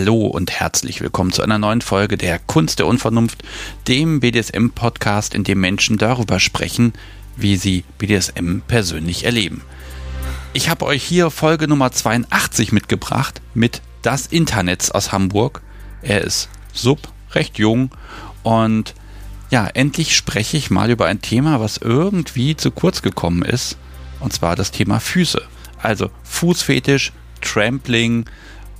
[0.00, 3.42] Hallo und herzlich willkommen zu einer neuen Folge der Kunst der Unvernunft,
[3.86, 6.94] dem BDSM-Podcast, in dem Menschen darüber sprechen,
[7.36, 9.60] wie sie BDSM persönlich erleben.
[10.54, 15.60] Ich habe euch hier Folge Nummer 82 mitgebracht mit Das Internet aus Hamburg.
[16.00, 17.90] Er ist sub, recht jung
[18.42, 18.94] und
[19.50, 23.76] ja, endlich spreche ich mal über ein Thema, was irgendwie zu kurz gekommen ist,
[24.18, 25.42] und zwar das Thema Füße.
[25.76, 28.24] Also Fußfetisch, Trampling,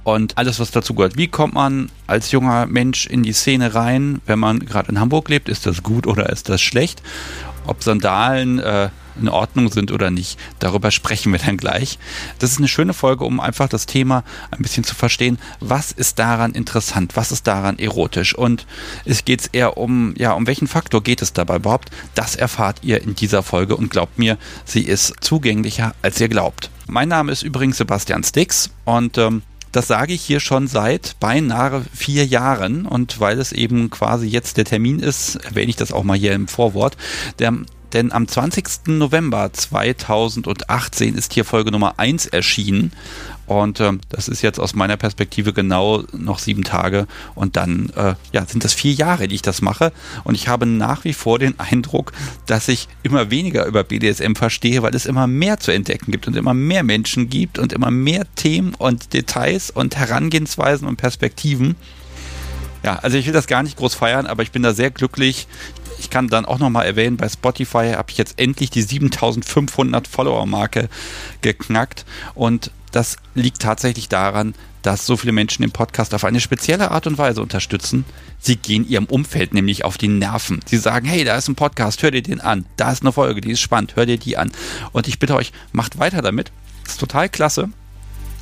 [0.04, 1.16] und alles, was dazu gehört.
[1.16, 5.28] Wie kommt man als junger Mensch in die Szene rein, wenn man gerade in Hamburg
[5.28, 5.48] lebt?
[5.48, 7.02] Ist das gut oder ist das schlecht?
[7.66, 8.88] Ob Sandalen äh,
[9.20, 11.98] in Ordnung sind oder nicht, darüber sprechen wir dann gleich.
[12.38, 15.38] Das ist eine schöne Folge, um einfach das Thema ein bisschen zu verstehen.
[15.60, 17.16] Was ist daran interessant?
[17.16, 18.34] Was ist daran erotisch?
[18.34, 18.66] Und
[19.04, 21.90] es geht eher um, ja, um welchen Faktor geht es dabei überhaupt?
[22.14, 26.70] Das erfahrt ihr in dieser Folge und glaubt mir, sie ist zugänglicher, als ihr glaubt.
[26.86, 31.84] Mein Name ist übrigens Sebastian Stix und ähm, das sage ich hier schon seit beinahe
[31.94, 36.04] vier Jahren und weil es eben quasi jetzt der Termin ist, erwähne ich das auch
[36.04, 36.96] mal hier im Vorwort.
[37.38, 37.52] Der
[37.92, 38.86] denn am 20.
[38.86, 42.92] November 2018 ist hier Folge Nummer 1 erschienen.
[43.50, 47.08] Und äh, das ist jetzt aus meiner Perspektive genau noch sieben Tage.
[47.34, 49.90] Und dann äh, ja, sind das vier Jahre, die ich das mache.
[50.22, 52.12] Und ich habe nach wie vor den Eindruck,
[52.46, 56.36] dass ich immer weniger über BDSM verstehe, weil es immer mehr zu entdecken gibt und
[56.36, 61.74] immer mehr Menschen gibt und immer mehr Themen und Details und Herangehensweisen und Perspektiven.
[62.84, 65.48] Ja, also ich will das gar nicht groß feiern, aber ich bin da sehr glücklich.
[65.98, 70.88] Ich kann dann auch nochmal erwähnen, bei Spotify habe ich jetzt endlich die 7500 Follower-Marke
[71.42, 72.04] geknackt
[72.36, 77.06] und das liegt tatsächlich daran, dass so viele Menschen den Podcast auf eine spezielle Art
[77.06, 78.04] und Weise unterstützen.
[78.38, 80.60] Sie gehen ihrem Umfeld nämlich auf die Nerven.
[80.64, 82.64] Sie sagen, hey, da ist ein Podcast, hör dir den an.
[82.76, 84.50] Da ist eine Folge, die ist spannend, hör dir die an.
[84.92, 86.50] Und ich bitte euch, macht weiter damit.
[86.86, 87.68] Ist total klasse.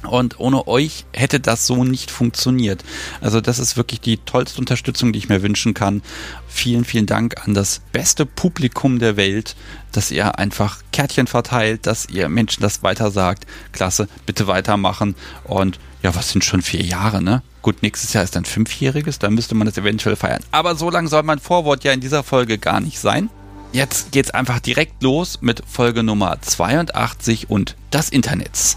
[0.06, 2.84] Und ohne euch hätte das so nicht funktioniert.
[3.20, 6.02] Also das ist wirklich die tollste Unterstützung, die ich mir wünschen kann.
[6.46, 9.56] Vielen, vielen Dank an das beste Publikum der Welt,
[9.92, 13.46] dass ihr einfach Kärtchen verteilt, dass ihr Menschen das weiter sagt.
[13.72, 15.16] Klasse, bitte weitermachen.
[15.44, 17.42] Und ja, was sind schon vier Jahre, ne?
[17.62, 20.44] Gut, nächstes Jahr ist dann fünfjähriges, dann müsste man das eventuell feiern.
[20.52, 23.30] Aber so lange soll mein Vorwort ja in dieser Folge gar nicht sein.
[23.72, 28.76] Jetzt geht's einfach direkt los mit Folge Nummer 82 und das Internets.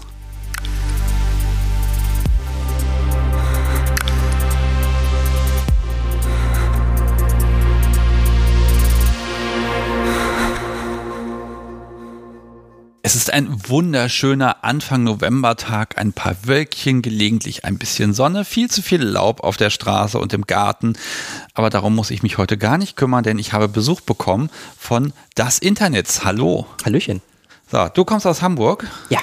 [13.04, 18.80] Es ist ein wunderschöner Anfang Novembertag, ein paar Wölkchen, gelegentlich ein bisschen Sonne, viel zu
[18.80, 20.92] viel Laub auf der Straße und im Garten.
[21.52, 25.12] Aber darum muss ich mich heute gar nicht kümmern, denn ich habe Besuch bekommen von
[25.34, 26.24] das Internets.
[26.24, 26.68] Hallo.
[26.84, 27.22] Hallöchen.
[27.72, 28.86] So, du kommst aus Hamburg?
[29.10, 29.18] Ja.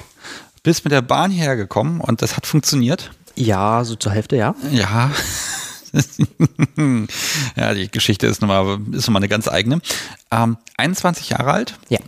[0.62, 3.12] Bist mit der Bahn hierher gekommen und das hat funktioniert?
[3.36, 4.56] Ja, so zur Hälfte, ja.
[4.72, 5.10] Ja.
[7.56, 9.80] ja, die Geschichte ist nochmal, ist nochmal eine ganz eigene.
[10.32, 11.80] Ähm, 21 Jahre alt.
[11.88, 12.00] Ja.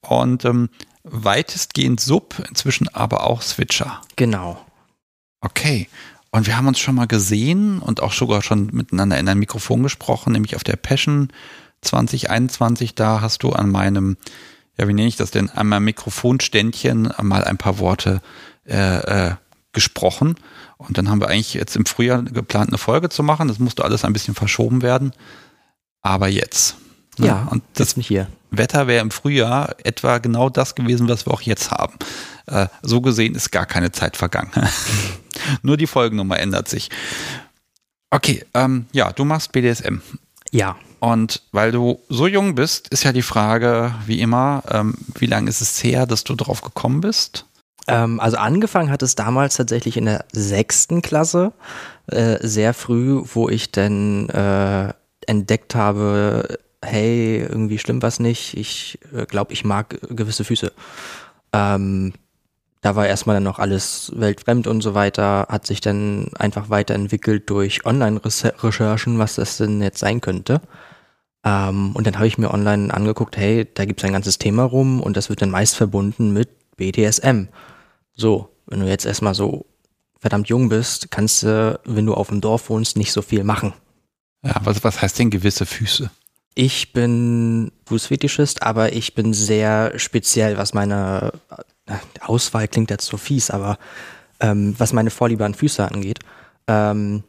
[0.00, 0.70] Und ähm,
[1.04, 4.00] weitestgehend Sub, inzwischen aber auch Switcher.
[4.16, 4.64] Genau.
[5.40, 5.88] Okay.
[6.30, 9.84] Und wir haben uns schon mal gesehen und auch sogar schon miteinander in ein Mikrofon
[9.84, 11.28] gesprochen, nämlich auf der Passion
[11.82, 12.94] 2021.
[12.96, 14.16] Da hast du an meinem,
[14.76, 18.20] ja, wie nenne ich das denn, an meinem Mikrofonständchen mal ein paar Worte
[18.66, 19.34] äh, äh,
[19.72, 20.34] gesprochen.
[20.76, 23.46] Und dann haben wir eigentlich jetzt im Frühjahr geplant, eine Folge zu machen.
[23.46, 25.12] Das musste alles ein bisschen verschoben werden.
[26.00, 26.76] Aber jetzt.
[27.18, 27.26] Ne?
[27.28, 28.28] Ja, und das hier.
[28.50, 31.94] Wetter wäre im Frühjahr etwa genau das gewesen, was wir auch jetzt haben.
[32.46, 34.50] Äh, so gesehen ist gar keine Zeit vergangen.
[35.62, 36.90] Nur die Folgennummer ändert sich.
[38.10, 39.98] Okay, ähm, ja, du machst BDSM.
[40.52, 40.76] Ja.
[41.00, 45.50] Und weil du so jung bist, ist ja die Frage, wie immer, ähm, wie lange
[45.50, 47.44] ist es her, dass du drauf gekommen bist?
[47.86, 51.52] Ähm, also angefangen hat es damals tatsächlich in der sechsten Klasse,
[52.06, 54.94] äh, sehr früh, wo ich dann äh,
[55.26, 60.72] entdeckt habe, hey, irgendwie stimmt was nicht, ich äh, glaube, ich mag gewisse Füße.
[61.52, 62.12] Ähm,
[62.80, 67.48] da war erstmal dann noch alles weltfremd und so weiter, hat sich dann einfach weiterentwickelt
[67.48, 70.60] durch Online-Recherchen, was das denn jetzt sein könnte.
[71.44, 74.64] Ähm, und dann habe ich mir online angeguckt, hey, da gibt es ein ganzes Thema
[74.64, 77.48] rum und das wird dann meist verbunden mit BDSM.
[78.14, 79.66] So, wenn du jetzt erstmal so
[80.18, 83.72] verdammt jung bist, kannst du, wenn du auf dem Dorf wohnst, nicht so viel machen.
[84.42, 86.10] Ja, was, was heißt denn gewisse Füße?
[86.54, 91.32] Ich bin Fußfetischist, aber ich bin sehr speziell, was meine
[91.86, 93.78] äh, Auswahl klingt jetzt so fies, aber
[94.40, 96.20] ähm, was meine Vorliebe an Füße angeht.
[96.68, 97.24] Ähm,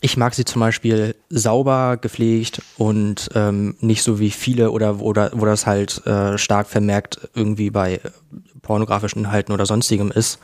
[0.00, 5.30] ich mag sie zum Beispiel sauber, gepflegt und ähm, nicht so wie viele oder, oder
[5.34, 8.00] wo das halt äh, stark vermerkt irgendwie bei
[8.62, 10.38] pornografischen Inhalten oder sonstigem ist.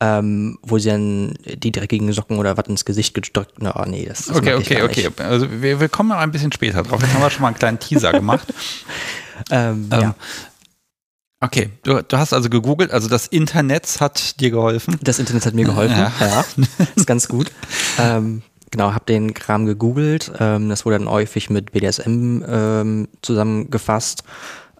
[0.00, 3.56] Ähm, wo sie dann die dreckigen Socken oder was ins Gesicht gedrückt.
[3.60, 5.10] Na, nee, das, das Okay, okay, okay.
[5.18, 7.02] Also wir, wir kommen noch ein bisschen später drauf.
[7.02, 8.46] Jetzt haben wir schon mal einen kleinen Teaser gemacht.
[9.50, 10.14] ähm, Ähm, ja.
[11.42, 14.98] Okay, du, du hast also gegoogelt, also das Internet hat dir geholfen.
[15.02, 16.12] Das Internet hat mir geholfen, Ja.
[16.20, 16.44] ja,
[16.94, 17.50] ist ganz gut.
[17.98, 20.30] Ähm, genau, habe den Kram gegoogelt.
[20.38, 24.22] Ähm, das wurde dann häufig mit BDSM ähm, zusammengefasst.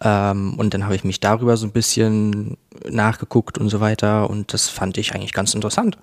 [0.01, 2.57] Ähm, und dann habe ich mich darüber so ein bisschen
[2.89, 4.29] nachgeguckt und so weiter.
[4.29, 5.97] Und das fand ich eigentlich ganz interessant.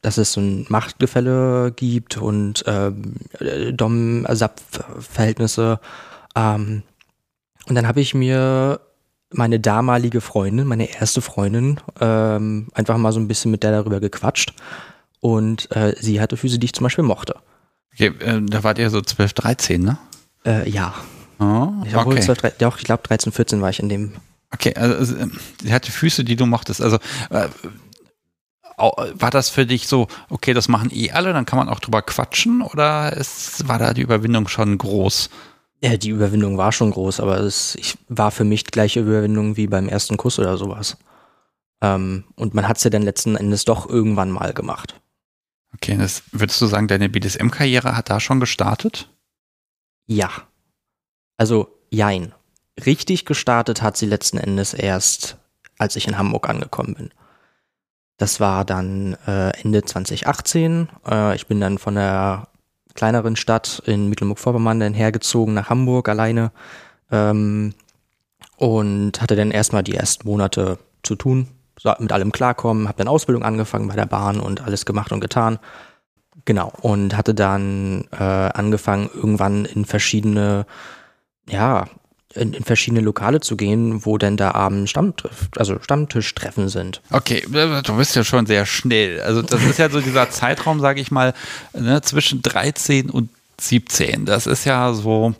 [0.00, 5.78] Dass es so ein Machtgefälle gibt und ähm, äh, Dom-Ersatz-Verhältnisse.
[6.34, 6.82] Ähm,
[7.68, 8.80] und dann habe ich mir
[9.30, 14.00] meine damalige Freundin, meine erste Freundin, ähm, einfach mal so ein bisschen mit der darüber
[14.00, 14.52] gequatscht.
[15.20, 17.36] Und äh, sie hatte Füße, die ich zum Beispiel mochte.
[17.94, 19.98] Okay, äh, da wart ihr so 12, 13, ne?
[20.44, 20.94] Äh, ja.
[21.38, 22.20] Oh, Ich okay.
[22.20, 24.12] 12, 13, doch, ich glaube 13, 14 war ich in dem.
[24.52, 25.16] Okay, also
[25.62, 26.82] sie hatte Füße, die du mochtest.
[26.82, 26.98] Also
[27.30, 27.48] äh,
[28.76, 32.02] war das für dich so, okay, das machen eh alle, dann kann man auch drüber
[32.02, 35.30] quatschen oder es, war da die Überwindung schon groß?
[35.82, 39.56] Ja, die Überwindung war schon groß, aber es ich, war für mich die gleiche Überwindung
[39.56, 40.96] wie beim ersten Kuss oder sowas.
[41.80, 45.00] Ähm, und man hat es ja dann letzten Endes doch irgendwann mal gemacht.
[45.74, 49.08] Okay, das würdest du sagen, deine BDSM-Karriere hat da schon gestartet?
[50.06, 50.30] Ja.
[51.42, 52.32] Also, jein.
[52.86, 55.38] Richtig gestartet hat sie letzten Endes erst,
[55.76, 57.10] als ich in Hamburg angekommen bin.
[58.16, 60.88] Das war dann äh, Ende 2018.
[61.04, 62.46] Äh, ich bin dann von der
[62.94, 66.52] kleineren Stadt in Mecklenburg-Vorpommern dann hergezogen nach Hamburg alleine
[67.10, 67.74] ähm,
[68.56, 71.48] und hatte dann erstmal die ersten Monate zu tun,
[71.98, 75.58] mit allem klarkommen, habe dann Ausbildung angefangen bei der Bahn und alles gemacht und getan.
[76.44, 80.66] Genau, und hatte dann äh, angefangen, irgendwann in verschiedene,
[81.48, 81.86] ja,
[82.34, 87.02] in, in verschiedene Lokale zu gehen, wo denn da abends Stammtisch, also Stammtischtreffen sind.
[87.10, 89.20] Okay, du bist ja schon sehr schnell.
[89.20, 91.34] Also das ist ja so dieser Zeitraum, sage ich mal,
[91.74, 93.28] ne, zwischen 13 und
[93.60, 94.24] 17.
[94.24, 95.34] Das ist ja so,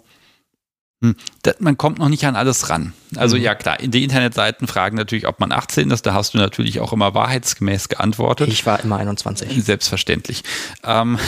[1.02, 1.16] hm,
[1.58, 2.92] man kommt noch nicht an alles ran.
[3.16, 3.42] Also Mhm.
[3.42, 6.06] ja klar, die Internetseiten fragen natürlich, ob man 18 ist.
[6.06, 8.48] Da hast du natürlich auch immer wahrheitsgemäß geantwortet.
[8.48, 9.64] Ich war immer 21.
[9.64, 10.44] Selbstverständlich.
[10.84, 11.18] Ähm,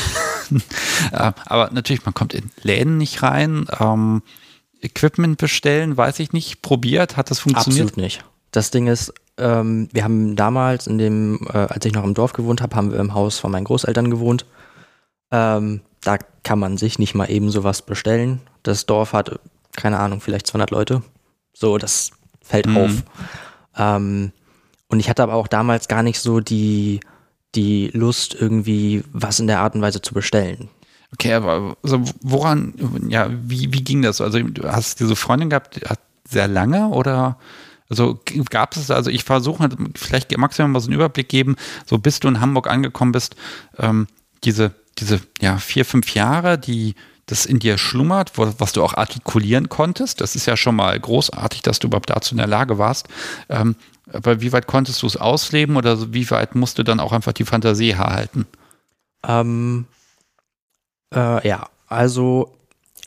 [1.12, 3.66] äh, aber natürlich, man kommt in Läden nicht rein.
[3.80, 4.22] Ähm,
[4.84, 6.62] Equipment bestellen, weiß ich nicht.
[6.62, 7.88] Probiert, hat das funktioniert?
[7.88, 8.24] Absolut nicht.
[8.50, 12.32] Das Ding ist, ähm, wir haben damals, in dem, äh, als ich noch im Dorf
[12.32, 14.46] gewohnt habe, haben wir im Haus von meinen Großeltern gewohnt.
[15.32, 18.40] Ähm, da kann man sich nicht mal eben sowas bestellen.
[18.62, 19.40] Das Dorf hat,
[19.74, 21.02] keine Ahnung, vielleicht 200 Leute.
[21.52, 22.10] So, das
[22.42, 22.76] fällt Mhm.
[22.76, 22.90] auf.
[23.76, 24.32] Ähm,
[24.88, 27.00] und ich hatte aber auch damals gar nicht so die,
[27.54, 30.68] die Lust, irgendwie was in der Art und Weise zu bestellen.
[31.14, 32.74] Okay, aber also woran,
[33.08, 34.20] ja, wie, wie ging das?
[34.20, 37.38] Also du hast diese Freundin gehabt, hat sehr lange oder
[37.88, 41.56] also gab es, also ich versuche, vielleicht magst du mir mal so einen Überblick geben,
[41.86, 43.36] so bis du in Hamburg angekommen bist,
[43.78, 44.08] ähm,
[44.42, 46.94] diese, diese, ja, vier, fünf Jahre, die
[47.26, 51.62] das in dir schlummert, was du auch artikulieren konntest, das ist ja schon mal großartig,
[51.62, 53.08] dass du überhaupt dazu in der Lage warst.
[53.48, 53.76] Ähm,
[54.12, 57.32] aber wie weit konntest du es ausleben oder wie weit musst du dann auch einfach
[57.32, 58.46] die Fantasie herhalten?
[59.26, 59.86] Ähm,
[61.14, 62.54] äh, ja, also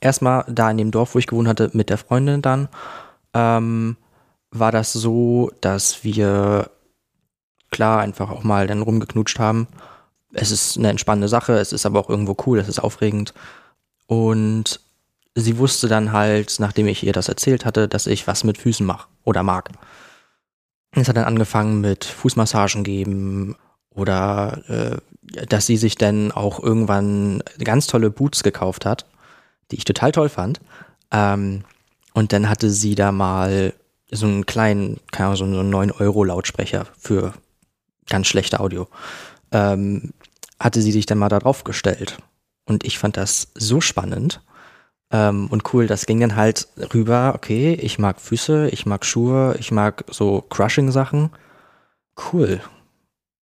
[0.02, 2.70] erstmal da in dem Dorf, wo ich gewohnt hatte, mit der Freundin dann,
[3.34, 3.98] ähm,
[4.52, 6.70] war das so, dass wir
[7.72, 9.68] klar einfach auch mal dann rumgeknutscht haben.
[10.34, 13.34] Es ist eine entspannende Sache, es ist aber auch irgendwo cool, es ist aufregend.
[14.08, 14.80] Und
[15.36, 18.86] sie wusste dann halt, nachdem ich ihr das erzählt hatte, dass ich was mit Füßen
[18.86, 19.70] mache oder mag.
[20.92, 23.56] Es hat dann angefangen mit Fußmassagen geben
[23.94, 24.98] oder äh,
[25.48, 29.06] dass sie sich dann auch irgendwann ganz tolle Boots gekauft hat,
[29.72, 30.60] die ich total toll fand.
[31.12, 31.64] Ähm,
[32.14, 33.74] und dann hatte sie da mal
[34.10, 37.34] so einen kleinen, keine Ahnung, so einen 9-Euro-Lautsprecher für
[38.08, 38.88] ganz schlechte Audio.
[39.52, 40.14] Ähm,
[40.60, 42.18] hatte sie sich dann mal da drauf gestellt.
[42.66, 44.42] Und ich fand das so spannend
[45.12, 45.88] ähm, und cool.
[45.88, 50.42] Das ging dann halt rüber, okay, ich mag Füße, ich mag Schuhe, ich mag so
[50.42, 51.32] Crushing-Sachen.
[52.32, 52.62] Cool.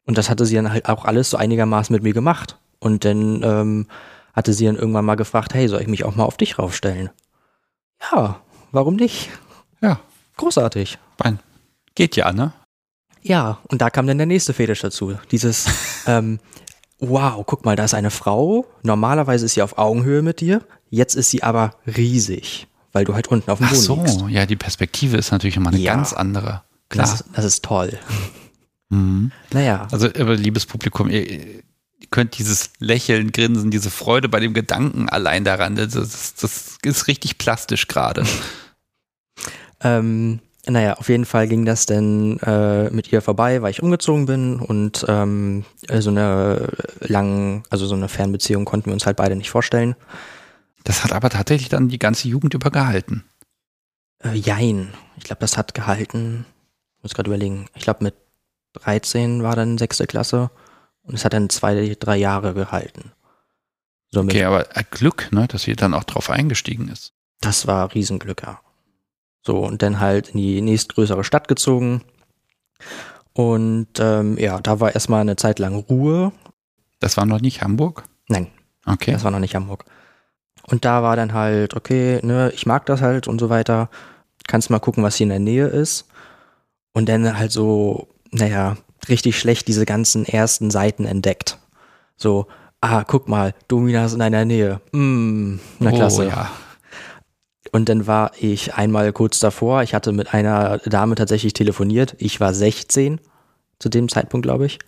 [0.05, 2.57] Und das hatte sie dann halt auch alles so einigermaßen mit mir gemacht.
[2.79, 3.87] Und dann ähm,
[4.33, 7.09] hatte sie dann irgendwann mal gefragt, hey, soll ich mich auch mal auf dich raufstellen?
[8.11, 8.39] Ja,
[8.71, 9.29] warum nicht?
[9.81, 9.99] Ja,
[10.37, 10.97] Großartig.
[11.23, 11.39] mein,
[11.95, 12.53] geht ja, ne?
[13.21, 15.15] Ja, und da kam dann der nächste Fetisch dazu.
[15.31, 15.65] Dieses,
[16.07, 16.39] ähm,
[16.99, 18.67] wow, guck mal, da ist eine Frau.
[18.83, 20.61] Normalerweise ist sie auf Augenhöhe mit dir.
[20.89, 24.21] Jetzt ist sie aber riesig, weil du halt unten auf dem Ach Boden so, liegst.
[24.29, 25.95] ja, die Perspektive ist natürlich immer eine Ja.
[25.95, 26.61] ganz andere.
[26.89, 27.07] Klar.
[27.07, 27.97] Das, das ist toll.
[28.89, 29.31] Mhm.
[29.51, 31.63] Naja, Also, liebes Publikum, ihr, ihr
[32.11, 37.07] könnt dieses Lächeln, Grinsen, diese Freude bei dem Gedanken allein daran, das, ist- das ist
[37.07, 38.23] richtig plastisch gerade.
[39.81, 44.25] ähm, Naja, auf jeden Fall ging das dann äh, mit ihr vorbei, weil ich umgezogen
[44.25, 45.63] bin und ähm,
[45.99, 46.69] so eine
[47.01, 49.95] langen, also so eine Fernbeziehung konnten wir uns halt beide nicht vorstellen.
[50.83, 53.23] Das hat aber tatsächlich dann die ganze Jugend über gehalten.
[54.23, 54.91] Äh, jein.
[55.17, 56.45] Ich glaube, das hat gehalten,
[56.97, 58.15] ich muss gerade überlegen, ich glaube mit
[58.79, 60.51] 13 war dann sechste Klasse
[61.03, 63.11] und es hat dann zwei, drei Jahre gehalten.
[64.11, 67.13] So okay, aber Glück, ne, dass sie dann auch drauf eingestiegen ist.
[67.41, 68.59] Das war Riesenglück, ja.
[69.41, 72.03] So, und dann halt in die nächstgrößere Stadt gezogen.
[73.33, 76.31] Und ähm, ja, da war erstmal eine Zeit lang Ruhe.
[76.99, 78.05] Das war noch nicht Hamburg?
[78.27, 78.47] Nein.
[78.85, 79.11] Okay.
[79.11, 79.85] Das war noch nicht Hamburg.
[80.63, 83.89] Und da war dann halt, okay, ne, ich mag das halt und so weiter.
[84.47, 86.07] Kannst mal gucken, was hier in der Nähe ist.
[86.93, 88.77] Und dann halt so, naja,
[89.09, 91.57] richtig schlecht diese ganzen ersten Seiten entdeckt.
[92.17, 92.47] So,
[92.81, 94.81] ah, guck mal, Dominas in deiner Nähe.
[94.91, 96.27] Mm, na oh, klasse.
[96.27, 96.51] Oh, ja.
[97.71, 99.83] Und dann war ich einmal kurz davor.
[99.83, 102.15] Ich hatte mit einer Dame tatsächlich telefoniert.
[102.19, 103.19] Ich war 16
[103.79, 104.79] zu dem Zeitpunkt, glaube ich.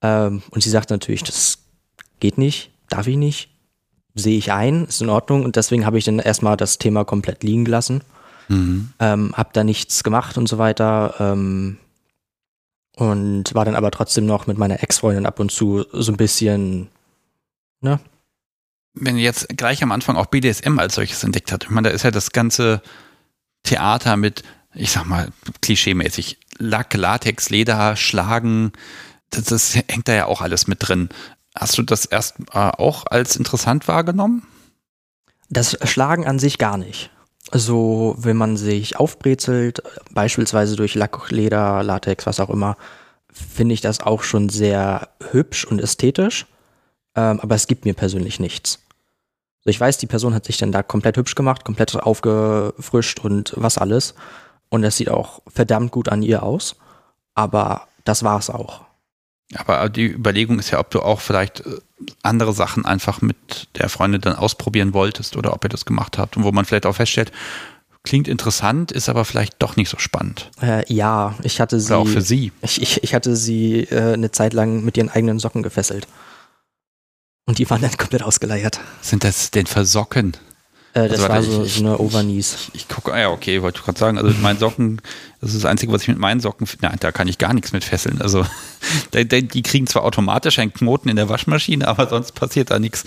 [0.00, 1.58] Ähm, und sie sagte natürlich, das
[2.20, 3.50] geht nicht, darf ich nicht,
[4.14, 5.44] sehe ich ein, ist in Ordnung.
[5.44, 8.02] Und deswegen habe ich dann erstmal das Thema komplett liegen gelassen.
[8.48, 8.90] Mhm.
[9.00, 11.14] Ähm, hab da nichts gemacht und so weiter.
[11.18, 11.78] Ähm,
[12.96, 16.88] und war dann aber trotzdem noch mit meiner Ex-Freundin ab und zu so ein bisschen,
[17.80, 18.00] ne,
[18.94, 22.04] wenn jetzt gleich am Anfang auch BDSM als solches entdeckt hat, ich meine, da ist
[22.04, 22.80] ja das ganze
[23.64, 28.72] Theater mit, ich sag mal, klischeemäßig, Lack, Latex, Leder, Schlagen,
[29.30, 31.08] das, das hängt da ja auch alles mit drin.
[31.56, 34.46] Hast du das erst äh, auch als interessant wahrgenommen?
[35.50, 37.10] Das Schlagen an sich gar nicht.
[37.52, 42.76] So, wenn man sich aufbrezelt, beispielsweise durch Lack, Leder, Latex, was auch immer,
[43.30, 46.46] finde ich das auch schon sehr hübsch und ästhetisch.
[47.16, 48.80] Ähm, aber es gibt mir persönlich nichts.
[49.60, 53.54] Also ich weiß, die Person hat sich dann da komplett hübsch gemacht, komplett aufgefrischt und
[53.56, 54.14] was alles.
[54.68, 56.76] Und das sieht auch verdammt gut an ihr aus.
[57.34, 58.84] Aber das war's auch.
[59.54, 61.78] Aber die Überlegung ist ja, ob du auch vielleicht äh,
[62.22, 66.36] andere Sachen einfach mit der Freundin dann ausprobieren wolltest oder ob ihr das gemacht habt
[66.36, 67.32] und wo man vielleicht auch feststellt,
[68.04, 70.50] klingt interessant, ist aber vielleicht doch nicht so spannend.
[70.62, 71.92] Äh, ja, ich hatte sie.
[71.92, 72.52] Oder auch für sie.
[72.62, 76.06] Ich, ich, ich hatte sie äh, eine Zeit lang mit ihren eigenen Socken gefesselt.
[77.46, 78.80] Und die waren dann komplett ausgeleiert.
[79.02, 80.36] Sind das denn Versocken?
[80.94, 82.54] Äh, das also, war so, ich, so eine Overknees.
[82.54, 84.16] Ich, ich gucke, ah ja, okay, wollte ich gerade sagen.
[84.16, 85.02] Also meine Socken,
[85.40, 87.72] das ist das Einzige, was ich mit meinen Socken, nein, da kann ich gar nichts
[87.72, 88.22] mit fesseln.
[88.22, 88.46] Also
[89.14, 93.04] die, die kriegen zwar automatisch einen Knoten in der Waschmaschine, aber sonst passiert da nichts.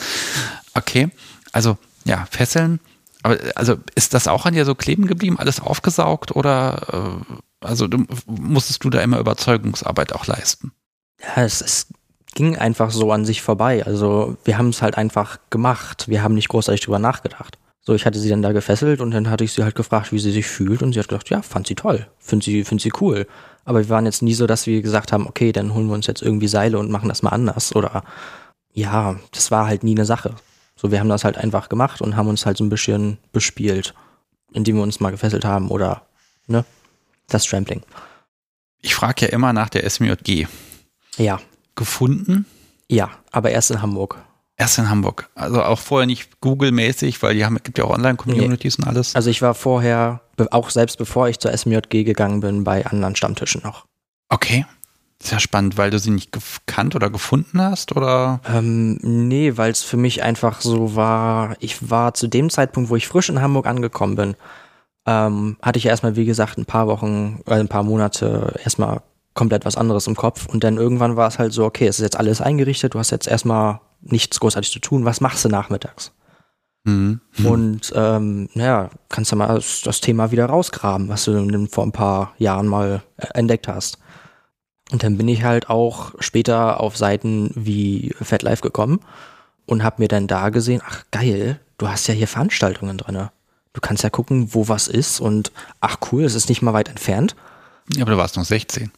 [0.73, 1.09] Okay,
[1.53, 2.79] also ja, fesseln.
[3.23, 7.87] Aber also ist das auch an dir so kleben geblieben, alles aufgesaugt oder äh, also
[7.87, 10.73] du, musstest du da immer Überzeugungsarbeit auch leisten?
[11.21, 11.87] Ja, es ist
[12.35, 13.83] ging einfach so an sich vorbei.
[13.83, 16.07] Also wir haben es halt einfach gemacht.
[16.07, 17.57] Wir haben nicht großartig drüber nachgedacht.
[17.87, 20.19] So, ich hatte sie dann da gefesselt und dann hatte ich sie halt gefragt, wie
[20.19, 22.91] sie sich fühlt und sie hat gedacht, ja, fand sie toll, find sie, find sie
[22.99, 23.25] cool.
[23.63, 26.05] Aber wir waren jetzt nie so, dass wir gesagt haben, okay, dann holen wir uns
[26.05, 28.03] jetzt irgendwie Seile und machen das mal anders oder
[28.73, 30.35] ja, das war halt nie eine Sache.
[30.75, 33.93] So, wir haben das halt einfach gemacht und haben uns halt so ein bisschen bespielt,
[34.51, 36.01] indem wir uns mal gefesselt haben oder,
[36.45, 36.65] ne,
[37.29, 37.83] das Trampling.
[38.81, 40.47] Ich frage ja immer nach der SMJG.
[41.15, 41.39] Ja
[41.77, 42.45] gefunden?
[42.89, 44.17] Ja, aber erst in Hamburg.
[44.59, 45.29] Erst in Hamburg.
[45.35, 48.83] Also auch vorher nicht Google-mäßig, weil die haben, gibt ja auch Online-Communities nee.
[48.83, 49.15] und alles.
[49.15, 53.61] Also ich war vorher, auch selbst bevor ich zur SMJG gegangen bin, bei anderen Stammtischen
[53.63, 53.85] noch.
[54.29, 54.65] Okay.
[55.21, 58.39] Sehr spannend, weil du sie nicht gekannt oder gefunden hast, oder?
[58.47, 62.95] Ähm, nee, weil es für mich einfach so war, ich war zu dem Zeitpunkt, wo
[62.95, 64.35] ich frisch in Hamburg angekommen bin,
[65.07, 69.01] ähm, hatte ich ja erstmal, wie gesagt, ein paar Wochen, äh, ein paar Monate erstmal
[69.37, 70.47] komplett was anderes im Kopf.
[70.47, 73.11] Und dann irgendwann war es halt so, okay, es ist jetzt alles eingerichtet, du hast
[73.11, 76.11] jetzt erstmal nichts großartig zu tun, was machst du nachmittags?
[76.83, 77.21] Mhm.
[77.43, 81.91] Und ähm, naja, kannst du mal das, das, Thema wieder rausgraben, was du vor ein
[81.91, 83.99] paar Jahren mal äh, entdeckt hast.
[84.91, 89.01] Und dann bin ich halt auch später auf Seiten wie FatLife gekommen
[89.65, 93.31] und habe mir dann da gesehen, ach geil, du hast ja hier Veranstaltungen drinne.
[93.73, 95.51] Du kannst ja gucken, wo was ist und
[95.81, 97.35] ach cool, es ist nicht mal weit entfernt.
[97.93, 98.91] Ja, aber du warst noch 16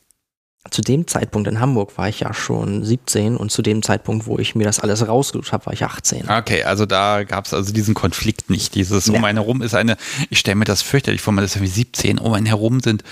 [0.70, 4.38] zu dem Zeitpunkt in Hamburg war ich ja schon 17 und zu dem Zeitpunkt, wo
[4.38, 6.30] ich mir das alles rausgesucht habe, war ich 18.
[6.30, 8.76] Okay, also da gab es also diesen Konflikt nicht.
[8.76, 9.14] Dieses ja.
[9.14, 9.96] um einen herum ist eine,
[10.30, 13.04] ich stelle mir das fürchterlich vor, man ist irgendwie 17, um einen herum sind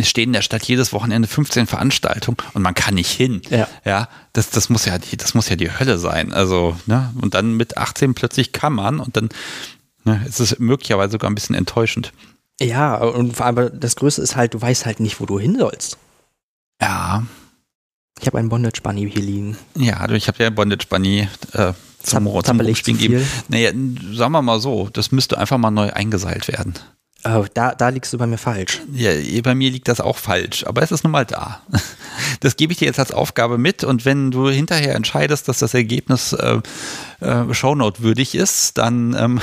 [0.00, 3.42] stehen in der Stadt jedes Wochenende 15 Veranstaltungen und man kann nicht hin.
[3.50, 3.68] Ja.
[3.84, 6.32] Ja, das, das muss ja die, das muss ja die Hölle sein.
[6.32, 9.28] Also, ne, und dann mit 18 plötzlich kann man und dann
[10.04, 12.12] ne, ist es möglicherweise sogar ein bisschen enttäuschend.
[12.58, 15.98] Ja, und allem das Größte ist halt, du weißt halt nicht, wo du hin sollst.
[16.82, 17.22] Ja.
[18.20, 19.56] Ich habe einen Bondage Bunny hier liegen.
[19.76, 21.72] Ja, ich habe ja einen Bondage Bunny äh,
[22.02, 23.26] zum, zum Rumspielen gegeben.
[23.48, 26.74] Naja, sagen wir mal so, das müsste einfach mal neu eingeseilt werden.
[27.24, 28.80] Oh, da, da liegst du bei mir falsch.
[28.92, 29.12] Ja,
[29.42, 31.62] bei mir liegt das auch falsch, aber es ist nun mal da.
[32.40, 35.74] Das gebe ich dir jetzt als Aufgabe mit und wenn du hinterher entscheidest, dass das
[35.74, 36.60] Ergebnis äh,
[37.20, 39.40] äh, Shownote-würdig ist, dann ähm,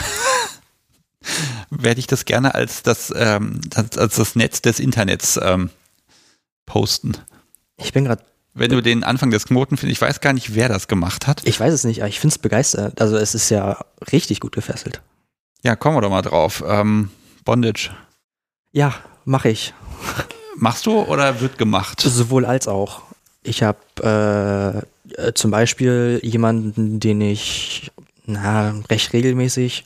[1.69, 5.69] werde ich das gerne als das, ähm, als das Netz des Internets ähm,
[6.65, 7.13] posten.
[7.80, 10.70] Ich bin gerade wenn du den Anfang des Knoten findest, ich weiß gar nicht, wer
[10.70, 11.42] das gemacht hat.
[11.46, 13.00] Ich weiß es nicht, aber ich finde es begeistert.
[13.00, 13.80] Also es ist ja
[14.12, 15.02] richtig gut gefesselt.
[15.64, 16.64] Ja, kommen wir doch mal drauf.
[16.68, 17.10] Ähm,
[17.46, 17.92] Bondage.
[18.72, 19.74] Ja, mache ich.
[20.58, 22.02] Machst du oder wird gemacht?
[22.02, 23.04] Sowohl als auch.
[23.44, 24.84] Ich habe
[25.16, 27.92] äh, äh, zum Beispiel jemanden, den ich
[28.26, 29.86] na, recht regelmäßig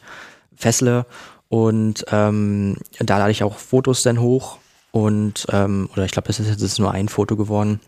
[0.56, 1.06] fessle
[1.50, 4.58] und ähm, da lade ich auch Fotos dann hoch
[4.94, 7.80] und ähm, oder ich glaube, das ist jetzt nur ein Foto geworden.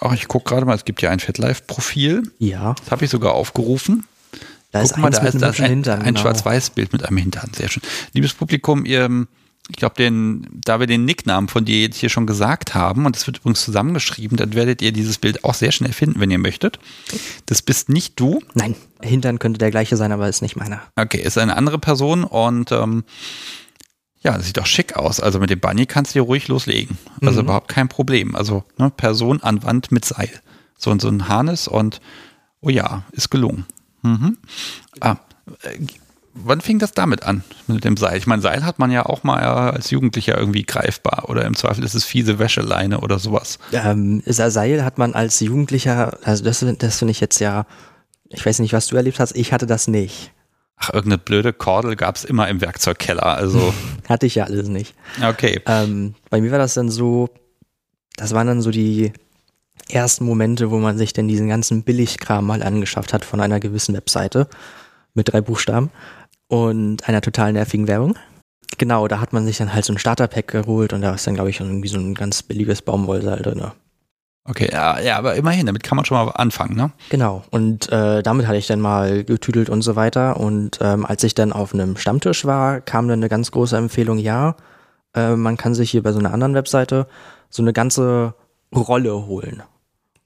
[0.00, 2.22] Ach, ich gucke gerade mal, es gibt ja ein FetLife-Profil.
[2.38, 2.74] Ja.
[2.80, 4.06] Das habe ich sogar aufgerufen.
[4.72, 6.20] Da Guck ist mal, da ist das ein, Hintern, ein genau.
[6.20, 7.50] Schwarz-Weiß-Bild mit einem Hintern.
[7.54, 7.82] Sehr schön.
[8.14, 9.26] Liebes Publikum, ihr,
[9.68, 9.96] ich glaube,
[10.64, 13.62] da wir den Nicknamen von dir jetzt hier schon gesagt haben, und das wird übrigens
[13.62, 16.78] zusammengeschrieben, dann werdet ihr dieses Bild auch sehr schnell finden, wenn ihr möchtet.
[17.44, 18.40] Das bist nicht du.
[18.54, 20.80] Nein, Hintern könnte der gleiche sein, aber ist nicht meiner.
[20.96, 23.04] Okay, ist eine andere Person und ähm,
[24.22, 25.20] ja, das sieht doch schick aus.
[25.20, 26.98] Also mit dem Bunny kannst du hier ruhig loslegen.
[27.22, 27.46] Also mhm.
[27.46, 28.36] überhaupt kein Problem.
[28.36, 30.30] Also ne, Person an Wand mit Seil.
[30.76, 32.00] So, so ein Harnis und
[32.60, 33.66] oh ja, ist gelungen.
[34.02, 34.38] Mhm.
[35.00, 35.16] Ah,
[35.62, 35.78] äh,
[36.34, 38.18] wann fing das damit an, mit dem Seil?
[38.18, 41.84] Ich meine, Seil hat man ja auch mal als Jugendlicher irgendwie greifbar oder im Zweifel
[41.84, 43.58] ist es fiese Wäscheleine oder sowas.
[43.72, 47.66] Ähm, Seil hat man als Jugendlicher, also das, das finde ich jetzt ja,
[48.28, 50.32] ich weiß nicht, was du erlebt hast, ich hatte das nicht.
[50.80, 53.72] Ach, irgendeine blöde Kordel gab es immer im Werkzeugkeller, also.
[54.08, 54.94] hatte ich ja alles nicht.
[55.22, 55.60] Okay.
[55.66, 57.28] Ähm, bei mir war das dann so,
[58.16, 59.12] das waren dann so die
[59.90, 63.94] ersten Momente, wo man sich denn diesen ganzen Billigkram mal angeschafft hat von einer gewissen
[63.94, 64.48] Webseite
[65.12, 65.90] mit drei Buchstaben
[66.48, 68.16] und einer total nervigen Werbung.
[68.78, 71.34] Genau, da hat man sich dann halt so ein Starterpack geholt und da ist dann,
[71.34, 73.70] glaube ich, irgendwie so ein ganz billiges Baumwollseil drin.
[74.50, 76.90] Okay, ja, ja, aber immerhin, damit kann man schon mal anfangen, ne?
[77.08, 80.38] Genau, und äh, damit hatte ich dann mal getüdelt und so weiter.
[80.38, 84.18] Und ähm, als ich dann auf einem Stammtisch war, kam dann eine ganz große Empfehlung,
[84.18, 84.56] ja,
[85.14, 87.06] äh, man kann sich hier bei so einer anderen Webseite
[87.48, 88.34] so eine ganze
[88.74, 89.62] Rolle holen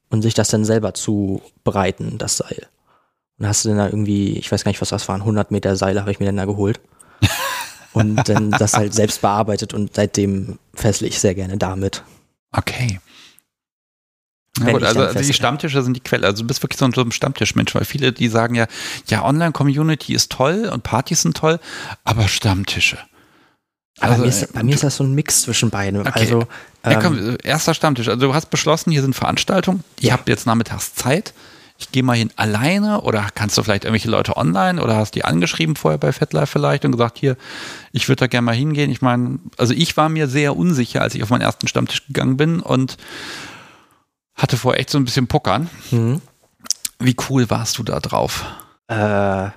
[0.08, 2.66] und sich das dann selber zubereiten, das Seil.
[3.38, 5.76] Und hast du dann da irgendwie, ich weiß gar nicht, was das waren, 100 Meter
[5.76, 6.80] Seile habe ich mir dann da geholt.
[7.92, 12.02] und dann das halt selbst bearbeitet und seitdem fessle ich sehr gerne damit.
[12.52, 13.00] Okay.
[14.60, 16.26] Ja gut, also, also die Stammtische sind die Quelle.
[16.26, 18.66] Also du bist wirklich so ein, so ein Stammtischmensch, weil viele, die sagen ja,
[19.08, 21.58] ja, Online-Community ist toll und Partys sind toll,
[22.04, 22.98] aber Stammtische.
[24.00, 26.00] Also, bei, mir ist, bei mir ist das so ein Mix zwischen beiden.
[26.00, 26.12] Okay.
[26.14, 26.46] Also,
[26.82, 28.08] ähm, ja, komm, ähm, erster Stammtisch.
[28.08, 29.84] Also du hast beschlossen, hier sind Veranstaltungen.
[29.98, 30.12] Ich ja.
[30.12, 31.32] habe jetzt nachmittags Zeit.
[31.76, 35.24] Ich gehe mal hin alleine oder kannst du vielleicht irgendwelche Leute online oder hast die
[35.24, 37.36] angeschrieben vorher bei FetLife vielleicht und gesagt, hier,
[37.92, 38.90] ich würde da gerne mal hingehen.
[38.90, 42.36] Ich meine, also ich war mir sehr unsicher, als ich auf meinen ersten Stammtisch gegangen
[42.36, 42.96] bin und
[44.34, 45.70] hatte vor echt so ein bisschen Puckern.
[45.90, 46.20] Mhm.
[46.98, 48.44] Wie cool warst du da drauf?
[48.88, 49.48] Äh,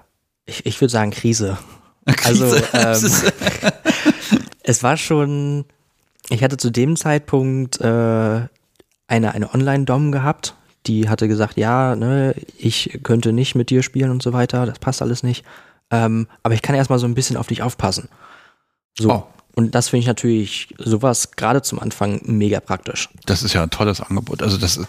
[0.45, 1.57] ich ich würde sagen Krise.
[2.05, 2.67] Krise.
[2.71, 3.31] Also ähm,
[4.63, 5.65] es war schon,
[6.29, 8.47] ich hatte zu dem Zeitpunkt äh,
[9.07, 14.11] eine, eine Online-Dom gehabt, die hatte gesagt, ja, ne, ich könnte nicht mit dir spielen
[14.11, 15.45] und so weiter, das passt alles nicht.
[15.89, 18.09] Ähm, aber ich kann erstmal so ein bisschen auf dich aufpassen.
[18.97, 19.11] So.
[19.11, 19.27] Oh.
[19.57, 23.09] Und das finde ich natürlich sowas gerade zum Anfang mega praktisch.
[23.25, 24.43] Das ist ja ein tolles Angebot.
[24.43, 24.79] Also das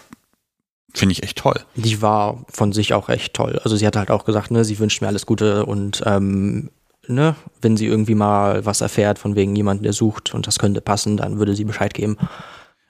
[0.93, 1.59] finde ich echt toll.
[1.73, 3.59] Die war von sich auch echt toll.
[3.63, 6.69] Also sie hat halt auch gesagt, ne, sie wünscht mir alles Gute und ähm,
[7.07, 10.81] ne, wenn sie irgendwie mal was erfährt von wegen jemandem, der sucht und das könnte
[10.81, 12.19] passen, dann würde sie Bescheid geben.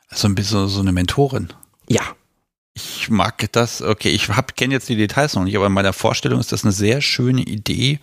[0.09, 1.47] Also ein bisschen so eine Mentorin.
[1.87, 2.01] Ja.
[2.73, 6.41] Ich mag das, okay, ich kenne jetzt die Details noch nicht, aber in meiner Vorstellung
[6.41, 8.01] ist das eine sehr schöne Idee,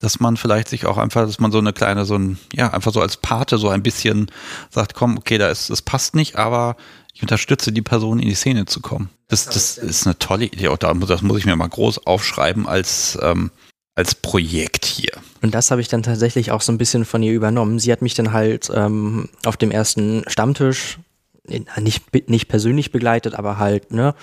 [0.00, 2.92] dass man vielleicht sich auch einfach, dass man so eine kleine, so ein, ja, einfach
[2.92, 4.30] so als Pate so ein bisschen
[4.70, 6.76] sagt, komm, okay, da ist, das passt nicht, aber
[7.14, 9.08] ich unterstütze die Person in die Szene zu kommen.
[9.28, 10.68] Das, das ist eine tolle Idee.
[10.68, 13.50] Auch da, das muss ich mir mal groß aufschreiben als, ähm,
[13.94, 15.12] als Projekt hier.
[15.40, 17.78] Und das habe ich dann tatsächlich auch so ein bisschen von ihr übernommen.
[17.78, 20.98] Sie hat mich dann halt ähm, auf dem ersten Stammtisch
[21.46, 24.14] nicht, nicht persönlich begleitet, aber halt, ne,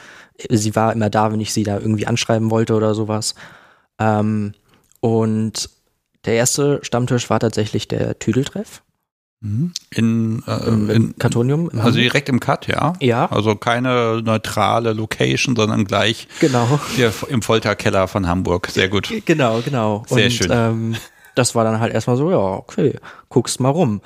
[0.50, 3.36] sie war immer da, wenn ich sie da irgendwie anschreiben wollte oder sowas.
[4.00, 4.54] Ähm,
[5.02, 5.70] und
[6.26, 8.82] der erste Stammtisch war tatsächlich der Tüdeltreff.
[9.42, 9.74] Mhm.
[9.90, 11.70] In, äh, Im, in Kartonium.
[11.72, 12.94] In also direkt im Cut, ja.
[13.00, 13.26] Ja.
[13.32, 16.80] Also keine neutrale Location, sondern gleich genau.
[16.98, 18.68] Der, im Folterkeller von Hamburg.
[18.68, 19.12] Sehr gut.
[19.26, 20.04] Genau, genau.
[20.08, 20.52] Sehr Und, schön.
[20.52, 20.96] Ähm,
[21.34, 24.02] das war dann halt erstmal so, ja, okay, guckst mal rum.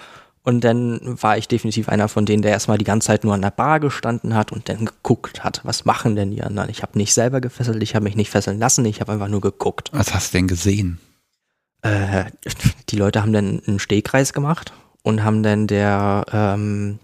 [0.45, 3.41] Und dann war ich definitiv einer von denen, der erstmal die ganze Zeit nur an
[3.41, 6.69] der Bar gestanden hat und dann geguckt hat, was machen denn die anderen.
[6.69, 9.41] Ich habe nicht selber gefesselt, ich habe mich nicht fesseln lassen, ich habe einfach nur
[9.41, 9.89] geguckt.
[9.91, 10.99] Was hast du denn gesehen?
[11.81, 12.25] Äh,
[12.89, 16.99] die Leute haben dann einen Stehkreis gemacht und haben dann der, ähm,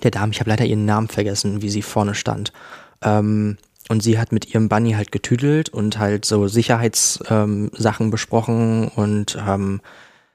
[0.00, 2.52] der Dame, ich habe leider ihren Namen vergessen, wie sie vorne stand.
[3.02, 8.88] Ähm, und sie hat mit ihrem Bunny halt getüdelt und halt so Sicherheitssachen ähm, besprochen
[8.88, 9.80] und ähm,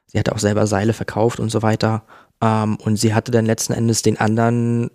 [0.07, 2.03] sie hatte auch selber Seile verkauft und so weiter.
[2.43, 4.91] Ähm, und sie hatte dann letzten Endes den anderen,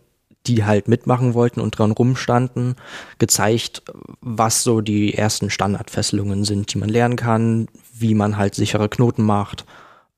[0.46, 2.76] die halt mitmachen wollten und dran rumstanden,
[3.18, 3.82] gezeigt,
[4.20, 9.22] was so die ersten Standardfesselungen sind, die man lernen kann, wie man halt sichere Knoten
[9.22, 9.64] macht,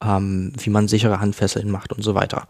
[0.03, 2.49] ähm, wie man sichere Handfesseln macht und so weiter.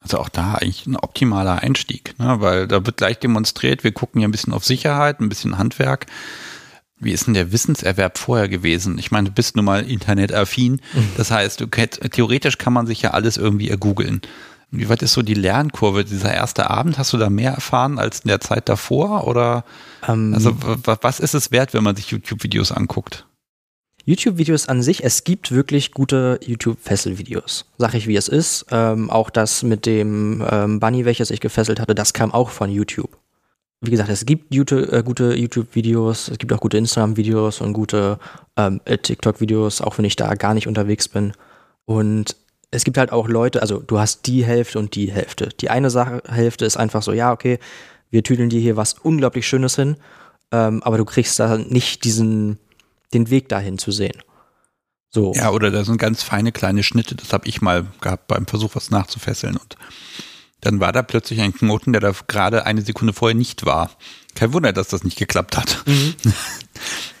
[0.00, 2.36] Also auch da eigentlich ein optimaler Einstieg, ne?
[2.40, 6.06] weil da wird gleich demonstriert, wir gucken ja ein bisschen auf Sicherheit, ein bisschen Handwerk.
[7.00, 8.98] Wie ist denn der Wissenserwerb vorher gewesen?
[8.98, 10.80] Ich meine, du bist nun mal internetaffin.
[10.92, 11.08] Mhm.
[11.16, 14.20] Das heißt, du, theoretisch kann man sich ja alles irgendwie ergoogeln.
[14.70, 16.04] Wie weit ist so die Lernkurve?
[16.04, 19.26] Dieser erste Abend, hast du da mehr erfahren als in der Zeit davor?
[19.26, 19.64] Oder
[20.06, 23.26] ähm, also was ist es wert, wenn man sich YouTube-Videos anguckt?
[24.06, 27.66] YouTube-Videos an sich, es gibt wirklich gute YouTube-Fesselvideos.
[27.78, 28.66] Sag ich, wie es ist.
[28.70, 32.70] Ähm, auch das mit dem ähm, Bunny, welches ich gefesselt hatte, das kam auch von
[32.70, 33.16] YouTube.
[33.84, 38.18] Wie gesagt, es gibt YouTube, äh, gute YouTube-Videos, es gibt auch gute Instagram-Videos und gute
[38.56, 41.32] ähm, äh, TikTok-Videos, auch wenn ich da gar nicht unterwegs bin.
[41.84, 42.36] Und
[42.70, 45.50] es gibt halt auch Leute, also du hast die Hälfte und die Hälfte.
[45.60, 47.58] Die eine Sache, Hälfte ist einfach so, ja, okay,
[48.10, 49.96] wir tüdeln dir hier was unglaublich Schönes hin,
[50.50, 52.58] ähm, aber du kriegst da nicht diesen
[53.12, 54.22] den Weg dahin zu sehen.
[55.10, 55.32] So.
[55.34, 58.74] Ja, oder da sind ganz feine kleine Schnitte, das habe ich mal gehabt beim Versuch,
[58.74, 59.56] was nachzufesseln.
[59.56, 59.76] Und
[60.64, 63.90] dann war da plötzlich ein Knoten, der da gerade eine Sekunde vorher nicht war.
[64.34, 65.84] Kein Wunder, dass das nicht geklappt hat.
[65.86, 66.14] Mhm.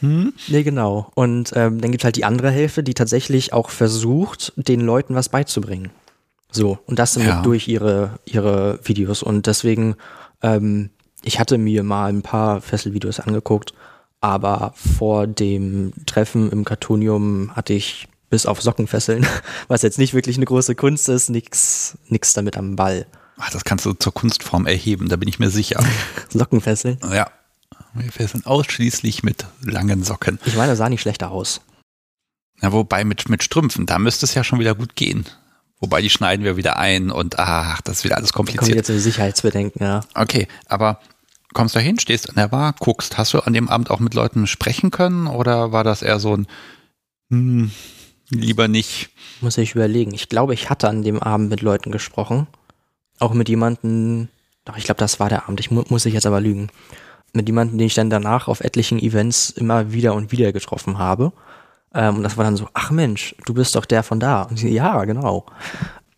[0.00, 0.32] hm?
[0.48, 1.10] Nee, genau.
[1.14, 5.14] Und ähm, dann gibt es halt die andere Hälfte, die tatsächlich auch versucht, den Leuten
[5.14, 5.90] was beizubringen.
[6.50, 7.42] So, und das ja.
[7.42, 9.22] durch ihre, ihre Videos.
[9.22, 9.96] Und deswegen,
[10.42, 10.90] ähm,
[11.22, 13.74] ich hatte mir mal ein paar Fesselvideos angeguckt
[14.24, 19.26] aber vor dem Treffen im Cartonium hatte ich bis auf Sockenfesseln,
[19.68, 23.04] was jetzt nicht wirklich eine große Kunst ist, nichts nix damit am Ball.
[23.36, 25.82] Ach, das kannst du zur Kunstform erheben, da bin ich mir sicher.
[26.30, 26.98] Sockenfesseln?
[27.12, 27.30] Ja.
[27.94, 30.40] Wir fesseln ausschließlich mit langen Socken.
[30.44, 31.60] Ich meine, das sah nicht schlechter aus.
[32.60, 35.26] Na, wobei mit, mit Strümpfen, da müsste es ja schon wieder gut gehen.
[35.80, 38.62] Wobei die schneiden wir wieder ein und ach, das ist wieder alles kompliziert.
[38.62, 40.00] Da kommen jetzt Sicherheitsbedenken, ja.
[40.14, 41.00] Okay, aber
[41.52, 43.18] kommst da hin, stehst an der Bar, guckst.
[43.18, 46.36] Hast du an dem Abend auch mit Leuten sprechen können oder war das eher so
[46.36, 46.46] ein
[47.30, 47.70] hm,
[48.30, 49.10] lieber nicht?
[49.40, 50.14] Muss ich überlegen.
[50.14, 52.46] Ich glaube, ich hatte an dem Abend mit Leuten gesprochen.
[53.18, 54.28] Auch mit jemandem,
[54.64, 55.60] doch, ich glaube, das war der Abend.
[55.60, 56.68] Ich mu muss ich jetzt aber lügen.
[57.32, 61.32] Mit jemandem, den ich dann danach auf etlichen Events immer wieder und wieder getroffen habe.
[61.94, 64.42] Ähm, und das war dann so, ach Mensch, du bist doch der von da.
[64.42, 65.46] Und ich, ja, genau.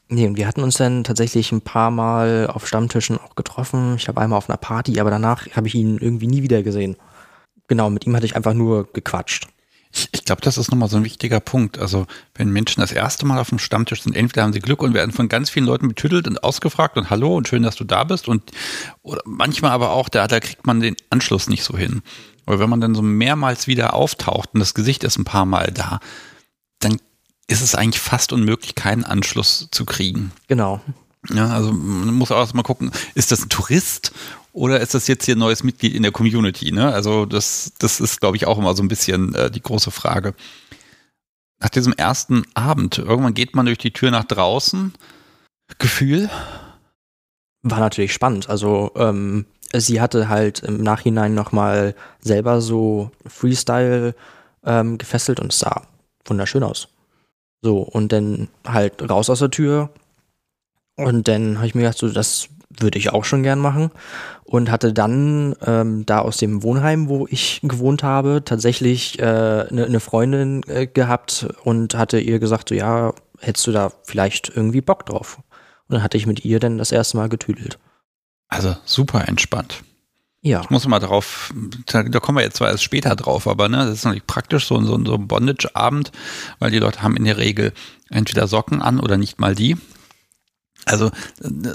[0.08, 3.96] Nee, und wir hatten uns dann tatsächlich ein paar Mal auf Stammtischen auch getroffen.
[3.96, 6.96] Ich glaube einmal auf einer Party, aber danach habe ich ihn irgendwie nie wieder gesehen.
[7.68, 9.48] Genau, mit ihm hatte ich einfach nur gequatscht.
[9.96, 11.78] Ich, ich glaube, das ist nochmal so ein wichtiger Punkt.
[11.78, 14.92] Also, wenn Menschen das erste Mal auf dem Stammtisch sind, entweder haben sie Glück und
[14.92, 18.04] werden von ganz vielen Leuten betüttelt und ausgefragt und hallo und schön, dass du da
[18.04, 18.28] bist.
[18.28, 18.52] Und
[19.02, 22.02] oder manchmal aber auch, da, da kriegt man den Anschluss nicht so hin.
[22.46, 25.72] Oder wenn man dann so mehrmals wieder auftaucht und das Gesicht ist ein paar Mal
[25.72, 26.00] da,
[26.80, 26.98] dann
[27.48, 30.32] ist es eigentlich fast unmöglich, keinen Anschluss zu kriegen.
[30.46, 30.82] Genau.
[31.32, 34.12] Ja, also man muss auch erstmal gucken, ist das ein Tourist
[34.56, 36.72] oder ist das jetzt hier ein neues Mitglied in der Community?
[36.72, 36.90] Ne?
[36.90, 40.34] Also das, das ist, glaube ich, auch immer so ein bisschen äh, die große Frage.
[41.60, 44.94] Nach diesem ersten Abend, irgendwann geht man durch die Tür nach draußen.
[45.78, 46.30] Gefühl?
[47.64, 48.48] War natürlich spannend.
[48.48, 54.14] Also ähm, sie hatte halt im Nachhinein nochmal selber so Freestyle
[54.64, 55.86] ähm, gefesselt und sah
[56.24, 56.88] wunderschön aus.
[57.60, 59.90] So, und dann halt raus aus der Tür.
[60.96, 62.48] Und dann habe ich mir gedacht, so, das
[62.80, 63.90] würde ich auch schon gern machen.
[64.44, 69.74] Und hatte dann ähm, da aus dem Wohnheim, wo ich gewohnt habe, tatsächlich eine äh,
[69.74, 74.52] ne, ne Freundin äh, gehabt und hatte ihr gesagt, so ja, hättest du da vielleicht
[74.54, 75.38] irgendwie Bock drauf?
[75.88, 77.78] Und dann hatte ich mit ihr dann das erste Mal getüdelt.
[78.48, 79.82] Also super entspannt.
[80.42, 80.60] Ja.
[80.60, 81.52] Ich muss mal drauf,
[81.86, 84.80] da, kommen wir jetzt zwar erst später drauf, aber ne, das ist natürlich praktisch, so,
[84.82, 86.12] so, so ein Bondage-Abend,
[86.60, 87.72] weil die Leute haben in der Regel
[88.10, 89.76] entweder Socken an oder nicht mal die.
[90.84, 91.06] Also
[91.42, 91.72] äh,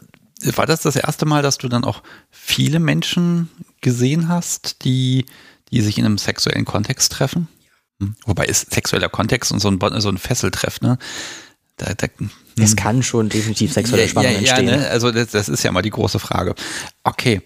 [0.56, 3.50] war das das erste Mal, dass du dann auch viele Menschen
[3.82, 5.26] gesehen hast, die,
[5.72, 7.48] die sich in einem sexuellen Kontext treffen?
[8.00, 8.16] Hm.
[8.26, 10.98] Wobei ist sexueller Kontext und so ein, so ein Fesseltreff, ne?
[11.78, 12.08] Da, da,
[12.58, 12.76] es hm.
[12.76, 14.68] kann schon definitiv sexuelle Spannung ja, ja, entstehen.
[14.68, 14.90] Ja, ne?
[14.90, 16.54] Also das, das ist ja mal die große Frage.
[17.04, 17.42] Okay,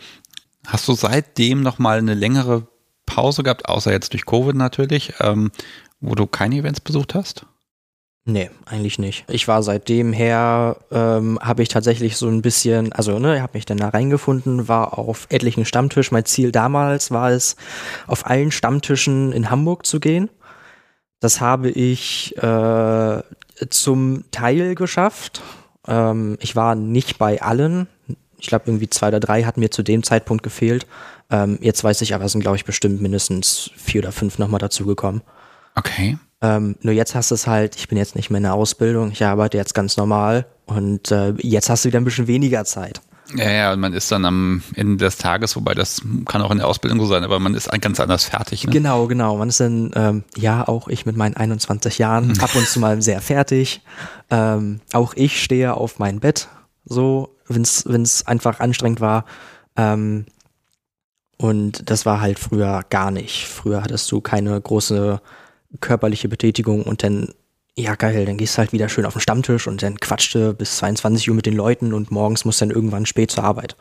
[0.66, 2.68] Hast du seitdem nochmal eine längere
[3.06, 5.52] Pause gehabt, außer jetzt durch Covid natürlich, ähm,
[6.00, 7.46] wo du keine Events besucht hast?
[8.28, 9.24] Nee, eigentlich nicht.
[9.30, 13.54] Ich war seitdem her, ähm, habe ich tatsächlich so ein bisschen, also ne, ich habe
[13.54, 16.16] mich dann da reingefunden, war auf etlichen Stammtischen.
[16.16, 17.56] Mein Ziel damals war es,
[18.08, 20.30] auf allen Stammtischen in Hamburg zu gehen.
[21.20, 23.22] Das habe ich äh,
[23.70, 25.44] zum Teil geschafft.
[25.88, 27.88] Ähm, ich war nicht bei allen.
[28.40, 30.88] Ich glaube, irgendwie zwei oder drei hatten mir zu dem Zeitpunkt gefehlt.
[31.30, 35.22] Ähm, jetzt weiß ich aber, sind, glaube ich, bestimmt mindestens vier oder fünf nochmal dazugekommen.
[35.76, 36.18] Okay.
[36.42, 39.12] Ähm, nur jetzt hast du es halt, ich bin jetzt nicht mehr in der Ausbildung,
[39.12, 43.02] ich arbeite jetzt ganz normal und äh, jetzt hast du wieder ein bisschen weniger Zeit.
[43.34, 46.60] Ja, ja, und man ist dann am Ende des Tages, wobei das kann auch in
[46.60, 48.66] der Ausbildung so sein, aber man ist ganz anders fertig.
[48.66, 48.72] Ne?
[48.72, 49.38] Genau, genau.
[49.38, 53.02] Man ist dann, ähm, ja, auch ich mit meinen 21 Jahren ab und zu mal
[53.02, 53.82] sehr fertig.
[54.30, 56.50] Ähm, auch ich stehe auf mein Bett,
[56.86, 59.26] so, wenn es einfach anstrengend war.
[59.76, 60.26] Ähm,
[61.38, 63.48] und das war halt früher gar nicht.
[63.48, 65.20] Früher hattest du keine große
[65.80, 67.34] körperliche Betätigung und dann,
[67.76, 70.78] ja geil, dann gehst du halt wieder schön auf den Stammtisch und dann quatschte bis
[70.78, 73.76] 22 Uhr mit den Leuten und morgens musst dann irgendwann spät zur Arbeit.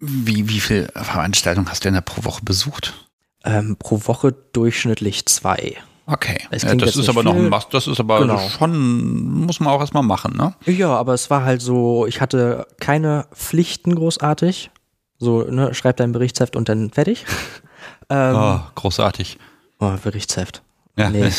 [0.00, 3.08] Wie, wie viel Veranstaltungen hast du denn da pro Woche besucht?
[3.44, 5.76] Ähm, pro Woche durchschnittlich zwei.
[6.06, 7.48] Okay, das, ja, das ist aber viel.
[7.48, 8.38] noch das ist aber genau.
[8.50, 10.54] schon, muss man auch erstmal machen, ne?
[10.66, 14.70] Ja, aber es war halt so, ich hatte keine Pflichten großartig.
[15.18, 17.24] So, ne, schreib dein Berichtsheft und dann fertig.
[18.10, 19.38] ähm, oh, großartig.
[19.78, 20.62] Oh, Berichtsheft.
[20.96, 21.10] Ja.
[21.10, 21.30] Nee.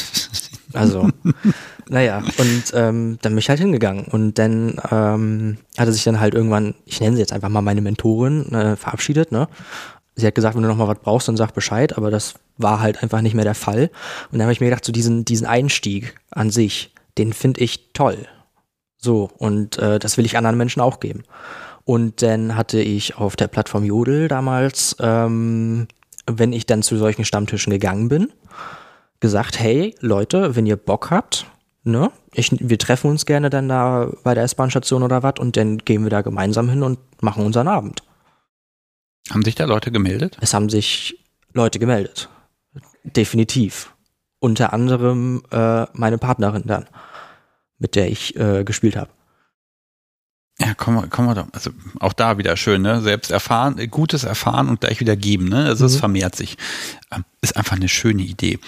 [0.73, 1.09] Also,
[1.89, 4.05] naja, und ähm, dann bin ich halt hingegangen.
[4.05, 7.81] Und dann ähm, hatte sich dann halt irgendwann, ich nenne sie jetzt einfach mal meine
[7.81, 9.47] Mentorin, äh, verabschiedet, ne?
[10.17, 12.79] Sie hat gesagt, wenn du noch mal was brauchst, dann sag Bescheid, aber das war
[12.79, 13.89] halt einfach nicht mehr der Fall.
[14.31, 17.91] Und dann habe ich mir gedacht, so diesen, diesen Einstieg an sich, den finde ich
[17.93, 18.25] toll.
[18.97, 21.23] So, und äh, das will ich anderen Menschen auch geben.
[21.83, 25.87] Und dann hatte ich auf der Plattform Jodel damals, ähm,
[26.25, 28.31] wenn ich dann zu solchen Stammtischen gegangen bin,
[29.19, 31.45] gesagt, hey Leute, wenn ihr Bock habt,
[31.83, 35.77] ne, ich, wir treffen uns gerne dann da bei der S-Bahn-Station oder was und dann
[35.77, 38.03] gehen wir da gemeinsam hin und machen unseren Abend.
[39.31, 40.37] Haben sich da Leute gemeldet?
[40.41, 41.17] Es haben sich
[41.53, 42.29] Leute gemeldet.
[43.03, 43.93] Definitiv.
[44.39, 46.85] Unter anderem äh, meine Partnerin dann,
[47.79, 49.09] mit der ich äh, gespielt habe.
[50.59, 51.47] Ja, kommen wir, kommen wir doch.
[51.51, 53.01] Also auch da wieder schön, ne?
[53.01, 55.65] Selbst erfahren, Gutes erfahren und gleich wieder geben, ne?
[55.65, 55.87] Also mhm.
[55.87, 56.57] es vermehrt sich.
[57.11, 58.59] Ähm, ist einfach eine schöne Idee.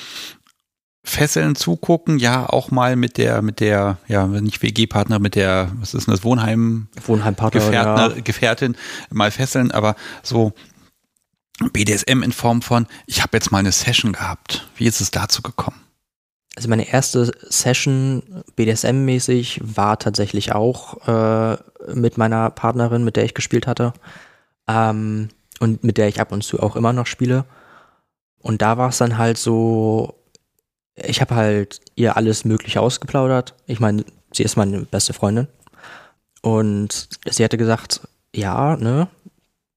[1.08, 5.94] Fesseln zugucken, ja, auch mal mit der, mit der, ja, nicht WG-Partner, mit der, was
[5.94, 8.08] ist denn das, Wohnheim, Wohnheimpartner, ja.
[8.10, 8.76] Gefährtin,
[9.10, 10.54] mal fesseln, aber so
[11.72, 14.68] BDSM in Form von, ich habe jetzt mal eine Session gehabt.
[14.76, 15.80] Wie ist es dazu gekommen?
[16.56, 21.58] Also meine erste Session BDSM-mäßig war tatsächlich auch äh,
[21.94, 23.94] mit meiner Partnerin, mit der ich gespielt hatte.
[24.68, 27.46] Ähm, und mit der ich ab und zu auch immer noch spiele.
[28.40, 30.17] Und da war es dann halt so,
[30.98, 33.54] ich habe halt ihr alles Mögliche ausgeplaudert.
[33.68, 35.48] Ich meine, sie ist meine beste Freundin.
[36.42, 38.02] Und sie hatte gesagt,
[38.36, 39.08] ja, ne,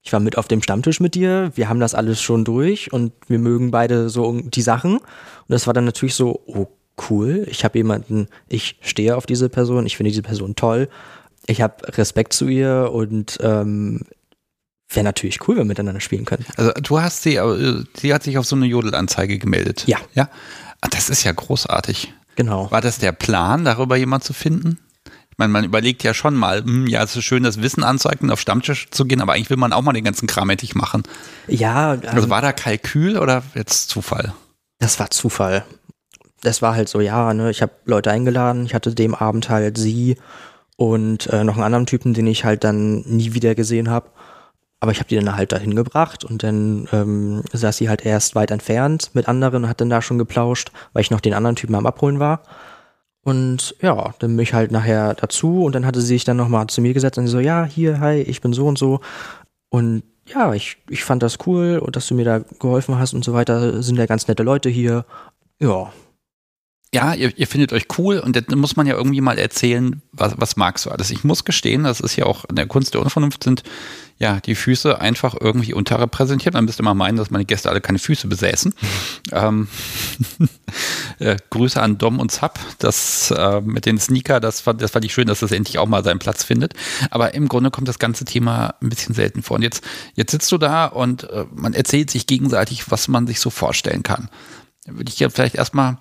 [0.02, 3.12] ich war mit auf dem Stammtisch mit dir, wir haben das alles schon durch und
[3.28, 4.96] wir mögen beide so die Sachen.
[4.96, 6.68] Und das war dann natürlich so, oh
[7.10, 10.88] cool, ich habe jemanden, ich stehe auf diese Person, ich finde diese Person toll,
[11.46, 14.02] ich habe Respekt zu ihr und ähm,
[14.88, 16.44] wäre natürlich cool, wenn wir miteinander spielen können.
[16.56, 19.84] Also du hast sie, äh, sie hat sich auf so eine Jodelanzeige gemeldet.
[19.86, 19.98] Ja.
[20.14, 20.28] Ja.
[20.80, 22.12] Ah, das ist ja großartig.
[22.36, 22.70] Genau.
[22.70, 24.78] War das der Plan, darüber jemand zu finden?
[25.30, 28.30] Ich meine, man überlegt ja schon mal, hm, ja, es ist schön, das Wissen anzueignen,
[28.30, 31.02] auf Stammtisch zu gehen, aber eigentlich will man auch mal den ganzen Kram endlich machen.
[31.48, 31.94] Ja.
[31.94, 34.34] Ähm, also war da Kalkül oder jetzt Zufall?
[34.78, 35.64] Das war Zufall.
[36.42, 39.76] Das war halt so, ja, ne, ich habe Leute eingeladen, ich hatte dem Abend halt
[39.76, 40.16] sie
[40.76, 44.08] und äh, noch einen anderen Typen, den ich halt dann nie wieder gesehen habe.
[44.80, 48.34] Aber ich habe die dann halt dahin gebracht und dann ähm, saß sie halt erst
[48.34, 51.56] weit entfernt mit anderen und hat dann da schon geplauscht, weil ich noch den anderen
[51.56, 52.42] Typen am Abholen war.
[53.22, 56.66] Und ja, dann bin ich halt nachher dazu und dann hatte sie sich dann nochmal
[56.68, 59.00] zu mir gesetzt und so, ja, hier, hi, ich bin so und so.
[59.68, 63.24] Und ja, ich, ich fand das cool und dass du mir da geholfen hast und
[63.24, 63.82] so weiter.
[63.82, 65.04] Sind ja ganz nette Leute hier.
[65.60, 65.92] Ja,
[66.92, 70.34] ja, ihr, ihr findet euch cool und dann muss man ja irgendwie mal erzählen, was,
[70.38, 71.10] was magst du alles.
[71.10, 73.62] Ich muss gestehen, das ist ja auch in der Kunst der Unvernunft sind
[74.20, 76.54] ja die Füße einfach irgendwie unterrepräsentiert.
[76.54, 78.74] Man müsste immer meinen, dass meine Gäste alle keine Füße besäßen.
[79.32, 79.66] ähm,
[81.18, 82.60] äh, Grüße an Dom und Zap.
[82.78, 85.88] Das äh, mit den Sneaker, das fand, das fand ich schön, dass das endlich auch
[85.88, 86.74] mal seinen Platz findet.
[87.10, 89.56] Aber im Grunde kommt das ganze Thema ein bisschen selten vor.
[89.56, 89.82] Und jetzt,
[90.14, 94.02] jetzt sitzt du da und äh, man erzählt sich gegenseitig, was man sich so vorstellen
[94.02, 94.28] kann.
[94.86, 95.98] Würde ich ja vielleicht erstmal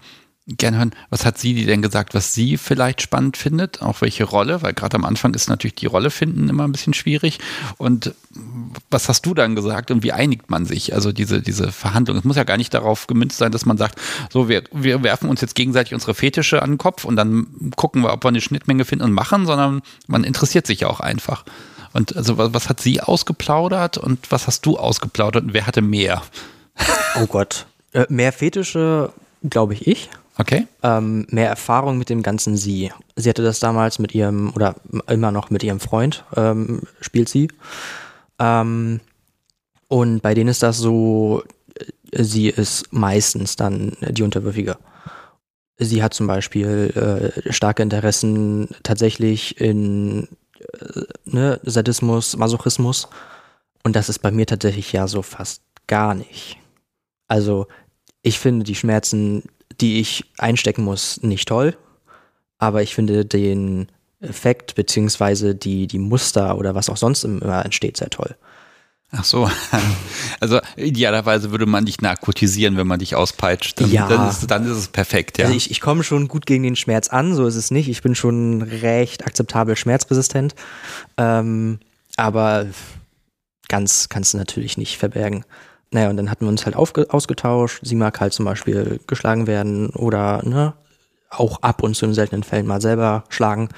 [0.58, 4.62] gerne hören, was hat sie denn gesagt, was sie vielleicht spannend findet, auch welche Rolle,
[4.62, 7.40] weil gerade am Anfang ist natürlich die Rolle finden immer ein bisschen schwierig.
[7.78, 8.14] Und
[8.90, 10.94] was hast du dann gesagt und wie einigt man sich?
[10.94, 12.18] Also diese, diese Verhandlung.
[12.18, 14.00] Es muss ja gar nicht darauf gemünzt sein, dass man sagt,
[14.32, 18.02] so, wir, wir werfen uns jetzt gegenseitig unsere Fetische an den Kopf und dann gucken
[18.02, 21.44] wir, ob wir eine Schnittmenge finden und machen, sondern man interessiert sich ja auch einfach.
[21.94, 25.82] Und also was, was hat sie ausgeplaudert und was hast du ausgeplaudert und wer hatte
[25.82, 26.22] mehr?
[27.20, 27.66] Oh Gott.
[27.94, 29.12] Äh, mehr Fetische,
[29.48, 30.10] glaube ich, ich.
[30.40, 30.68] Okay.
[30.84, 32.92] Ähm, mehr Erfahrung mit dem ganzen Sie.
[33.18, 34.76] Sie hatte das damals mit ihrem, oder
[35.08, 37.50] immer noch mit ihrem Freund, ähm, spielt sie.
[38.40, 39.02] Ähm,
[39.90, 41.44] und bei denen ist das so,
[41.76, 44.78] äh, sie ist meistens dann die Unterwürfige.
[45.78, 50.30] Sie hat zum Beispiel äh, starke Interessen tatsächlich in
[50.80, 53.10] äh, ne, Sadismus, Masochismus.
[53.84, 56.58] Und das ist bei mir tatsächlich ja so fast gar nicht.
[57.28, 57.68] Also
[58.22, 59.44] ich finde die Schmerzen
[59.82, 61.78] die ich einstecken muss, nicht toll.
[62.58, 63.88] Aber ich finde den
[64.20, 68.36] Effekt beziehungsweise die, die Muster oder was auch sonst immer entsteht sehr toll.
[69.12, 69.50] Ach so,
[70.40, 73.82] also idealerweise würde man dich narkotisieren, wenn man dich auspeitscht.
[73.82, 74.08] Dann, ja.
[74.08, 75.46] dann, ist, dann ist es perfekt, ja.
[75.46, 77.90] Also ich, ich komme schon gut gegen den Schmerz an, so ist es nicht.
[77.90, 80.54] Ich bin schon recht akzeptabel schmerzresistent.
[81.18, 81.80] Ähm,
[82.18, 82.68] aber
[83.68, 85.44] ganz kannst du natürlich nicht verbergen.
[85.92, 87.80] Naja, und dann hatten wir uns halt ausgetauscht.
[87.84, 90.74] Sie mag halt zum Beispiel geschlagen werden oder ne,
[91.30, 93.70] auch ab und zu in seltenen Fällen mal selber schlagen.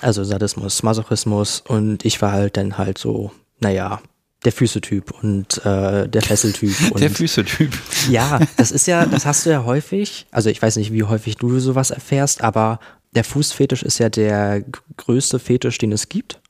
[0.00, 4.00] Also Sadismus, Masochismus und ich war halt dann halt so, naja,
[4.44, 6.72] der Füße-Typ und äh, der Fesseltyp.
[6.96, 7.72] der Füße-Typ.
[8.08, 10.26] Ja, das ist ja, das hast du ja häufig.
[10.30, 12.78] Also ich weiß nicht, wie häufig du sowas erfährst, aber
[13.14, 14.62] der Fußfetisch ist ja der
[14.96, 16.40] größte Fetisch, den es gibt.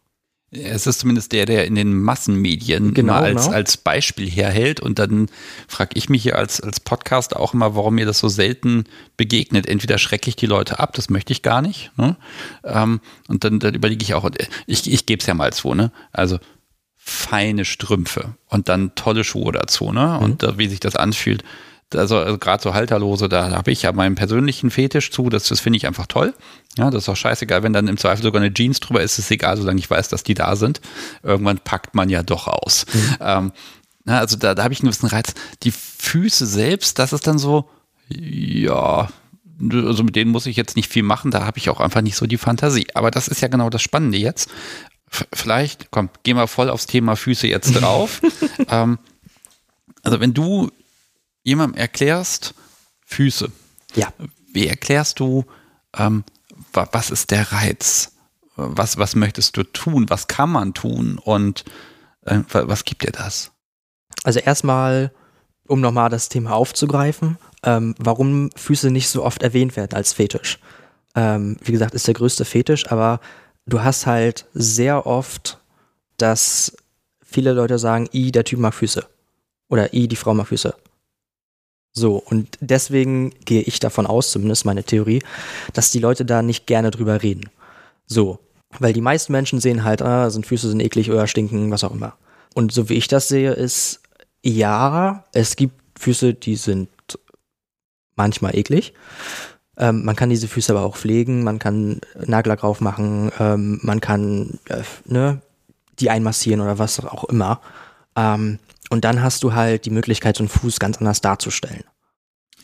[0.50, 3.56] Es ist zumindest der, der in den Massenmedien genau, immer als, genau.
[3.56, 4.80] als Beispiel herhält.
[4.80, 5.28] Und dann
[5.66, 8.84] frage ich mich hier als, als Podcast auch immer, warum mir das so selten
[9.18, 9.66] begegnet.
[9.66, 11.90] Entweder schrecke ich die Leute ab, das möchte ich gar nicht.
[11.96, 12.16] Ne?
[12.64, 14.28] Ähm, und dann, dann überlege ich auch,
[14.66, 15.92] ich, ich gebe es ja mal so, ne?
[16.12, 16.38] Also
[16.96, 20.18] feine Strümpfe und dann tolle Schuhe dazu, ne?
[20.18, 20.58] Und mhm.
[20.58, 21.44] wie sich das anfühlt
[21.94, 25.60] also, also gerade so Halterlose, da habe ich ja meinen persönlichen Fetisch zu, das, das
[25.60, 26.34] finde ich einfach toll.
[26.78, 29.30] Ja, das ist auch scheißegal, wenn dann im Zweifel sogar eine Jeans drüber ist, ist
[29.32, 30.80] egal, solange ich weiß, dass die da sind.
[31.24, 32.86] Irgendwann packt man ja doch aus.
[32.92, 33.16] Mhm.
[33.20, 33.52] Ähm,
[34.04, 35.34] na, also da, da habe ich einen gewissen Reiz.
[35.64, 37.68] Die Füße selbst, das ist dann so,
[38.08, 39.08] ja,
[39.70, 42.16] also mit denen muss ich jetzt nicht viel machen, da habe ich auch einfach nicht
[42.16, 42.86] so die Fantasie.
[42.94, 44.48] Aber das ist ja genau das Spannende jetzt.
[45.10, 48.20] F vielleicht, komm, gehen wir voll aufs Thema Füße jetzt drauf.
[48.68, 48.98] ähm,
[50.04, 50.70] also wenn du
[51.42, 52.54] jemandem erklärst,
[53.04, 53.50] Füße.
[53.96, 54.12] Ja.
[54.52, 55.44] Wie erklärst du,
[55.96, 56.22] ähm,
[56.72, 58.12] was ist der Reiz?
[58.56, 60.06] Was, was möchtest du tun?
[60.08, 61.18] Was kann man tun?
[61.22, 61.64] Und
[62.24, 63.52] äh, was gibt dir das?
[64.24, 65.12] Also erstmal,
[65.66, 70.58] um nochmal das Thema aufzugreifen, ähm, warum Füße nicht so oft erwähnt werden als Fetisch.
[71.14, 73.20] Ähm, wie gesagt, ist der größte Fetisch, aber
[73.66, 75.58] du hast halt sehr oft,
[76.16, 76.76] dass
[77.22, 79.06] viele Leute sagen, i, der Typ mag Füße.
[79.68, 80.74] Oder i, die Frau mag Füße.
[81.98, 85.22] So, und deswegen gehe ich davon aus, zumindest meine Theorie,
[85.72, 87.50] dass die Leute da nicht gerne drüber reden.
[88.06, 88.38] So,
[88.78, 91.92] weil die meisten Menschen sehen halt, ah, sind Füße sind eklig oder stinken, was auch
[91.92, 92.14] immer.
[92.54, 94.00] Und so wie ich das sehe, ist,
[94.42, 96.88] ja, es gibt Füße, die sind
[98.16, 98.94] manchmal eklig.
[99.76, 104.00] Ähm, man kann diese Füße aber auch pflegen, man kann Nagellack drauf machen, ähm, man
[104.00, 105.40] kann äh, ne,
[105.98, 107.60] die einmassieren oder was auch immer.
[108.16, 108.58] Ähm,
[108.90, 111.84] und dann hast du halt die Möglichkeit, so einen Fuß ganz anders darzustellen.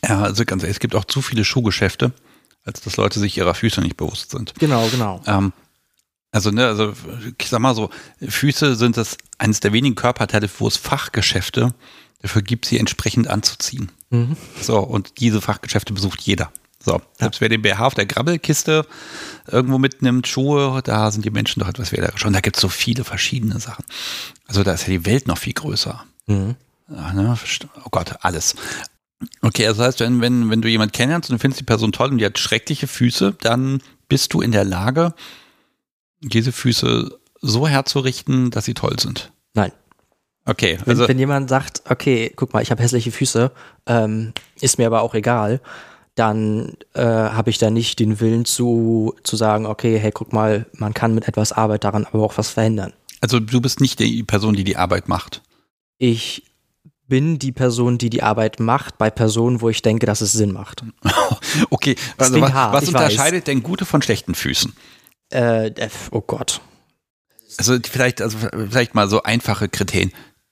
[0.03, 2.13] Ja, also ganz ehrlich, es gibt auch zu viele Schuhgeschäfte,
[2.63, 4.53] als dass Leute sich ihrer Füße nicht bewusst sind.
[4.59, 5.21] Genau, genau.
[5.25, 5.53] Ähm,
[6.31, 6.93] also, ne, also
[7.37, 7.89] ich sag mal so,
[8.21, 11.73] Füße sind das eines der wenigen Körperteile, wo es Fachgeschäfte
[12.21, 13.91] dafür gibt, sie entsprechend anzuziehen.
[14.09, 14.35] Mhm.
[14.61, 16.51] So, und diese Fachgeschäfte besucht jeder.
[16.85, 17.41] So, selbst ja.
[17.41, 18.85] wer den BH auf der Grabbelkiste
[19.47, 22.25] irgendwo mitnimmt, Schuhe, da sind die Menschen doch etwas wählerisch.
[22.25, 23.85] Und da gibt es so viele verschiedene Sachen.
[24.45, 26.03] Also da ist ja die Welt noch viel größer.
[26.27, 26.55] Mhm.
[26.89, 27.37] Ja, ne?
[27.83, 28.55] Oh Gott, alles.
[29.41, 31.91] Okay, also das heißt, wenn, wenn, wenn du jemanden kennenlernst und du findest die Person
[31.91, 35.13] toll und die hat schreckliche Füße, dann bist du in der Lage,
[36.21, 39.31] diese Füße so herzurichten, dass sie toll sind.
[39.53, 39.71] Nein.
[40.45, 43.51] Okay, also wenn, wenn jemand sagt, okay, guck mal, ich habe hässliche Füße,
[43.87, 45.59] ähm, ist mir aber auch egal,
[46.13, 50.67] dann äh, habe ich da nicht den Willen zu, zu sagen, okay, hey, guck mal,
[50.73, 52.93] man kann mit etwas Arbeit daran aber auch was verändern.
[53.21, 55.41] Also du bist nicht die Person, die die Arbeit macht
[55.97, 56.43] ich
[57.07, 60.51] bin die Person, die die Arbeit macht, bei Personen, wo ich denke, dass es Sinn
[60.51, 60.83] macht.
[61.69, 63.45] okay, also was, hart, was unterscheidet weiß.
[63.45, 64.73] denn gute von schlechten Füßen?
[65.29, 65.71] Äh,
[66.11, 66.61] oh Gott.
[67.57, 70.11] Also vielleicht, also vielleicht mal so einfache Kriterien.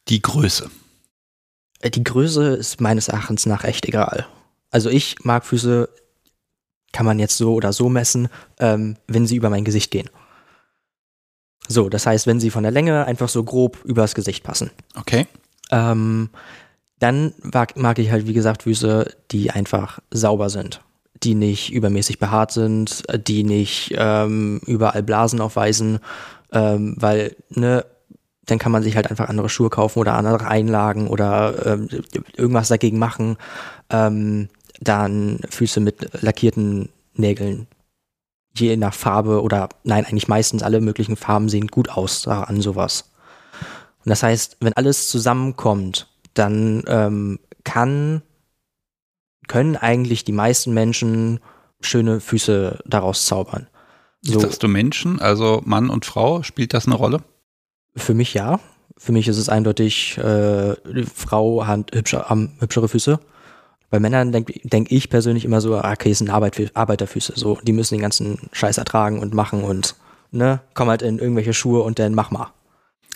[0.10, 0.70] Die Größe.
[1.80, 4.28] Äh, die Größe ist meines Erachtens nach echt egal.
[4.70, 5.90] Also ich mag Füße,
[6.92, 8.30] kann man jetzt so oder so messen,
[8.60, 10.10] ähm, wenn sie über mein Gesicht gehen.
[11.68, 14.72] So, das heißt, wenn sie von der Länge einfach so grob übers Gesicht passen.
[14.96, 15.28] Okay.
[15.72, 16.30] Ähm,
[17.00, 20.82] dann mag, mag ich halt, wie gesagt, Füße, die einfach sauber sind.
[21.24, 26.00] Die nicht übermäßig behaart sind, die nicht ähm, überall Blasen aufweisen,
[26.52, 27.86] ähm, weil, ne,
[28.46, 31.88] dann kann man sich halt einfach andere Schuhe kaufen oder andere Einlagen oder ähm,
[32.36, 33.38] irgendwas dagegen machen.
[33.90, 34.50] Ähm,
[34.82, 37.68] dann Füße mit lackierten Nägeln.
[38.56, 43.12] Je nach Farbe oder nein, eigentlich meistens alle möglichen Farben sehen gut aus an sowas.
[44.06, 48.22] Und das heißt, wenn alles zusammenkommt, dann ähm, kann,
[49.48, 51.40] können eigentlich die meisten Menschen
[51.82, 53.68] schöne Füße daraus zaubern.
[54.22, 57.22] So, Sagst du Menschen, also Mann und Frau, spielt das eine Rolle?
[57.96, 58.60] Für mich ja.
[58.98, 60.76] Für mich ist es eindeutig, äh,
[61.14, 63.20] Frau hat hübsche, haben hübschere Füße.
[63.94, 67.34] Bei Männern denke denk ich persönlich immer so, ah, okay, es sind Arbeit, Arbeiterfüße.
[67.36, 69.94] So, die müssen den ganzen Scheiß ertragen und machen und
[70.32, 72.52] ne, komm halt in irgendwelche Schuhe und dann mach mal.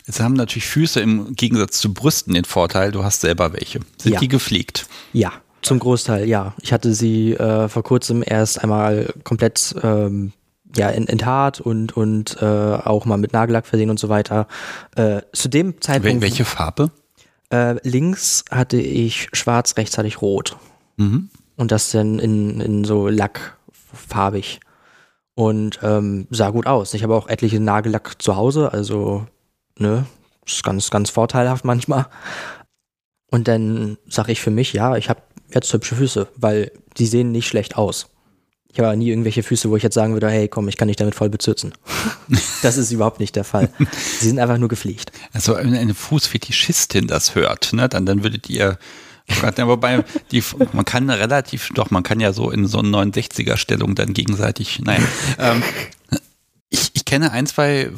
[0.06, 3.80] Jetzt haben natürlich Füße im Gegensatz zu Brüsten den Vorteil, du hast selber welche.
[3.98, 4.20] Sind ja.
[4.20, 4.86] die gepflegt?
[5.14, 5.32] Ja,
[5.64, 6.54] zum Großteil, ja.
[6.62, 10.32] Ich hatte sie äh, vor kurzem erst einmal komplett ähm,
[10.76, 14.48] ja, enthaart und, und äh, auch mal mit Nagellack versehen und so weiter.
[14.96, 16.22] Äh, zu dem Zeitpunkt.
[16.22, 16.92] Welche Farbe?
[17.50, 20.58] Äh, links hatte ich schwarz, rechts hatte ich rot.
[20.98, 21.30] Mhm.
[21.56, 24.60] Und das dann in, in so lackfarbig.
[25.36, 26.94] Und ähm, sah gut aus.
[26.94, 29.28] Ich habe auch etliche Nagellack zu Hause, also
[29.78, 30.06] ne,
[30.46, 32.08] ist ganz, ganz vorteilhaft manchmal.
[33.30, 35.22] Und dann sage ich für mich, ja, ich habe
[35.54, 38.10] jetzt hübsche Füße, weil die sehen nicht schlecht aus.
[38.78, 40.98] Ich habe nie irgendwelche Füße, wo ich jetzt sagen würde, hey, komm, ich kann dich
[40.98, 41.74] damit voll bezirzen.
[42.62, 43.72] das ist überhaupt nicht der Fall.
[44.20, 45.12] Sie sind einfach nur gepflegt.
[45.34, 48.78] Also wenn eine Fußfetischistin das hört, ne, dann, dann würdet ihr
[49.28, 54.14] ja, wobei die, man kann relativ, doch, man kann ja so in so 69er-Stellung dann
[54.14, 55.04] gegenseitig, nein.
[55.40, 55.64] Ähm,
[56.70, 57.90] ich, ich kenne ein, zwei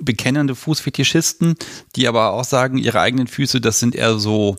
[0.00, 1.56] bekennende Fußfetischisten,
[1.94, 4.56] die aber auch sagen, ihre eigenen Füße, das sind eher so,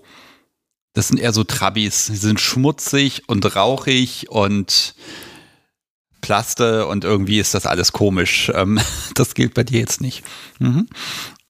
[0.94, 2.06] das sind eher so Trabis.
[2.06, 4.94] Sie sind schmutzig und rauchig und
[6.24, 8.52] Plaste und irgendwie ist das alles komisch.
[8.56, 8.80] Ähm,
[9.14, 10.24] das gilt bei dir jetzt nicht.
[10.58, 10.88] Mhm.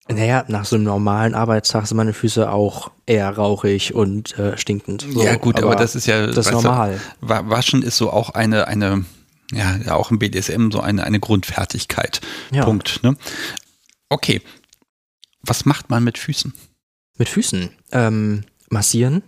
[0.09, 5.05] Naja, nach so einem normalen Arbeitstag sind meine Füße auch eher rauchig und äh, stinkend.
[5.09, 6.99] So, ja gut, aber, aber, das ist ja das ist normal.
[7.21, 9.05] Du, waschen ist so auch eine eine
[9.53, 12.19] ja auch im BDSM so eine eine Grundfertigkeit.
[12.51, 12.65] Ja.
[12.65, 13.01] Punkt.
[13.03, 13.15] Ne?
[14.09, 14.41] Okay,
[15.41, 16.53] was macht man mit Füßen?
[17.17, 19.23] Mit Füßen ähm, massieren,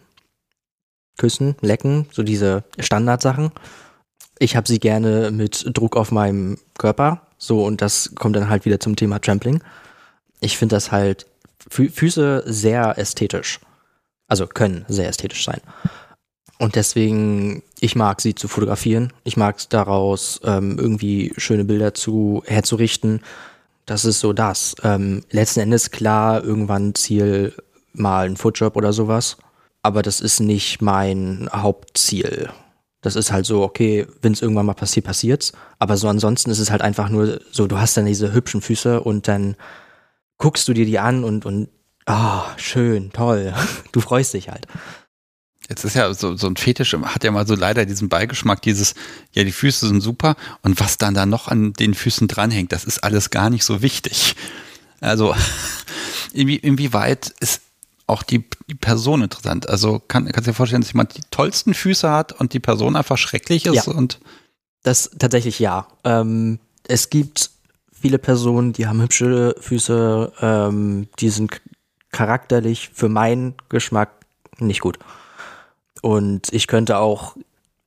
[1.17, 3.51] küssen, lecken, so diese Standardsachen.
[4.39, 7.21] Ich habe sie gerne mit Druck auf meinem Körper.
[7.38, 9.61] So, und das kommt dann halt wieder zum Thema Trampling.
[10.41, 11.25] Ich finde das halt
[11.69, 13.59] Fü Füße sehr ästhetisch.
[14.27, 15.61] Also können sehr ästhetisch sein.
[16.57, 19.11] Und deswegen, ich mag sie zu fotografieren.
[19.23, 23.21] Ich mag es daraus, ähm, irgendwie schöne Bilder zu herzurichten.
[23.86, 24.75] Das ist so das.
[24.83, 27.53] Ähm, letzten Endes klar, irgendwann Ziel
[27.93, 29.38] mal ein Footjob oder sowas.
[29.81, 32.49] Aber das ist nicht mein Hauptziel.
[33.06, 35.53] Das ist halt so, okay, wenn es irgendwann mal passiert, passiert's.
[35.78, 39.01] Aber so ansonsten ist es halt einfach nur so, du hast dann diese hübschen Füße
[39.01, 39.56] und dann
[40.38, 41.70] guckst du dir die an und, und,
[42.06, 43.53] ah, oh, schön, toll.
[43.91, 44.68] Du freust dich halt.
[45.70, 48.93] Jetzt ist ja so, so ein Fetisch, hat ja mal so leider diesen Beigeschmack, dieses,
[49.32, 52.86] ja, die Füße sind super und was dann da noch an den Füßen dranhängt, das
[52.86, 54.36] ist alles gar nicht so wichtig.
[54.99, 55.36] Also,
[56.34, 57.62] inwie, inwieweit ist
[58.08, 59.68] auch die, die Person interessant.
[59.68, 62.95] Also kann, kannst du dir vorstellen, dass jemand die tollsten Füße hat und die Person
[62.95, 63.88] einfach schrecklich ist?
[63.88, 63.93] Ja.
[63.93, 64.20] Und
[64.84, 65.88] das tatsächlich ja.
[66.03, 67.49] Ähm, es gibt
[67.91, 71.62] viele Personen, die haben hübsche Füße, ähm, die sind
[72.12, 74.12] charakterlich für meinen Geschmack
[74.60, 74.99] nicht gut.
[76.01, 77.36] Und ich könnte auch,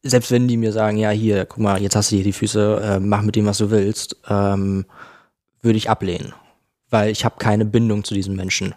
[0.03, 2.81] selbst wenn die mir sagen, ja, hier, guck mal, jetzt hast du hier die Füße,
[2.83, 4.87] äh, mach mit dem, was du willst, ähm,
[5.63, 6.33] würde ich ablehnen.
[6.91, 8.75] Weil ich habe keine Bindung zu diesem Menschen.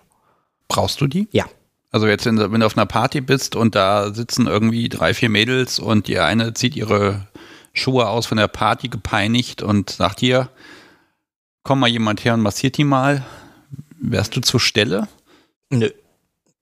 [0.72, 1.28] Brauchst du die?
[1.32, 1.46] Ja.
[1.92, 5.78] Also jetzt, wenn du auf einer Party bist und da sitzen irgendwie drei, vier Mädels
[5.78, 7.28] und die eine zieht ihre
[7.74, 10.50] Schuhe aus von der Party gepeinigt und sagt hier,
[11.64, 13.26] komm mal jemand her und massiert die mal.
[14.00, 15.08] Wärst du zur Stelle?
[15.70, 15.90] Nö.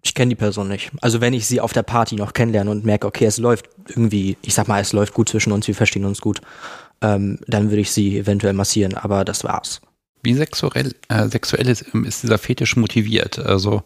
[0.02, 0.92] Ich kenne die Person nicht.
[1.02, 4.38] Also wenn ich sie auf der Party noch kennenlerne und merke, okay, es läuft irgendwie,
[4.42, 6.42] ich sag mal, es läuft gut zwischen uns, wir verstehen uns gut,
[7.02, 9.82] ähm, dann würde ich sie eventuell massieren, aber das war's.
[10.22, 13.40] Wie sexuell, äh, sexuell ist, ist dieser Fetisch motiviert?
[13.40, 13.84] Also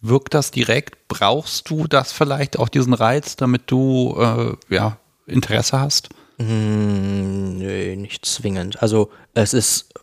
[0.00, 1.08] wirkt das direkt?
[1.08, 6.10] Brauchst du das vielleicht auch diesen Reiz, damit du äh, ja, Interesse hast?
[6.38, 8.82] Mm, nö, nicht zwingend.
[8.82, 9.94] Also es ist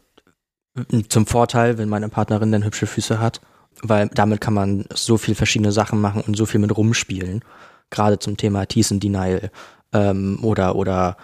[1.09, 3.41] zum Vorteil, wenn meine Partnerin dann hübsche Füße hat,
[3.81, 7.43] weil damit kann man so viel verschiedene Sachen machen und so viel mit rumspielen.
[7.89, 9.51] Gerade zum Thema Tease and Denial
[9.91, 11.17] ähm, oder, oder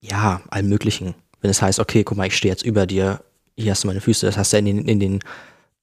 [0.00, 1.14] ja, allem möglichen.
[1.40, 3.20] Wenn es heißt, okay, guck mal, ich stehe jetzt über dir,
[3.56, 5.20] hier hast du meine Füße, das hast du in den, in den,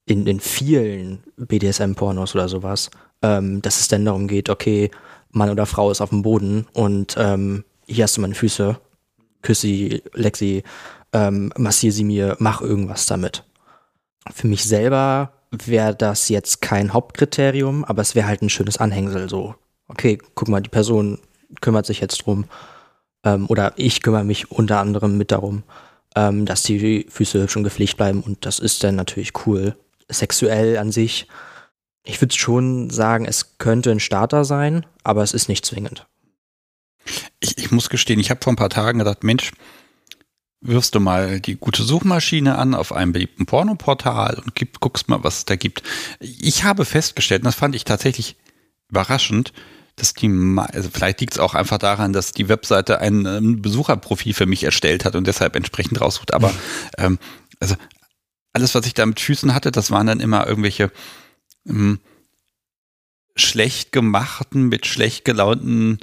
[0.05, 2.89] in den vielen BDSM-Pornos oder sowas,
[3.22, 4.91] ähm, dass es dann darum geht, okay,
[5.32, 8.78] Mann oder Frau ist auf dem Boden und ähm, hier hast du meine Füße,
[9.41, 10.63] küsse sie, leck sie,
[11.13, 13.43] ähm, massiere sie mir, mach irgendwas damit.
[14.34, 19.30] Für mich selber wäre das jetzt kein Hauptkriterium, aber es wäre halt ein schönes Anhängsel,
[19.30, 19.55] so,
[19.88, 21.19] okay, guck mal, die Person
[21.59, 22.45] kümmert sich jetzt drum.
[23.24, 25.63] Ähm, oder ich kümmere mich unter anderem mit darum,
[26.16, 29.76] ähm, dass die Füße schon gepflegt bleiben und das ist dann natürlich cool.
[30.09, 31.28] Sexuell an sich,
[32.03, 36.07] ich würde schon sagen, es könnte ein Starter sein, aber es ist nicht zwingend.
[37.39, 39.51] Ich, ich muss gestehen, ich habe vor ein paar Tagen gedacht, Mensch,
[40.62, 45.24] wirfst du mal die gute Suchmaschine an auf einem beliebten Pornoportal und gib, guckst mal,
[45.24, 45.82] was es da gibt.
[46.20, 48.36] Ich habe festgestellt, und das fand ich tatsächlich
[48.89, 49.53] überraschend,
[50.02, 54.34] dass die, also vielleicht liegt es auch einfach daran, dass die Webseite ein ähm, Besucherprofil
[54.34, 56.34] für mich erstellt hat und deshalb entsprechend raussucht.
[56.34, 56.52] Aber
[56.97, 57.20] ähm,
[57.60, 57.76] also
[58.52, 60.91] alles, was ich da mit Füßen hatte, das waren dann immer irgendwelche
[61.68, 61.99] ähm,
[63.36, 65.99] schlecht gemachten, mit schlecht gelaunten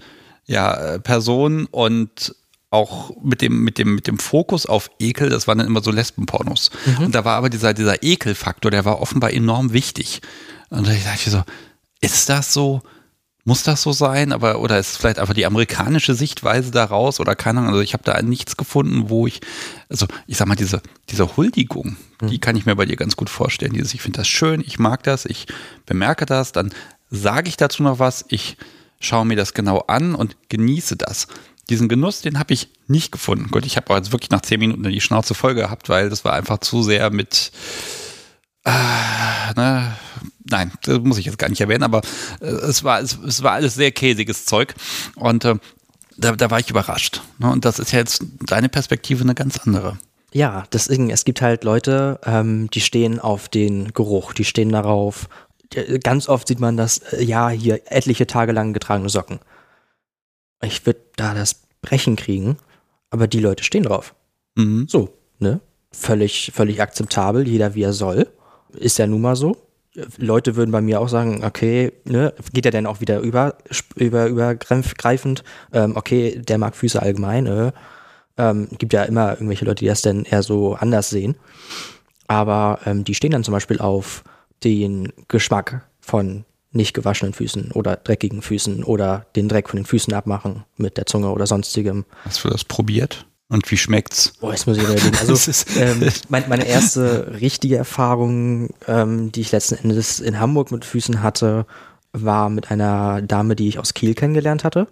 [0.46, 2.34] ja, äh, Personen und
[2.70, 5.90] auch mit dem, mit dem, mit dem Fokus auf Ekel, das waren dann immer so
[5.90, 6.70] Lesbenpornos.
[6.86, 7.07] Mhm.
[7.07, 10.20] Und da war aber dieser, dieser Ekelfaktor, der war offenbar enorm wichtig.
[10.70, 11.42] Und da dachte ich so,
[12.01, 12.82] ist das so?
[13.49, 14.32] Muss das so sein?
[14.32, 17.70] Aber, oder ist vielleicht einfach die amerikanische Sichtweise daraus oder keine Ahnung.
[17.70, 19.40] Also ich habe da nichts gefunden, wo ich,
[19.88, 22.26] also ich sag mal, diese, diese Huldigung, mhm.
[22.28, 23.72] die kann ich mir bei dir ganz gut vorstellen.
[23.72, 25.46] Dieses, ich finde das schön, ich mag das, ich
[25.86, 26.74] bemerke das, dann
[27.11, 28.59] sage ich dazu noch was, ich
[29.01, 31.26] schaue mir das genau an und genieße das
[31.70, 33.51] diesen Genuss, den habe ich nicht gefunden.
[33.51, 36.34] Gut, ich habe jetzt wirklich nach zehn Minuten die Schnauze voll gehabt, weil das war
[36.34, 37.51] einfach zu sehr mit.
[38.64, 38.70] Äh,
[39.57, 39.96] ne,
[40.51, 42.03] nein, das muss ich jetzt gar nicht erwähnen, aber
[42.40, 44.74] äh, es, war, es, es, war alles sehr käsiges Zeug
[45.16, 45.57] und äh,
[46.16, 47.22] da, da, war ich überrascht.
[47.38, 47.51] Ne?
[47.51, 49.99] Und das ist ja jetzt deine Perspektive eine ganz andere.
[50.32, 55.28] Ja, deswegen, es gibt halt Leute, ähm, die stehen auf den Geruch, die stehen darauf.
[56.03, 59.40] Ganz oft sieht man das, äh, ja, hier etliche Tage lang getragene Socken
[60.62, 62.57] ich würde da das Brechen kriegen,
[63.11, 64.14] aber die Leute stehen drauf.
[64.57, 64.86] Mhm.
[64.88, 65.61] So, ne?
[65.90, 68.28] Völlig, völlig akzeptabel, jeder wie er soll.
[68.72, 69.57] Ist ja nun mal so.
[70.16, 73.57] Leute würden bei mir auch sagen, okay, ne, geht er denn auch wieder über,
[73.97, 77.72] über, übergreifend, ähm, okay, der mag Füße allgemein, äh,
[78.36, 81.36] ähm, gibt ja immer irgendwelche Leute, die das denn eher so anders sehen.
[82.28, 84.22] Aber ähm, die stehen dann zum Beispiel auf
[84.62, 90.12] den Geschmack von nicht gewaschenen Füßen oder dreckigen Füßen oder den Dreck von den Füßen
[90.12, 92.05] abmachen mit der Zunge oder sonstigem.
[92.24, 93.26] Hast du das probiert?
[93.49, 94.34] Und wie schmeckt's?
[94.40, 95.16] Boah, jetzt muss ich überlegen.
[95.20, 100.84] Also ähm, mein, meine erste richtige Erfahrung, ähm, die ich letzten Endes in Hamburg mit
[100.84, 101.66] Füßen hatte,
[102.12, 104.86] war mit einer Dame, die ich aus Kiel kennengelernt hatte.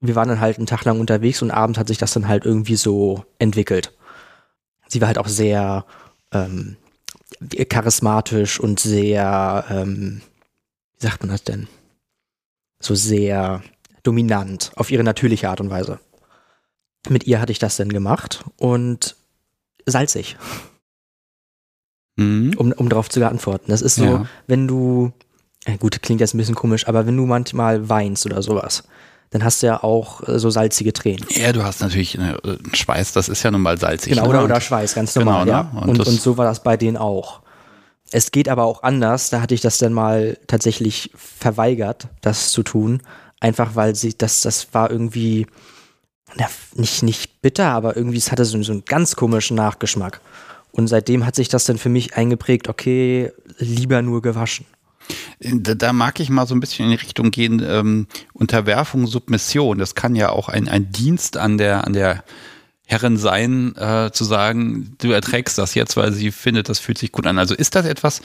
[0.00, 2.44] Wir waren dann halt einen Tag lang unterwegs und abends hat sich das dann halt
[2.44, 3.92] irgendwie so entwickelt.
[4.86, 5.84] Sie war halt auch sehr
[6.32, 6.76] ähm,
[7.68, 10.22] charismatisch und sehr ähm,
[10.98, 11.68] wie sagt man das denn?
[12.80, 13.62] So sehr
[14.02, 16.00] dominant auf ihre natürliche Art und Weise.
[17.08, 19.16] Mit ihr hatte ich das dann gemacht und
[19.86, 20.36] salzig.
[22.16, 22.54] Mhm.
[22.56, 23.70] Um, um darauf zu antworten.
[23.70, 24.26] Das ist so, ja.
[24.46, 25.12] wenn du,
[25.78, 28.82] gut, klingt jetzt ein bisschen komisch, aber wenn du manchmal weinst oder sowas,
[29.30, 31.26] dann hast du ja auch äh, so salzige Tränen.
[31.30, 34.14] Ja, du hast natürlich einen äh, Schweiß, das ist ja nun mal salzig.
[34.14, 34.28] Genau, ne?
[34.30, 35.70] oder, oder Schweiß, ganz normal, genau, ne?
[35.72, 35.80] ja.
[35.80, 37.42] Und, und, und so war das bei denen auch.
[38.10, 39.30] Es geht aber auch anders.
[39.30, 43.02] Da hatte ich das dann mal tatsächlich verweigert, das zu tun.
[43.40, 45.46] Einfach weil sie, das, das war irgendwie,
[46.36, 50.20] na, nicht, nicht bitter, aber irgendwie, es hatte so, so einen ganz komischen Nachgeschmack.
[50.72, 54.66] Und seitdem hat sich das dann für mich eingeprägt, okay, lieber nur gewaschen.
[55.40, 59.78] Da, da, mag ich mal so ein bisschen in die Richtung gehen, ähm, Unterwerfung, Submission.
[59.78, 62.24] Das kann ja auch ein, ein Dienst an der, an der
[62.84, 67.12] Herrin sein, äh, zu sagen, du erträgst das jetzt, weil sie findet, das fühlt sich
[67.12, 67.38] gut an.
[67.38, 68.22] Also ist das etwas,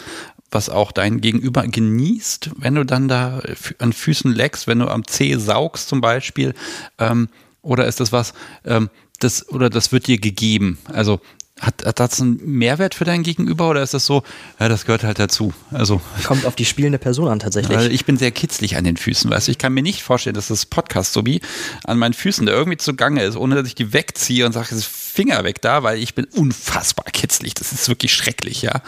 [0.51, 3.41] was auch dein Gegenüber genießt, wenn du dann da
[3.79, 6.53] an Füßen leckst, wenn du am Zeh saugst zum Beispiel?
[6.97, 7.29] Ähm,
[7.63, 8.33] oder ist das was,
[8.65, 8.89] ähm,
[9.19, 10.77] das, oder das wird dir gegeben?
[10.91, 11.19] Also
[11.59, 14.23] hat, hat das einen Mehrwert für dein Gegenüber oder ist das so,
[14.59, 15.53] ja, das gehört halt dazu?
[15.71, 17.77] Also kommt auf die spielende Person an tatsächlich.
[17.77, 20.33] Weil ich bin sehr kitzlig an den Füßen, weißt du, ich kann mir nicht vorstellen,
[20.35, 21.41] dass das Podcast so wie
[21.85, 25.43] an meinen Füßen da irgendwie zugange ist, ohne dass ich die wegziehe und sage, Finger
[25.43, 27.53] weg da, weil ich bin unfassbar kitzlig.
[27.53, 28.81] Das ist wirklich schrecklich, ja.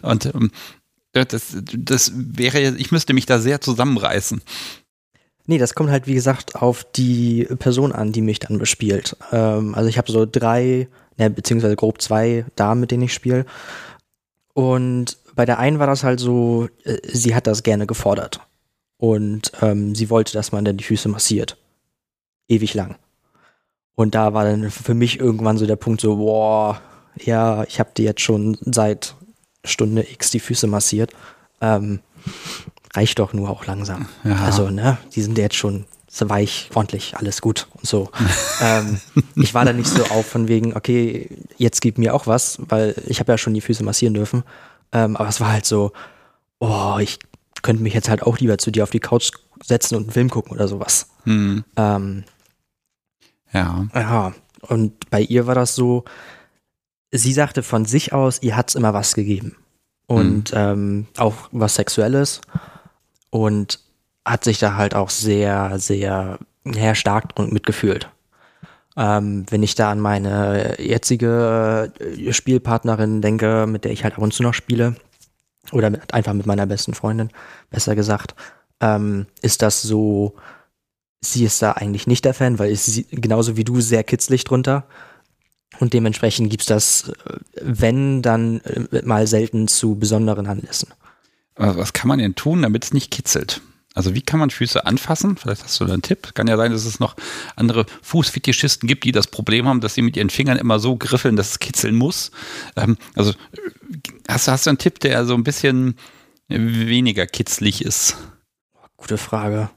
[0.00, 0.52] Und ähm,
[1.12, 4.40] das, das wäre, ich müsste mich da sehr zusammenreißen.
[5.52, 9.18] Nee, das kommt halt, wie gesagt, auf die Person an, die mich dann bespielt.
[9.32, 10.88] Ähm, also ich habe so drei
[11.18, 13.44] ne, beziehungsweise grob zwei Damen, mit denen ich spiele.
[14.54, 18.40] Und bei der einen war das halt so, äh, sie hat das gerne gefordert.
[18.96, 21.58] Und ähm, sie wollte, dass man dann die Füße massiert.
[22.48, 22.96] Ewig lang.
[23.94, 26.80] Und da war dann für mich irgendwann so der Punkt so, boah,
[27.22, 29.16] ja, ich habe dir jetzt schon seit
[29.64, 31.12] Stunde X die Füße massiert.
[31.60, 32.00] Ähm,
[32.94, 34.06] reicht doch nur auch langsam.
[34.24, 34.36] Ja.
[34.36, 38.10] Also, ne, die sind jetzt schon so weich, ordentlich, alles gut und so.
[38.60, 39.00] ähm,
[39.34, 42.94] ich war da nicht so auf von wegen, okay, jetzt gib mir auch was, weil
[43.06, 44.42] ich habe ja schon die Füße massieren dürfen.
[44.92, 45.92] Ähm, aber es war halt so,
[46.58, 47.18] oh, ich
[47.62, 49.30] könnte mich jetzt halt auch lieber zu dir auf die Couch
[49.64, 51.08] setzen und einen Film gucken oder sowas.
[51.24, 51.64] Hm.
[51.76, 52.24] Ähm,
[53.52, 53.86] Ja.
[53.94, 56.04] ja, und bei ihr war das so,
[57.10, 59.56] sie sagte von sich aus, ihr hat's immer was gegeben.
[60.06, 62.42] Und ähm, auch was Sexuelles.
[63.32, 63.80] Und
[64.24, 68.08] hat sich da halt auch sehr, sehr, sehr stark mitgefühlt.
[68.96, 74.22] Ähm, wenn ich da an meine jetzige äh, Spielpartnerin denke, mit der ich halt ab
[74.22, 74.96] und zu noch spiele,
[75.72, 77.30] oder mit, einfach mit meiner besten Freundin,
[77.70, 78.34] besser gesagt,
[78.80, 80.34] ähm, ist das so,
[81.20, 84.84] sie ist da eigentlich nicht der Fan, weil ist genauso wie du sehr kitzlig drunter.
[85.80, 90.92] Und dementsprechend gibt's das, äh, wenn, dann äh, mal selten zu besonderen Anlässen.
[91.54, 93.60] Aber Was kann man denn tun, damit es nicht kitzelt?
[93.94, 95.36] Also wie kann man Füße anfassen?
[95.36, 96.34] Vielleicht hast du da einen Tipp.
[96.34, 97.14] Kann ja sein, dass es noch
[97.56, 101.36] andere Fußfetischisten gibt, die das Problem haben, dass sie mit ihren Fingern immer so griffeln,
[101.36, 102.30] dass es kitzeln muss.
[102.76, 103.34] Ähm, also
[104.28, 105.96] hast, du- hast du einen Tipp, der so ein bisschen
[106.48, 108.16] weniger kitzlig ist?
[108.96, 109.68] Gute Frage.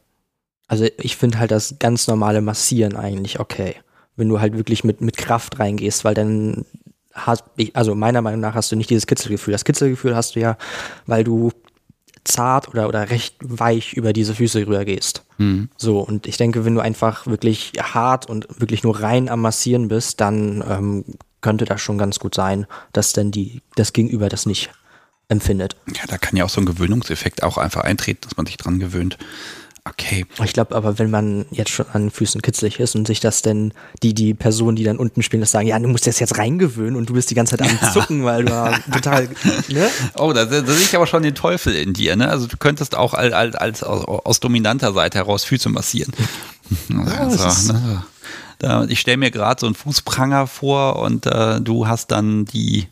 [0.67, 3.75] Also ich finde halt das ganz normale Massieren eigentlich okay.
[4.15, 6.65] Wenn du halt wirklich mit, mit Kraft reingehst, weil dann
[7.13, 9.51] hast, also meiner Meinung nach hast du nicht dieses Kitzelgefühl.
[9.51, 10.57] Das Kitzelgefühl hast du ja,
[11.05, 11.51] weil du
[12.25, 15.23] zart oder, oder recht weich über diese Füße rüber gehst.
[15.37, 15.69] Hm.
[15.77, 19.87] So, und ich denke, wenn du einfach wirklich hart und wirklich nur rein am Massieren
[19.87, 21.05] bist, dann ähm,
[21.41, 24.71] könnte das schon ganz gut sein, dass dann die, das Gegenüber das nicht
[25.27, 25.75] empfindet.
[25.87, 28.79] Ja, da kann ja auch so ein Gewöhnungseffekt auch einfach eintreten, dass man sich dran
[28.79, 29.17] gewöhnt.
[29.87, 30.25] Okay.
[30.43, 33.71] Ich glaube aber, wenn man jetzt schon an Füßen kitzlig ist und sich das denn,
[34.01, 36.95] die, die Personen, die dann unten spielen, das sagen, ja, du musst das jetzt reingewöhnen
[36.95, 39.29] und du bist die ganze Zeit am Zucken, weil du total,
[39.69, 39.87] ne?
[40.17, 42.29] Oh, da, da sehe ich aber schon den Teufel in dir, ne?
[42.29, 46.13] Also du könntest auch als, als, als aus, dominanter Seite heraus Füße massieren.
[47.19, 48.03] Also, ne?
[48.57, 52.87] da, ich stelle mir gerade so einen Fußpranger vor und äh, du hast dann die,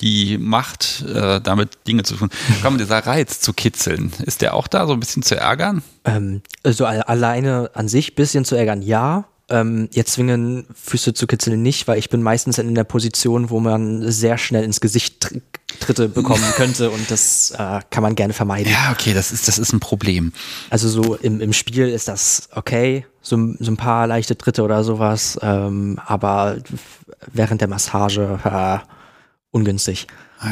[0.00, 2.30] die Macht, äh, damit Dinge zu tun.
[2.62, 5.82] Komm, dieser Reiz zu kitzeln, ist der auch da so ein bisschen zu ärgern?
[6.04, 9.24] Ähm, also al- alleine an sich bisschen zu ärgern, ja.
[9.48, 13.60] Ähm, jetzt zwingen Füße zu kitzeln nicht, weil ich bin meistens in der Position, wo
[13.60, 15.38] man sehr schnell ins Gesicht tr
[15.80, 18.70] Tritte bekommen könnte und das äh, kann man gerne vermeiden.
[18.70, 20.32] Ja, okay, das ist, das ist ein Problem.
[20.70, 24.84] Also so im, im Spiel ist das okay, so, so ein paar leichte Tritte oder
[24.84, 26.58] sowas, ähm, aber
[27.32, 28.78] während der Massage äh,
[29.52, 30.08] ungünstig.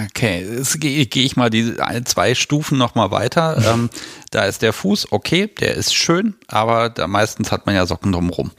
[0.06, 1.74] Okay, jetzt gehe geh ich mal die
[2.04, 3.60] zwei Stufen noch mal weiter.
[3.72, 3.90] ähm,
[4.30, 8.12] da ist der Fuß, okay, der ist schön, aber da meistens hat man ja Socken
[8.12, 8.52] drumherum.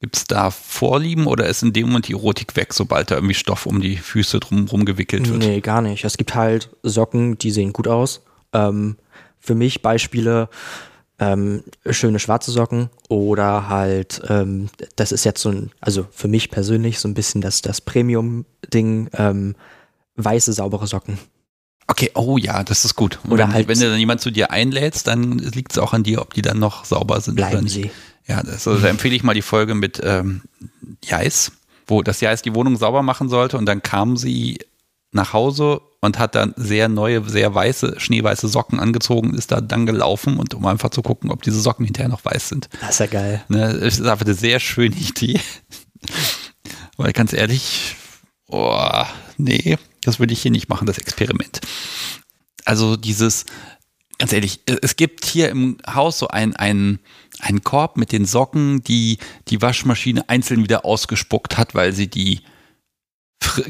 [0.00, 3.34] Gibt es da Vorlieben oder ist in dem Moment die Erotik weg, sobald da irgendwie
[3.34, 5.38] Stoff um die Füße drumherum gewickelt wird?
[5.38, 6.04] Nee, gar nicht.
[6.04, 8.22] Es gibt halt Socken, die sehen gut aus.
[8.52, 8.96] Ähm,
[9.38, 10.48] für mich Beispiele,
[11.22, 16.50] ähm, schöne schwarze Socken oder halt, ähm, das ist jetzt so ein, also für mich
[16.50, 19.54] persönlich so ein bisschen das, das Premium-Ding, ähm,
[20.16, 21.18] weiße, saubere Socken.
[21.86, 23.18] Okay, oh ja, das ist gut.
[23.24, 25.92] Und Oder wenn, halt- wenn du dann jemand zu dir einlädst, dann liegt es auch
[25.92, 27.72] an dir, ob die dann noch sauber sind oder Bleiben nicht.
[27.74, 27.90] sie.
[28.26, 30.42] Ja, das, also, da empfehle ich mal die Folge mit ähm,
[31.04, 31.52] Jais,
[31.86, 34.58] wo das Jais die Wohnung sauber machen sollte und dann kam sie
[35.12, 39.86] nach Hause und hat dann sehr neue, sehr weiße, schneeweiße Socken angezogen ist da dann
[39.86, 42.68] gelaufen und um einfach zu gucken, ob diese Socken hinterher noch weiß sind.
[42.80, 43.44] Das ist ja geil.
[43.48, 45.38] Ne, das ist einfach eine sehr schöne Idee.
[46.96, 47.96] Weil ganz ehrlich,
[48.48, 49.04] oh,
[49.36, 51.60] nee, das würde ich hier nicht machen, das Experiment.
[52.64, 53.44] Also dieses,
[54.18, 57.00] ganz ehrlich, es gibt hier im Haus so ein, ein,
[57.38, 62.40] einen Korb mit den Socken, die die Waschmaschine einzeln wieder ausgespuckt hat, weil sie die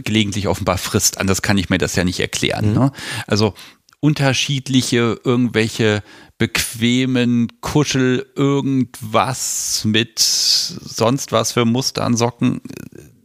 [0.04, 1.18] gelegentlich offenbar frisst.
[1.18, 2.70] Anders kann ich mir das ja nicht erklären.
[2.70, 2.74] Mhm.
[2.74, 2.92] Ne?
[3.26, 3.54] Also
[4.00, 6.02] unterschiedliche, irgendwelche
[6.36, 12.60] bequemen Kuschel, irgendwas mit sonst was für Muster an Socken.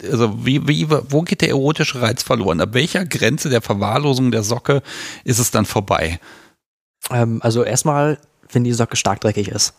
[0.03, 2.61] Also wie, wie, wo geht der erotische Reiz verloren?
[2.61, 4.83] Ab welcher Grenze der Verwahrlosung der Socke
[5.23, 6.19] ist es dann vorbei?
[7.09, 8.19] Ähm, also erstmal,
[8.51, 9.73] wenn die Socke stark dreckig ist.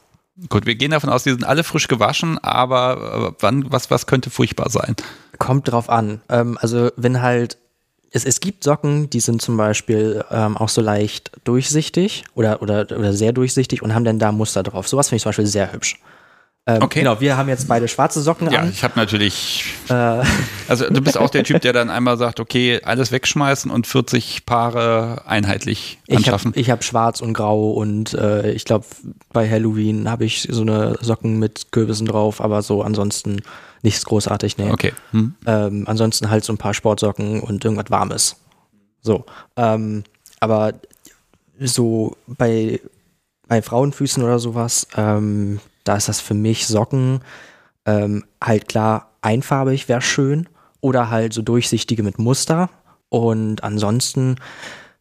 [0.48, 4.06] Gut, wir gehen davon aus, die sind alle frisch gewaschen, aber äh, wann, was, was
[4.06, 4.94] könnte furchtbar sein?
[5.38, 6.20] Kommt drauf an.
[6.28, 7.58] Ähm, also wenn halt,
[8.12, 12.82] es, es gibt Socken, die sind zum Beispiel ähm, auch so leicht durchsichtig oder, oder,
[12.82, 14.86] oder sehr durchsichtig und haben dann da Muster drauf.
[14.86, 16.00] Sowas finde ich zum Beispiel sehr hübsch.
[16.66, 16.98] Ähm, Okay.
[17.00, 18.70] Genau, wir haben jetzt beide schwarze Socken Ja, an.
[18.70, 19.72] ich habe natürlich.
[19.88, 20.22] Äh,
[20.68, 24.44] Also du bist auch der Typ, der dann einmal sagt, okay, alles wegschmeißen und 40
[24.44, 26.50] Paare einheitlich ich anschaffen.
[26.50, 28.84] habe ich hab schwarz und grau und äh, ich glaube,
[29.32, 33.40] bei Halloween habe ich so eine Socken mit Kürbissen drauf, aber so ansonsten
[33.82, 34.70] nichts großartig, ne.
[34.72, 34.92] Okay.
[35.12, 35.36] Hm.
[35.46, 38.36] Ähm, ansonsten halt so ein paar Sportsocken und irgendwas Warmes.
[39.00, 39.24] So.
[39.56, 40.04] Ähm,
[40.40, 40.74] aber
[41.60, 42.78] so bei,
[43.46, 47.20] bei Frauenfüßen oder sowas, ähm, da ist das für mich Socken
[47.86, 50.48] ähm, halt klar einfarbig wäre schön
[50.80, 52.70] oder halt so durchsichtige mit Muster.
[53.08, 54.36] Und ansonsten,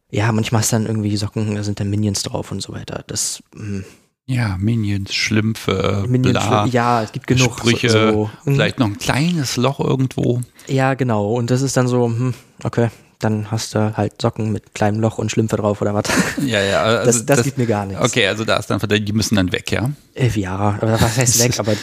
[0.10, 3.04] ja, manchmal ist dann irgendwie Socken, da sind dann Minions drauf und so weiter.
[3.08, 3.84] Das, mh,
[4.26, 7.58] Ja, Minions, Schlümpfe, Minions, bla, ja, es gibt genug.
[7.58, 8.54] Sprüche, So, so, hm.
[8.56, 10.42] vielleicht noch ein kleines Loch irgendwo.
[10.68, 11.34] Ja, genau.
[11.34, 12.34] Und das ist dann so, hm,
[12.64, 12.90] okay,
[13.20, 16.06] dann hast du halt Socken mit kleinem Loch und Schlümpfe drauf oder was.
[16.46, 18.04] Ja, ja, also das, das, gibt mir gar nichts.
[18.04, 19.92] Okay, also da ist dann, die müssen dann weg, ja?
[20.14, 21.74] Äh, Ja, oder was heißt weg, aber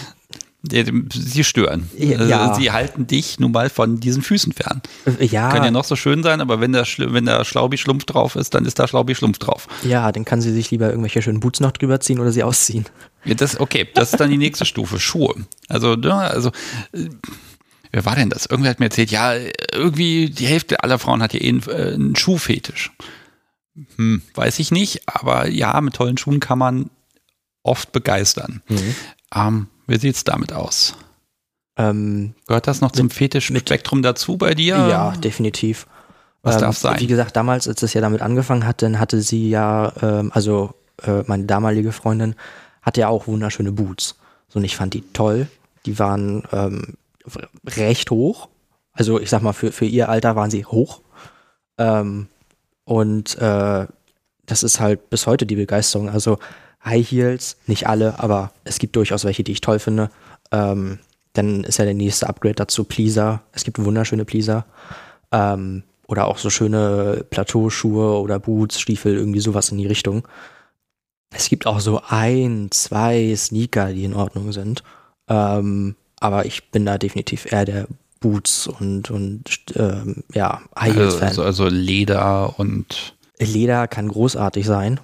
[0.67, 1.91] Sie stören.
[1.99, 2.47] Ja.
[2.47, 4.81] Also Sie halten dich nun mal von diesen Füßen fern.
[5.19, 8.35] äh, ja, Können ja noch so schön sein, aber wenn da, wenn da Schlaubi-Schlumpf drauf
[8.37, 9.69] ist, dann ist da Schlaubi-Schlumpf drauf.
[9.83, 12.87] ja, dann kann sie sich lieber irgendwelche schönen Boots noch drüber ziehen oder sie ausziehen.
[13.27, 15.35] Ja, das, okay, das ist dann die nächste Stufe, Schuhe.
[15.69, 16.51] Also, ja, also,
[16.93, 17.09] äh,
[17.95, 18.47] wer war denn das?
[18.47, 19.35] Irgendwer hat mir erzählt, ja,
[19.73, 22.91] irgendwie die Hälfte aller Frauen hat ja eh einen, äh, einen Schuhfetisch.
[23.97, 26.91] Hm, weiß ich nicht, aber ja, mit tollen Schuhen kann man
[27.63, 28.63] oft begeistern.
[29.35, 30.97] Ähm, wie sieht's damit aus?
[31.77, 34.75] Ähm, Gehört das noch zum Fetischspektrum dazu bei dir?
[34.75, 35.87] ja, definitiv.
[36.43, 37.01] Was ähm, darf sein?
[37.01, 40.75] Wie gesagt, damals, als es ja damit angefangen hat, dann hatte sie ja, ähm, also
[41.03, 42.35] äh, meine damalige Freundin
[42.83, 44.17] hatte ja auch wunderschöne Boots.
[44.49, 45.49] So, und ich fand die toll.
[45.87, 46.95] Die waren ähm,
[47.67, 48.49] recht hoch.
[48.93, 51.03] Also ich sag mal, für, für ihr Alter waren sie hoch.
[51.79, 52.29] Ähm,
[52.85, 53.87] und äh,
[54.47, 56.09] das ist halt bis heute die Begeisterung.
[56.09, 56.39] Also
[56.85, 60.11] High Heels, nicht alle, aber es gibt durchaus welche, die ich toll finde.
[60.53, 60.99] Ähm,
[61.33, 63.43] dann ist ja der nächste Upgrade dazu Pleaser.
[63.53, 64.67] Es gibt wunderschöne Pleaser.
[65.33, 70.29] Ähm, oder auch so schöne Plateauschuhe oder Boots, Stiefel, irgendwie sowas in die Richtung.
[71.31, 74.85] Es gibt auch so ein, zwei Sneaker, die in Ordnung sind.
[75.29, 77.87] Ähm, aber ich bin da definitiv eher der
[78.21, 79.43] Boots und, und
[79.77, 81.29] ähm, ja, High Heels Fan.
[81.29, 84.99] Also, also Leder und Leder kann großartig sein,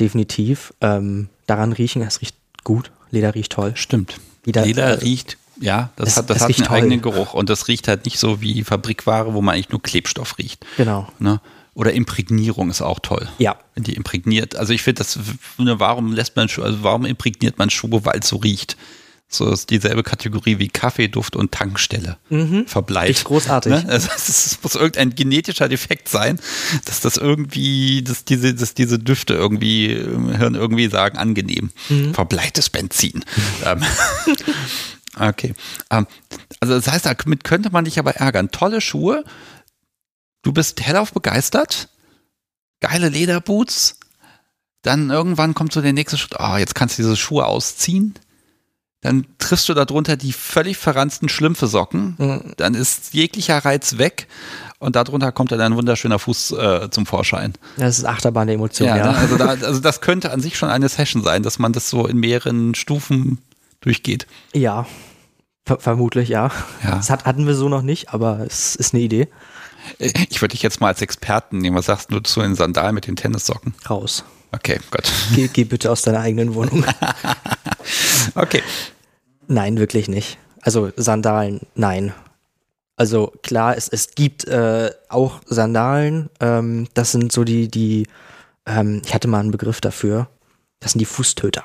[0.00, 0.74] definitiv.
[0.80, 2.90] Ähm, daran riechen, es riecht gut.
[3.10, 3.72] Leder riecht toll.
[3.76, 4.16] stimmt.
[4.44, 6.76] Leder- Leder äh, riecht, ja, das es- hat, das hat einen toll.
[6.76, 10.36] eigenen Geruch und das riecht halt nicht so wie Fabrikware, wo man eigentlich nur Klebstoff
[10.38, 10.66] riecht.
[10.76, 11.06] Genau.
[11.20, 11.40] Ne?
[11.74, 13.28] Oder Imprägnierung ist auch toll.
[13.38, 13.56] Ja.
[13.74, 14.56] Wenn die imprägniert.
[14.56, 15.18] Also ich finde das,
[15.58, 18.76] ne, warum lässt man Schuhe, also warum imprägniert man Schuhe, weil es so riecht?
[19.36, 22.18] So ist dieselbe Kategorie wie Kaffeeduft und Tankstelle.
[22.66, 23.08] Verbleibt.
[23.08, 23.72] Riecht großartig.
[23.72, 23.84] Ne?
[23.88, 26.38] Also es, muss irgendein genetischer Defekt sein,
[26.84, 31.70] dass das irgendwie, dass diese, dass diese Düfte irgendwie im Hirn irgendwie sagen, angenehm.
[32.12, 33.24] Verbleites Benzin.
[33.64, 33.82] Ähm,
[35.18, 35.54] okay.
[35.90, 36.06] Ähm,
[36.60, 38.50] also das heißt, damit könnte man dich aber ärgern.
[38.50, 39.24] Tolle Schuhe,
[40.42, 41.88] du bist hellauf begeistert,
[42.80, 43.98] geile Lederboots,
[44.84, 48.14] dann irgendwann kommt so der nächste Schritt, oh, jetzt kannst du diese Schuhe ausziehen.
[49.04, 52.14] Dann triffst du darunter die völlig verranzten Schlümpfe-Socken.
[52.16, 52.54] Mhm.
[52.56, 54.26] Dann ist jeglicher Reiz weg
[54.78, 57.52] und darunter kommt dann ein wunderschöner Fuß äh, zum Vorschein.
[57.76, 59.12] Das ist Achterbahn der Emotionen, ja.
[59.12, 59.18] ne?
[59.18, 62.06] also, da, also das könnte an sich schon eine Session sein, dass man das so
[62.06, 63.38] in mehreren Stufen
[63.82, 64.26] durchgeht.
[64.54, 64.86] Ja,
[65.66, 66.50] ver vermutlich ja.
[66.82, 66.92] Ja.
[66.92, 69.28] Das hat, hatten wir so noch nicht, aber es ist eine Idee.
[69.98, 71.76] Äh, Ich würde dich jetzt mal als Experten nehmen.
[71.76, 73.74] Was sagst du zu den Sandalen mit den Tennissocken?
[73.88, 74.24] Raus.
[74.50, 75.12] Okay, Gott.
[75.34, 76.86] Geh, geh bitte aus deiner eigenen Wohnung.
[78.34, 78.62] Okay.
[79.48, 80.38] Nein, wirklich nicht.
[80.60, 82.12] Also Sandalen, nein.
[82.96, 86.30] Also klar, es, es gibt äh, auch Sandalen.
[86.40, 88.06] Ähm, das sind so die, die,
[88.66, 90.28] ähm, ich hatte mal einen Begriff dafür.
[90.80, 91.64] Das sind die Fußtöter.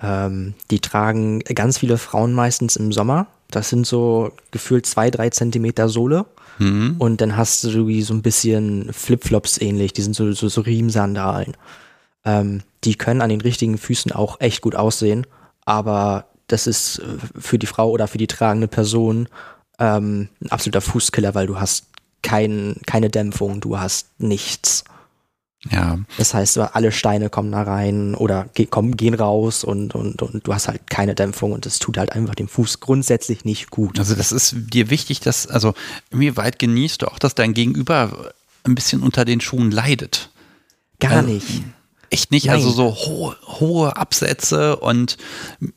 [0.00, 3.26] Ähm, die tragen ganz viele Frauen meistens im Sommer.
[3.50, 6.26] Das sind so gefühlt zwei, drei Zentimeter Sohle.
[6.58, 6.96] Mhm.
[6.98, 9.92] Und dann hast du wie so ein bisschen Flipflops ähnlich.
[9.92, 11.56] Die sind so, so, so Riemsandalen.
[12.24, 15.26] Ähm, die können an den richtigen Füßen auch echt gut aussehen.
[15.64, 19.28] Aber das ist äh, für die Frau oder für die tragende Person
[19.78, 21.86] ähm, ein absoluter Fußkiller, weil du hast
[22.22, 24.84] kein, keine Dämpfung, du hast nichts.
[25.70, 25.98] Ja.
[26.18, 30.46] Das heißt, alle Steine kommen da rein oder ge kommen, gehen raus und, und, und
[30.46, 33.98] du hast halt keine Dämpfung und das tut halt einfach dem Fuß grundsätzlich nicht gut.
[33.98, 35.74] Also das ist dir wichtig, dass, also
[36.10, 38.32] inwieweit genießt du auch, dass dein Gegenüber
[38.64, 40.30] ein bisschen unter den Schuhen leidet?
[40.98, 41.62] Gar Also, nicht.
[42.12, 42.56] Echt nicht, Nein.
[42.56, 45.16] also so hohe, hohe Absätze und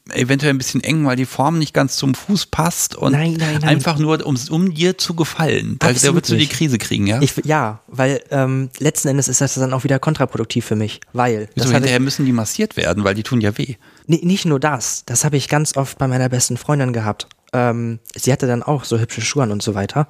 [0.10, 3.60] eventuell ein bisschen eng, weil die Form nicht ganz zum Fuß passt und Nein, nein,
[3.62, 3.64] nein.
[3.64, 5.78] einfach nur, um, um dir zu gefallen.
[5.80, 6.48] Da, da würdest du die.
[6.48, 7.22] Krise kriegen, ja?
[7.22, 11.48] Ich, ja, weil ähm, letzten Endes ist das dann auch wieder kontraproduktiv für mich, weil
[11.56, 13.76] Wieso, hinterher müssen die massiert werden, weil die tun ja weh.
[14.06, 17.28] nicht nur das, das habe ich ganz oft bei meiner besten Freundin gehabt.
[17.54, 20.10] Ähm, sie hatte dann auch so hübsche Schuhe und so weiter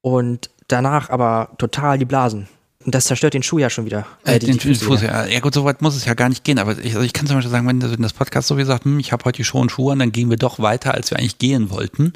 [0.00, 2.48] und danach aber total die Blasen.
[2.84, 4.06] Und das zerstört den Schuh ja schon wieder.
[4.24, 5.26] Äh, die- den, die den Füße Fuß, wieder.
[5.26, 5.32] ja.
[5.34, 7.26] ja gut, so weit muss es ja gar nicht gehen, aber ich, also ich kann
[7.26, 9.44] zum Beispiel sagen, wenn, wenn das Podcast so wie sagt, hm, ich habe heute die
[9.44, 12.12] Schuhe und Schuhe an, dann gehen wir doch weiter, als wir eigentlich gehen wollten.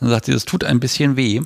[0.00, 1.40] Dann sagt sie, das tut ein bisschen weh.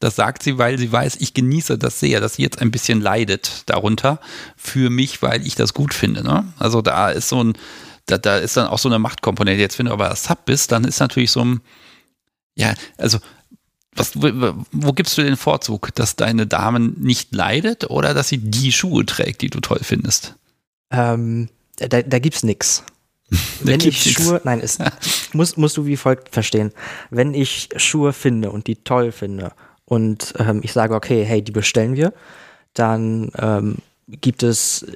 [0.00, 3.00] Das sagt sie, weil sie weiß, ich genieße das sehr, dass sie jetzt ein bisschen
[3.00, 4.20] leidet darunter
[4.56, 6.22] für mich, weil ich das gut finde.
[6.22, 6.44] Ne?
[6.58, 7.54] Also da ist so ein,
[8.04, 9.60] da, da ist dann auch so eine Machtkomponente.
[9.60, 11.60] Jetzt, wenn du aber Sub bist, dann ist natürlich so ein,
[12.56, 13.18] ja, also
[13.96, 18.72] was, wo, gibst du den Vorzug, dass deine Dame nicht leidet oder dass sie die
[18.72, 20.34] Schuhe trägt, die du toll findest?
[20.90, 22.84] Ähm, da, da gibt's nix.
[23.60, 24.78] wenn ich Schuhe, nein, es
[25.32, 26.72] muss, musst du wie folgt verstehen.
[27.10, 29.52] Wenn ich Schuhe finde und die toll finde
[29.84, 32.12] und ähm, ich sage, okay, hey, die bestellen wir,
[32.74, 33.76] dann ähm,
[34.06, 34.86] gibt es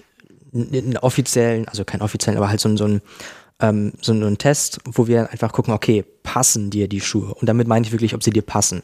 [0.53, 3.03] einen offiziellen, also keinen offiziellen, aber halt so, so einen
[3.61, 7.35] ähm, so einen Test, wo wir einfach gucken, okay, passen dir die Schuhe?
[7.35, 8.83] Und damit meine ich wirklich, ob sie dir passen.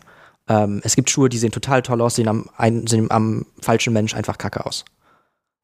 [0.49, 3.93] Ähm, es gibt Schuhe, die sehen total toll aus, sehen am, ein, sehen am falschen
[3.93, 4.85] Mensch einfach kacke aus.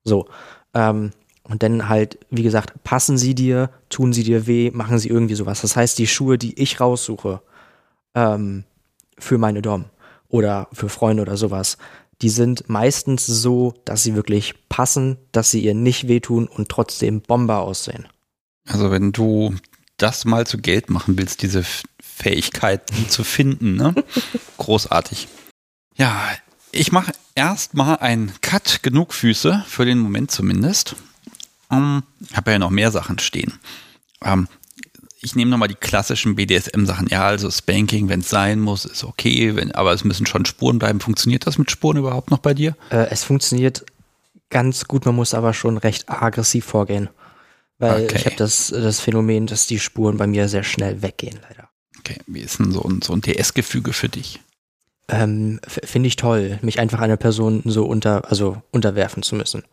[0.05, 0.27] So.
[0.75, 1.13] Ähm,
[1.45, 5.35] und dann halt, wie gesagt, passen sie dir, tun sie dir weh, machen sie irgendwie
[5.35, 5.61] sowas.
[5.61, 7.43] Das heißt, die Schuhe, die ich raussuche
[8.15, 8.65] ähm,
[9.19, 9.87] für meine Dom
[10.29, 11.79] oder für Freunde oder sowas,
[12.23, 17.21] die sind meistens so, dass sie wirklich passen, dass sie ihr nicht wehtun und trotzdem
[17.21, 18.07] Bomber aussehen.
[18.67, 19.55] Also wenn du
[19.97, 21.65] das mal zu Geld machen willst, diese
[22.01, 23.95] Fähigkeiten zu finden, ne?
[24.59, 25.29] Großartig.
[25.97, 26.29] Ja,
[26.71, 30.97] ich mache erstmal einen Cut, genug Füße, für den Moment zumindest.
[31.69, 33.59] Um, ähm, habe ja noch mehr Sachen stehen.
[34.21, 34.49] Um, ähm,
[35.25, 37.07] ich nehme nochmal die klassischen BDSM-Sachen.
[37.07, 40.81] Ja, also Spanking, wenn es sein muss, ist okay, wenn, aber es müssen schon Spuren
[40.81, 40.99] bleiben.
[40.99, 42.77] Funktioniert das mit Spuren überhaupt noch bei dir?
[42.91, 43.87] Äh, es funktioniert
[44.51, 47.09] ganz gut, man muss aber schon recht aggressiv vorgehen.
[47.83, 48.15] Weil okay.
[48.17, 51.69] ich habe das, das Phänomen, dass die Spuren bei mir sehr schnell weggehen, leider.
[51.99, 54.39] Okay, wie ist denn so ein, so ein DS-Gefüge für dich?
[55.09, 59.65] Ähm, Finde ich toll, mich einfach einer Person so unter, also unterwerfen zu müssen.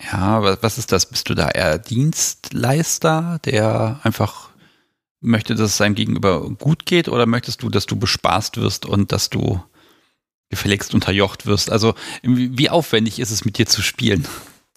[0.00, 1.06] Ja, was ist das?
[1.06, 4.50] Bist du da eher Dienstleister, der einfach
[5.20, 9.10] möchte, dass es seinem Gegenüber gut geht, oder möchtest du, dass du bespaßt wirst und
[9.10, 9.60] dass du
[10.50, 11.68] gefälligst unterjocht wirst?
[11.68, 14.24] Also, wie aufwendig ist es mit dir zu spielen?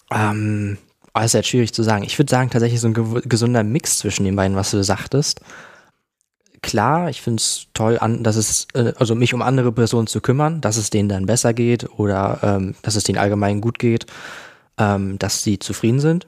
[0.09, 0.79] Ähm,
[1.17, 2.03] Oh, ist jetzt schwierig zu sagen.
[2.03, 5.39] Ich würde sagen, tatsächlich so ein gesunder Mix zwischen den beiden, was du sagtest.
[6.61, 10.19] Klar, ich finde es toll, an, dass es, äh, also mich um andere Personen zu
[10.19, 14.07] kümmern, dass es denen dann besser geht oder ähm, dass es denen allgemein gut geht,
[14.77, 16.25] ähm, dass sie zufrieden sind.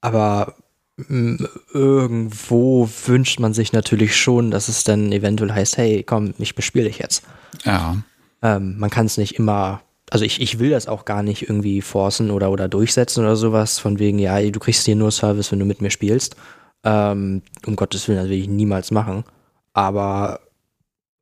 [0.00, 0.56] Aber
[0.96, 1.36] mm,
[1.72, 6.86] irgendwo wünscht man sich natürlich schon, dass es dann eventuell heißt, hey, komm, ich bespiele
[6.86, 7.22] dich jetzt.
[7.64, 7.98] Ja.
[8.42, 9.80] Ähm, man kann es nicht immer
[10.12, 13.78] also ich, ich will das auch gar nicht irgendwie forcen oder, oder durchsetzen oder sowas,
[13.78, 16.36] von wegen, ja, du kriegst hier nur Service, wenn du mit mir spielst.
[16.84, 19.24] Ähm, um Gottes Willen, das will ich niemals machen.
[19.72, 20.40] Aber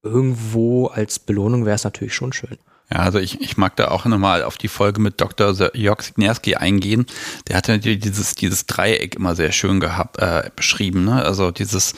[0.03, 2.59] irgendwo als Belohnung wäre es natürlich schon schön.
[2.93, 5.55] Ja, also ich, ich mag da auch nochmal auf die Folge mit Dr.
[5.77, 7.07] Jörg Signerski eingehen.
[7.47, 11.05] Der hatte natürlich dieses, dieses Dreieck immer sehr schön gehabt, äh, beschrieben.
[11.05, 11.25] Ne?
[11.25, 11.95] Also dieses,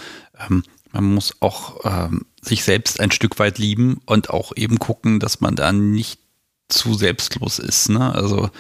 [0.47, 5.21] ähm, man muss auch ähm, sich selbst ein Stück weit lieben und auch eben gucken,
[5.21, 6.22] dass man da nicht
[6.69, 7.89] zu selbstlos ist.
[7.89, 8.15] Ne?
[8.15, 8.51] Also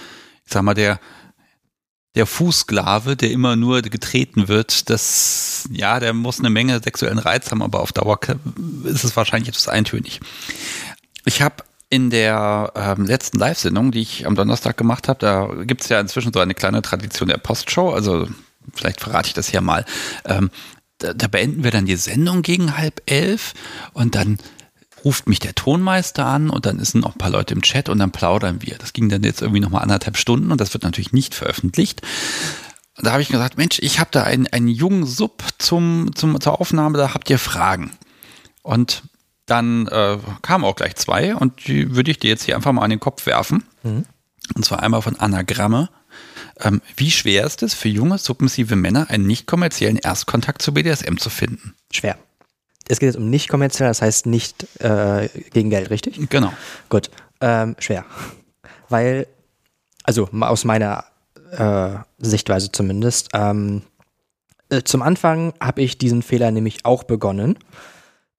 [0.44, 1.00] ich sag mal, der,
[2.14, 7.50] der Fußsklave, der immer nur getreten wird, das, ja, der muss eine Menge sexuellen Reiz
[7.50, 8.18] haben, aber auf Dauer
[8.84, 10.20] ist es wahrscheinlich etwas eintönig.
[11.24, 15.82] Ich habe in der ähm, letzten Live-Sendung, die ich am Donnerstag gemacht habe, da gibt
[15.82, 18.28] es ja inzwischen so eine kleine Tradition der Postshow, also
[18.74, 19.84] vielleicht verrate ich das hier mal.
[20.24, 20.50] Ähm,
[20.98, 23.54] da, da beenden wir dann die Sendung gegen halb elf
[23.92, 24.38] und dann
[25.04, 27.98] ruft mich der Tonmeister an und dann sind noch ein paar Leute im Chat und
[27.98, 28.78] dann plaudern wir.
[28.78, 32.02] Das ging dann jetzt irgendwie nochmal anderthalb Stunden und das wird natürlich nicht veröffentlicht.
[32.96, 36.60] Da habe ich gesagt, Mensch, ich habe da einen, einen jungen Sub zum, zum, zur
[36.60, 37.92] Aufnahme, da habt ihr Fragen.
[38.62, 39.02] Und
[39.46, 42.82] dann äh, kamen auch gleich zwei und die würde ich dir jetzt hier einfach mal
[42.82, 43.64] an den Kopf werfen.
[43.82, 44.04] Mhm.
[44.54, 45.88] Und zwar einmal von Anagramme.
[46.60, 51.16] Ähm, wie schwer ist es für junge, submissive Männer, einen nicht kommerziellen Erstkontakt zu BDSM
[51.16, 51.74] zu finden?
[51.90, 52.18] Schwer
[52.88, 56.28] es geht jetzt um nicht kommerziell, das heißt nicht äh, gegen Geld, richtig?
[56.30, 56.52] Genau.
[56.88, 57.10] Gut.
[57.40, 58.04] Ähm, schwer.
[58.88, 59.26] Weil,
[60.04, 61.04] also aus meiner
[61.52, 63.82] äh, Sichtweise zumindest, ähm,
[64.68, 67.58] äh, zum Anfang habe ich diesen Fehler nämlich auch begonnen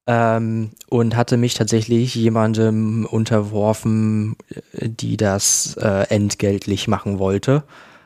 [0.07, 4.35] ähm, und hatte mich tatsächlich jemandem unterworfen,
[4.73, 7.63] die das äh, entgeltlich machen wollte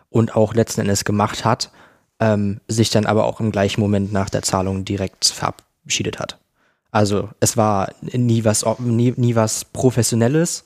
[0.09, 1.71] und auch letzten Endes gemacht hat,
[2.19, 6.37] ähm, sich dann aber auch im gleichen Moment nach der Zahlung direkt verab verabschiedet hat.
[6.91, 10.63] Also es war nie was, nie, nie was Professionelles.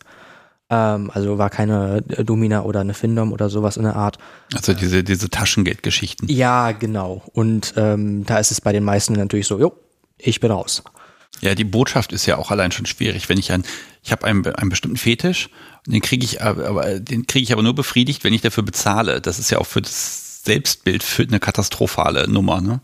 [0.70, 4.18] Ähm, also war keine Domina oder eine Findom oder sowas in der Art.
[4.54, 6.30] Also diese, diese Taschengeldgeschichten.
[6.30, 7.24] Ja, genau.
[7.34, 9.74] Und ähm, da ist es bei den meisten natürlich so, jo,
[10.18, 10.84] ich bin raus.
[11.42, 13.28] Ja, die Botschaft ist ja auch allein schon schwierig.
[13.28, 13.64] Wenn ich ein,
[14.04, 15.50] ich habe einen, einen bestimmten Fetisch,
[15.88, 19.22] den kriege ich aber, den kriege ich aber nur befriedigt, wenn ich dafür bezahle.
[19.22, 22.80] Das ist ja auch für das Selbstbild für eine katastrophale Nummer, ne?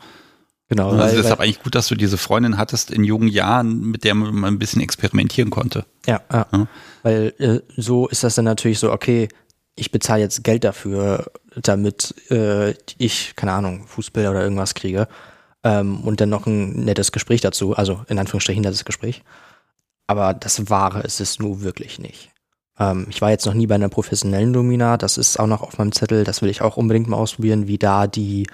[0.69, 0.89] Genau.
[0.89, 4.03] Also weil, deshalb weil, eigentlich gut, dass du diese Freundin hattest in jungen Jahren, mit
[4.03, 5.85] der man ein bisschen experimentieren konnte.
[6.05, 6.45] Ja, ja.
[6.51, 6.67] ja.
[7.03, 9.29] weil äh, so ist das dann natürlich so, okay,
[9.75, 15.07] ich bezahle jetzt Geld dafür, damit äh, ich, keine Ahnung, Fußbilder oder irgendwas kriege.
[15.63, 19.23] Ähm, und dann noch ein nettes Gespräch dazu, also in Anführungsstrichen nettes Gespräch.
[20.07, 22.31] Aber das Wahre ist es nur wirklich nicht.
[22.79, 25.77] Ähm, ich war jetzt noch nie bei einer professionellen Domina, das ist auch noch auf
[25.77, 28.47] meinem Zettel, das will ich auch unbedingt mal ausprobieren, wie da die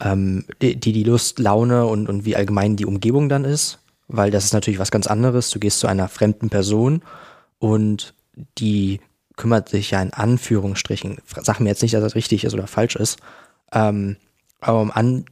[0.00, 4.44] ähm, die, die Lust, Laune und, und wie allgemein die Umgebung dann ist, weil das
[4.44, 5.50] ist natürlich was ganz anderes.
[5.50, 7.02] Du gehst zu einer fremden Person
[7.58, 8.14] und
[8.58, 9.00] die
[9.36, 12.96] kümmert sich ja in Anführungsstrichen, sag mir jetzt nicht, dass das richtig ist oder falsch
[12.96, 13.18] ist,
[13.72, 14.16] ähm,
[14.60, 15.24] aber um an,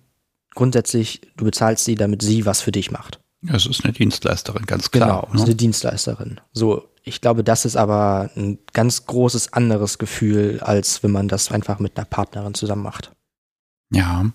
[0.55, 3.21] grundsätzlich, du bezahlst sie, damit sie was für dich macht.
[3.49, 5.23] Es ist eine Dienstleisterin, ganz klar.
[5.23, 5.41] Genau, ne?
[5.41, 6.41] ist eine Dienstleisterin.
[6.53, 11.53] So, ich glaube, das ist aber ein ganz großes anderes Gefühl, als wenn man das
[11.53, 13.13] einfach mit einer Partnerin zusammen macht.
[13.91, 14.27] Ja,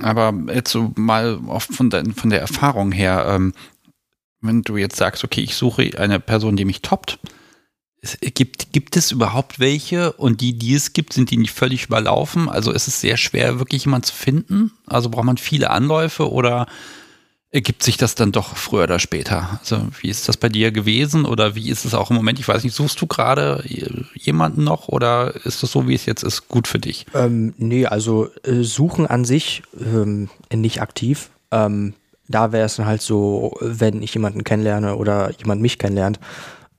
[0.00, 3.52] aber jetzt so mal von, de, von der Erfahrung her, ähm,
[4.40, 7.18] wenn du jetzt sagst, okay, ich suche eine Person, die mich toppt,
[8.04, 11.84] es gibt, gibt es überhaupt welche und die, die es gibt, sind die nicht völlig
[11.84, 12.48] überlaufen?
[12.48, 14.72] Also ist es sehr schwer, wirklich jemanden zu finden?
[14.86, 16.66] Also braucht man viele Anläufe oder
[17.52, 19.60] ergibt sich das dann doch früher oder später?
[19.60, 22.38] Also wie ist das bei dir gewesen oder wie ist es auch im Moment?
[22.40, 23.62] Ich weiß nicht, suchst du gerade
[24.14, 27.06] jemanden noch oder ist das so, wie es jetzt ist, gut für dich?
[27.14, 31.30] Ähm, nee, also äh, suchen an sich ähm, nicht aktiv.
[31.50, 31.92] Ähm,
[32.26, 36.18] da wäre es dann halt so, wenn ich jemanden kennenlerne oder jemand mich kennenlernt,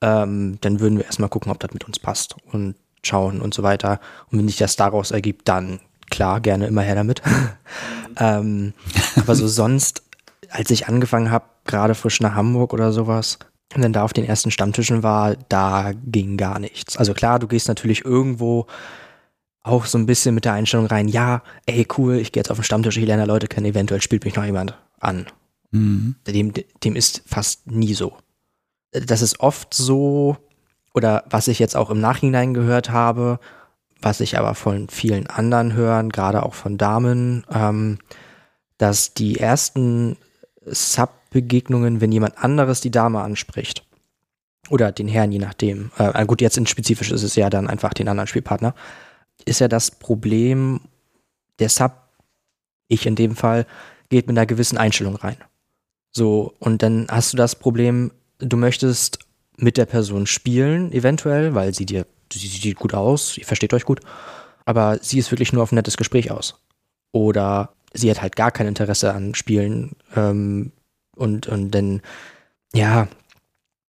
[0.00, 3.62] ähm, dann würden wir erstmal gucken, ob das mit uns passt und schauen und so
[3.62, 4.00] weiter.
[4.32, 5.78] Und wenn sich das daraus ergibt, dann
[6.10, 7.22] klar, gerne immer her damit.
[8.18, 8.72] ähm,
[9.16, 10.02] aber so sonst,
[10.54, 13.38] als ich angefangen habe, gerade frisch nach Hamburg oder sowas,
[13.74, 16.96] und dann da auf den ersten Stammtischen war, da ging gar nichts.
[16.96, 18.66] Also klar, du gehst natürlich irgendwo
[19.62, 22.58] auch so ein bisschen mit der Einstellung rein, ja, ey, cool, ich gehe jetzt auf
[22.58, 25.26] den Stammtisch, ich lerne Leute kennen, eventuell spielt mich noch jemand an.
[25.70, 26.16] Mhm.
[26.26, 26.52] Dem,
[26.84, 28.16] dem ist fast nie so
[28.94, 30.36] das ist oft so,
[30.94, 33.40] oder was ich jetzt auch im Nachhinein gehört habe,
[34.00, 37.98] was ich aber von vielen anderen hören, gerade auch von Damen, ähm,
[38.78, 40.16] dass die ersten
[40.66, 43.84] Sub-Begegnungen, wenn jemand anderes die Dame anspricht,
[44.70, 47.92] oder den Herrn, je nachdem, äh, gut, jetzt in spezifisch ist es ja dann einfach
[47.92, 48.74] den anderen Spielpartner,
[49.44, 50.80] ist ja das Problem,
[51.58, 51.92] der Sub,
[52.88, 53.66] ich in dem Fall,
[54.08, 55.36] geht mit einer gewissen Einstellung rein.
[56.10, 59.18] So, und dann hast du das Problem, du möchtest
[59.56, 63.84] mit der Person spielen, eventuell, weil sie dir, sie sieht gut aus, ihr versteht euch
[63.84, 64.00] gut,
[64.64, 66.60] aber sie ist wirklich nur auf ein nettes Gespräch aus.
[67.12, 70.72] Oder sie hat halt gar kein Interesse an Spielen ähm,
[71.16, 72.02] und, und dann,
[72.74, 73.08] ja,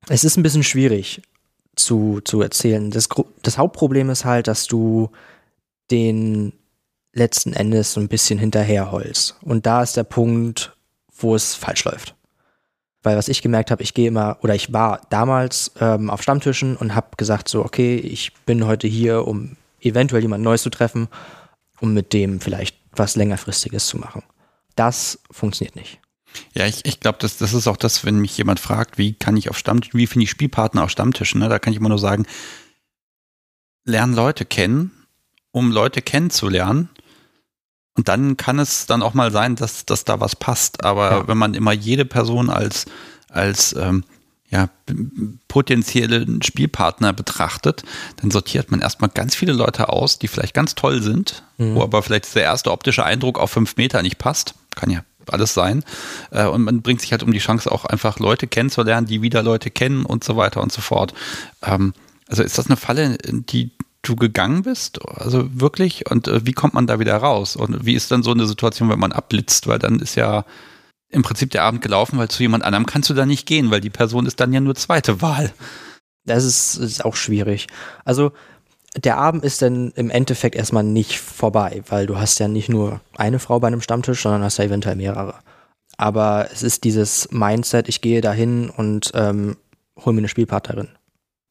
[0.09, 1.23] es ist ein bisschen schwierig
[1.77, 2.91] zu, zu erzählen.
[2.91, 3.09] Das,
[3.43, 5.11] das Hauptproblem ist halt, dass du
[5.91, 6.53] den
[7.13, 9.37] letzten Endes so ein bisschen hinterherholst.
[9.43, 10.77] Und da ist der Punkt,
[11.17, 12.15] wo es falsch läuft.
[13.03, 16.77] Weil was ich gemerkt habe, ich gehe immer, oder ich war damals ähm, auf Stammtischen
[16.77, 21.09] und habe gesagt, so, okay, ich bin heute hier, um eventuell jemand Neues zu treffen,
[21.81, 24.23] um mit dem vielleicht was längerfristiges zu machen.
[24.77, 26.01] Das funktioniert nicht.
[26.55, 29.37] Ja, ich, ich glaube, das, das ist auch das, wenn mich jemand fragt, wie kann
[29.37, 31.49] ich auf Stammtischen, wie finde ich Spielpartner auf Stammtischen, ne?
[31.49, 32.27] da kann ich immer nur sagen,
[33.85, 34.91] lernen Leute kennen,
[35.51, 36.89] um Leute kennenzulernen.
[37.95, 40.83] Und dann kann es dann auch mal sein, dass, dass da was passt.
[40.83, 41.29] Aber ja.
[41.29, 42.87] wenn man immer jede Person als,
[43.29, 44.05] als ähm,
[44.53, 44.69] ja,
[45.49, 47.85] potenziellen Spielpartner betrachtet,
[48.21, 51.75] dann sortiert man erstmal ganz viele Leute aus, die vielleicht ganz toll sind, mhm.
[51.75, 54.55] wo aber vielleicht der erste optische Eindruck auf fünf Meter nicht passt.
[54.75, 55.85] Kann ja alles sein.
[56.31, 59.43] Äh, und man bringt sich halt um die Chance, auch einfach Leute kennenzulernen, die wieder
[59.43, 61.15] Leute kennen und so weiter und so fort.
[61.63, 61.95] Ähm,
[62.29, 63.71] also ist das eine Falle, die
[64.03, 65.01] du gegangen bist?
[65.07, 66.11] Also wirklich?
[66.11, 67.57] Und äh, wie kommt man da wieder raus?
[67.57, 69.67] Und wie ist dann so eine Situation, wenn man abblitzt?
[69.67, 70.45] Weil dann ist ja
[71.13, 73.81] im Prinzip der Abend gelaufen, weil zu jemand anderem kannst du da nicht gehen, weil
[73.81, 75.53] die Person ist dann ja nur zweite Wahl.
[76.25, 77.67] Das ist, ist auch schwierig.
[78.05, 78.33] Also
[78.97, 83.01] der Abend ist dann im Endeffekt erstmal nicht vorbei, weil du hast ja nicht nur
[83.17, 85.35] eine Frau bei einem Stammtisch, sondern hast ja eventuell mehrere.
[85.97, 89.57] Aber es ist dieses Mindset, ich gehe dahin und ähm,
[89.99, 90.89] hole mir eine Spielpartnerin.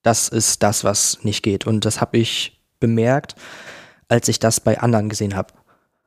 [0.04, 1.68] Das ist das, was nicht geht.
[1.68, 3.36] Und das habe ich bemerkt,
[4.08, 5.54] als ich das bei anderen gesehen habe.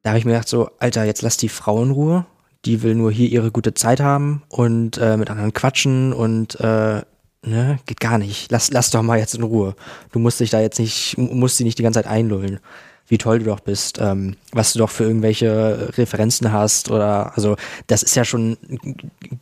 [0.03, 2.27] Da habe ich mir gedacht, so, Alter, jetzt lass die Frau in Ruhe.
[2.65, 7.03] Die will nur hier ihre gute Zeit haben und äh, mit anderen quatschen und äh,
[7.43, 8.51] ne, geht gar nicht.
[8.51, 9.75] Lass, lass doch mal jetzt in Ruhe.
[10.13, 12.61] Du musst dich da jetzt nicht, musst sie nicht die ganze Zeit einlullen
[13.09, 17.57] wie toll du doch bist, ähm, was du doch für irgendwelche Referenzen hast oder also
[17.87, 18.57] das ist ja schon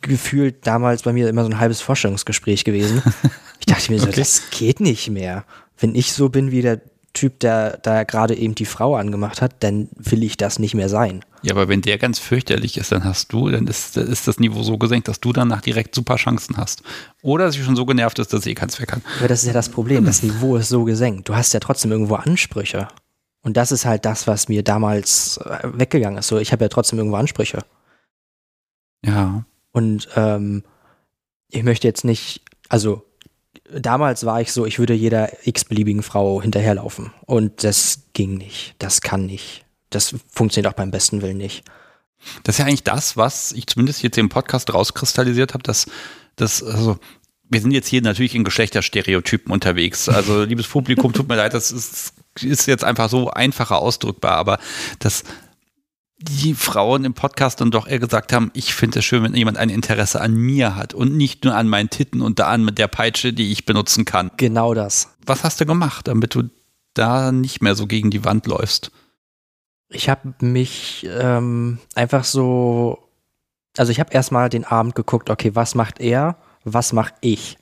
[0.01, 3.01] gefühlt damals bei mir immer so ein halbes Vorstellungsgespräch gewesen.
[3.59, 4.19] Ich dachte mir so, okay.
[4.19, 5.45] das geht nicht mehr.
[5.77, 6.81] Wenn ich so bin wie der
[7.13, 10.89] Typ, der da gerade eben die Frau angemacht hat, dann will ich das nicht mehr
[10.89, 11.23] sein.
[11.43, 14.63] Ja, aber wenn der ganz fürchterlich ist, dann hast du, dann ist, ist das Niveau
[14.63, 16.81] so gesenkt, dass du danach direkt super Chancen hast.
[17.21, 19.01] Oder sie schon so genervt ist, dass sie eh keinen Zweck hat.
[19.19, 21.29] Aber das ist ja das Problem, das Niveau ist so gesenkt.
[21.29, 22.87] Du hast ja trotzdem irgendwo Ansprüche.
[23.43, 26.27] Und das ist halt das, was mir damals äh, weggegangen ist.
[26.27, 27.59] So, ich habe ja trotzdem irgendwo Ansprüche.
[29.05, 29.43] Ja.
[29.71, 30.63] Und ähm,
[31.49, 33.05] ich möchte jetzt nicht, also
[33.79, 37.11] damals war ich so, ich würde jeder x-beliebigen Frau hinterherlaufen.
[37.25, 38.75] Und das ging nicht.
[38.79, 39.65] Das kann nicht.
[39.89, 41.63] Das funktioniert auch beim besten Willen nicht.
[42.43, 45.87] Das ist ja eigentlich das, was ich zumindest jetzt im Podcast rauskristallisiert habe, dass
[46.35, 46.97] das, also
[47.49, 50.09] wir sind jetzt hier natürlich in Geschlechterstereotypen unterwegs.
[50.09, 54.59] Also, liebes Publikum, tut mir leid, das ist, ist jetzt einfach so einfacher ausdrückbar, aber
[54.99, 55.23] dass
[56.23, 59.57] die Frauen im Podcast dann doch eher gesagt haben, ich finde es schön, wenn jemand
[59.57, 62.87] ein Interesse an mir hat und nicht nur an meinen Titten und da an der
[62.87, 64.31] Peitsche, die ich benutzen kann.
[64.37, 65.09] Genau das.
[65.25, 66.43] Was hast du gemacht, damit du
[66.93, 68.91] da nicht mehr so gegen die Wand läufst?
[69.89, 73.09] Ich habe mich ähm, einfach so,
[73.77, 77.57] also ich habe erstmal den Abend geguckt, okay, was macht er, was mache ich?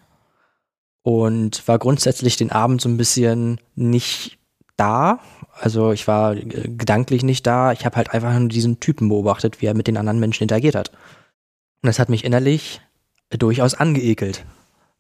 [1.04, 4.38] Und war grundsätzlich den Abend so ein bisschen nicht
[4.82, 5.20] da.
[5.60, 7.72] Also ich war äh, gedanklich nicht da.
[7.72, 10.76] Ich habe halt einfach nur diesen Typen beobachtet, wie er mit den anderen Menschen interagiert
[10.76, 10.90] hat.
[10.90, 12.82] Und das hat mich innerlich
[13.30, 14.46] durchaus angeekelt.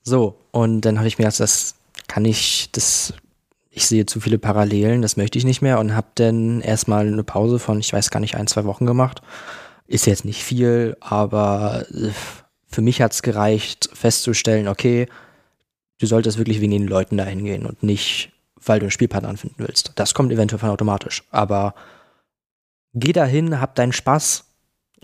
[0.03, 1.75] So, und dann habe ich mir gedacht, das
[2.07, 3.13] kann ich, das,
[3.69, 7.23] ich sehe zu viele Parallelen, das möchte ich nicht mehr und habe dann erstmal eine
[7.23, 9.21] Pause von, ich weiß gar nicht, ein, zwei Wochen gemacht.
[9.87, 12.09] Ist jetzt nicht viel, aber äh,
[12.67, 15.07] für mich hat es gereicht, festzustellen, okay,
[15.99, 18.31] du solltest wirklich wegen den Leuten dahin gehen und nicht,
[18.65, 19.93] weil du einen Spielpartner anfinden willst.
[19.95, 21.23] Das kommt eventuell von automatisch.
[21.31, 21.73] Aber
[22.93, 24.45] geh dahin, hab deinen Spaß,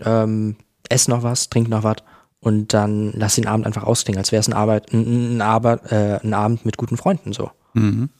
[0.00, 0.56] ähm,
[0.88, 1.96] ess noch was, trink noch was
[2.40, 5.90] und dann lass den Abend einfach ausklingen, als wäre es ein, Arbeit, ein, ein, Arbeit,
[5.90, 7.50] äh, ein Abend mit guten Freunden so.
[7.74, 8.10] Mhm.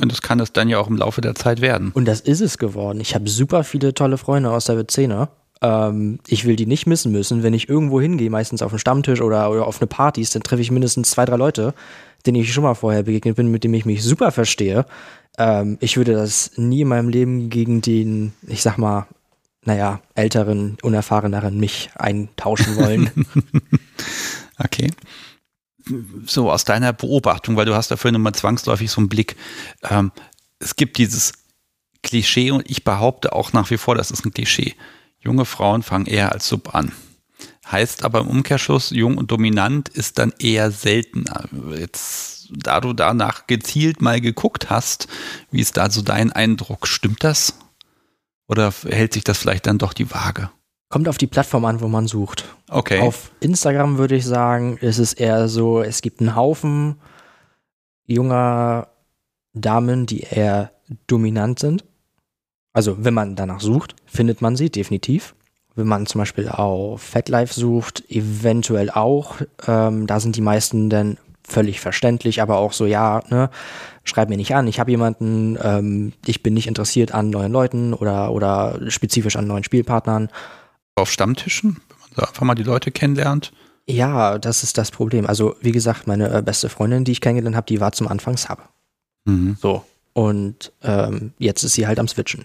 [0.00, 1.90] Und das kann es dann ja auch im Laufe der Zeit werden.
[1.92, 3.00] Und das ist es geworden.
[3.00, 5.28] Ich habe super viele tolle Freunde aus der Szene
[5.62, 7.42] ähm, ich will die nicht missen müssen.
[7.42, 10.62] Wenn ich irgendwo hingehe, meistens auf einen Stammtisch oder, oder auf eine Party, dann treffe
[10.62, 11.74] ich mindestens zwei, drei Leute,
[12.26, 14.86] denen ich schon mal vorher begegnet bin, mit denen ich mich super verstehe.
[15.36, 19.06] Ähm, ich würde das nie in meinem Leben gegen den, ich sag mal,
[19.64, 23.10] naja, älteren, unerfahreneren mich eintauschen wollen.
[24.58, 24.90] okay.
[26.26, 29.36] So aus deiner Beobachtung, weil du hast dafür immer zwangsläufig so einen Blick.
[29.88, 30.12] Ähm,
[30.58, 31.32] es gibt dieses
[32.02, 34.74] Klischee und ich behaupte auch nach wie vor, das ist ein Klischee.
[35.20, 36.92] Junge Frauen fangen eher als Sub an.
[37.70, 41.44] Heißt aber im Umkehrschluss, jung und dominant ist dann eher seltener.
[41.76, 45.06] Jetzt, da du danach gezielt mal geguckt hast,
[45.50, 46.86] wie ist da so dein Eindruck?
[46.86, 47.54] Stimmt das?
[48.48, 50.50] Oder hält sich das vielleicht dann doch die Waage?
[50.88, 52.46] Kommt auf die Plattform an, wo man sucht.
[52.70, 53.00] Okay.
[53.00, 56.96] Auf Instagram würde ich sagen, ist es eher so, es gibt einen Haufen
[58.06, 58.88] junger
[59.52, 60.72] Damen, die eher
[61.06, 61.84] dominant sind.
[62.72, 65.34] Also, wenn man danach sucht, findet man sie definitiv.
[65.74, 69.36] Wenn man zum Beispiel auf FatLife sucht, eventuell auch.
[69.66, 73.50] Ähm, da sind die meisten dann völlig verständlich, aber auch so, ja, ne,
[74.04, 77.94] schreib mir nicht an, ich habe jemanden, ähm, ich bin nicht interessiert an neuen Leuten
[77.94, 80.28] oder, oder spezifisch an neuen Spielpartnern.
[80.96, 83.52] Auf Stammtischen, wenn man da einfach mal die Leute kennenlernt.
[83.88, 85.26] Ja, das ist das Problem.
[85.26, 88.36] Also, wie gesagt, meine äh, beste Freundin, die ich kennengelernt habe, die war zum Anfang
[88.36, 88.68] Sub.
[89.24, 89.56] Mhm.
[89.60, 89.84] So.
[90.12, 92.44] Und ähm, jetzt ist sie halt am Switchen.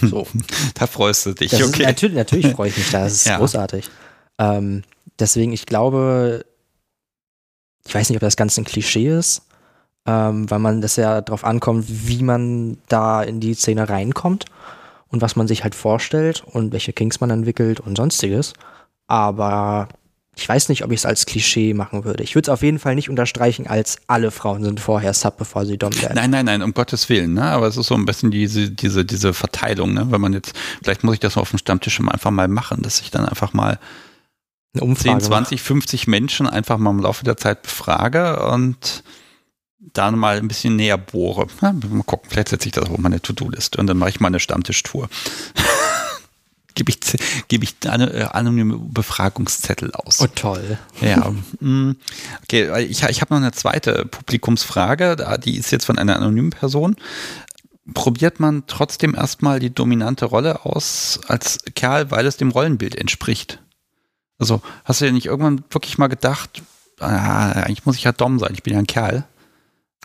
[0.00, 0.26] So.
[0.74, 1.82] da freust du dich, das okay.
[1.82, 3.38] Ist, natürlich, natürlich freue ich mich da, das ist ja.
[3.38, 3.88] großartig.
[4.38, 4.82] Ähm,
[5.18, 6.44] deswegen, ich glaube,
[7.86, 9.42] ich weiß nicht, ob das Ganze ein Klischee ist,
[10.06, 14.44] ähm, weil man das ja darauf ankommt, wie man da in die Szene reinkommt
[15.08, 18.52] und was man sich halt vorstellt und welche Kings man entwickelt und sonstiges.
[19.06, 19.88] Aber
[20.38, 22.22] ich weiß nicht, ob ich es als Klischee machen würde.
[22.22, 25.66] Ich würde es auf jeden Fall nicht unterstreichen, als alle Frauen sind vorher Sub, bevor
[25.66, 26.14] sie Dom werden.
[26.14, 27.34] Nein, nein, nein, um Gottes Willen.
[27.34, 27.42] Ne?
[27.42, 29.94] Aber es ist so ein bisschen diese, diese, diese Verteilung.
[29.94, 30.06] Ne?
[30.10, 30.52] Wenn man jetzt,
[30.82, 33.80] vielleicht muss ich das auf dem Stammtisch einfach mal machen, dass ich dann einfach mal
[34.74, 39.02] eine Umfrage 10, 20, 50 Menschen einfach mal im Laufe der Zeit befrage und
[39.92, 41.48] dann mal ein bisschen näher bohre.
[41.60, 41.74] Mal
[42.06, 45.08] gucken, vielleicht setze ich das auf meine To-Do-Liste und dann mache ich mal eine Stammtischtour
[46.78, 46.98] gebe ich,
[47.48, 50.20] gebe ich äh, anonyme Befragungszettel aus.
[50.20, 50.78] Oh, toll.
[51.00, 51.30] Ja.
[51.60, 51.92] Mm,
[52.44, 56.96] okay, ich, ich habe noch eine zweite Publikumsfrage, die ist jetzt von einer anonymen Person.
[57.94, 63.60] Probiert man trotzdem erstmal die dominante Rolle aus als Kerl, weil es dem Rollenbild entspricht?
[64.38, 66.62] Also, hast du dir nicht irgendwann wirklich mal gedacht,
[67.00, 69.24] ah, eigentlich muss ich ja Dom sein, ich bin ja ein Kerl.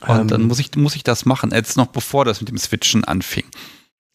[0.08, 2.58] Und ähm, dann muss ich, muss ich das machen, jetzt noch bevor das mit dem
[2.58, 3.46] Switchen anfing.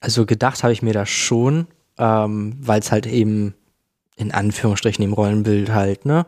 [0.00, 1.66] Also gedacht habe ich mir das schon,
[1.98, 3.54] ähm, weil es halt eben
[4.16, 6.26] in Anführungsstrichen im Rollenbild halt, ne?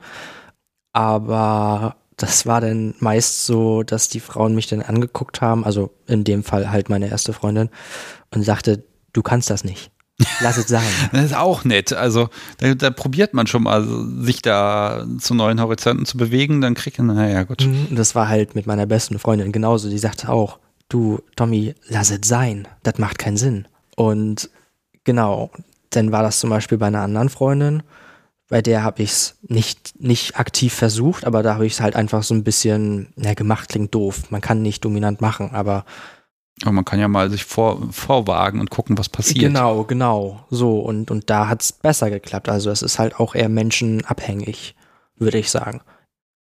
[0.93, 6.25] Aber das war dann meist so, dass die Frauen mich dann angeguckt haben, also in
[6.25, 7.71] dem Fall halt meine erste Freundin,
[8.35, 9.91] und sagte, du kannst das nicht.
[10.41, 10.83] Lass es sein.
[11.13, 11.93] das ist auch nett.
[11.93, 12.29] Also
[12.59, 13.87] da, da, probiert man schon mal,
[14.21, 17.67] sich da zu neuen Horizonten zu bewegen, dann kriegt man, naja, gut.
[17.67, 19.89] Mhm, das war halt mit meiner besten Freundin genauso.
[19.89, 22.69] Die sagte auch, du, Tommy, lass es sein.
[22.83, 23.67] Das macht keinen Sinn.
[23.97, 24.51] Und
[25.05, 25.51] Genau.
[25.91, 27.83] Dann war das zum Beispiel bei einer anderen Freundin,
[28.51, 31.95] bei der habe ich es nicht, nicht aktiv versucht, aber da habe ich es halt
[31.95, 34.31] einfach so ein bisschen, na, gemacht klingt doof.
[34.31, 35.85] Man kann nicht dominant machen, aber.
[36.63, 39.39] Aber man kann ja mal sich vor, vorwagen und gucken, was passiert.
[39.39, 40.45] Genau, genau.
[40.51, 42.49] So, und, und da hat es besser geklappt.
[42.49, 44.75] Also es ist halt auch eher menschenabhängig,
[45.17, 45.81] würde ich sagen.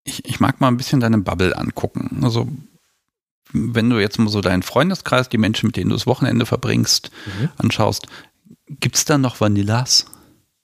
[0.05, 2.21] Ich, ich mag mal ein bisschen deine Bubble angucken.
[2.25, 2.49] Also,
[3.53, 7.11] wenn du jetzt mal so deinen Freundeskreis, die Menschen, mit denen du das Wochenende verbringst,
[7.27, 7.51] mhm.
[7.59, 8.09] anschaust,
[8.69, 10.07] gibt es da noch Vanillas?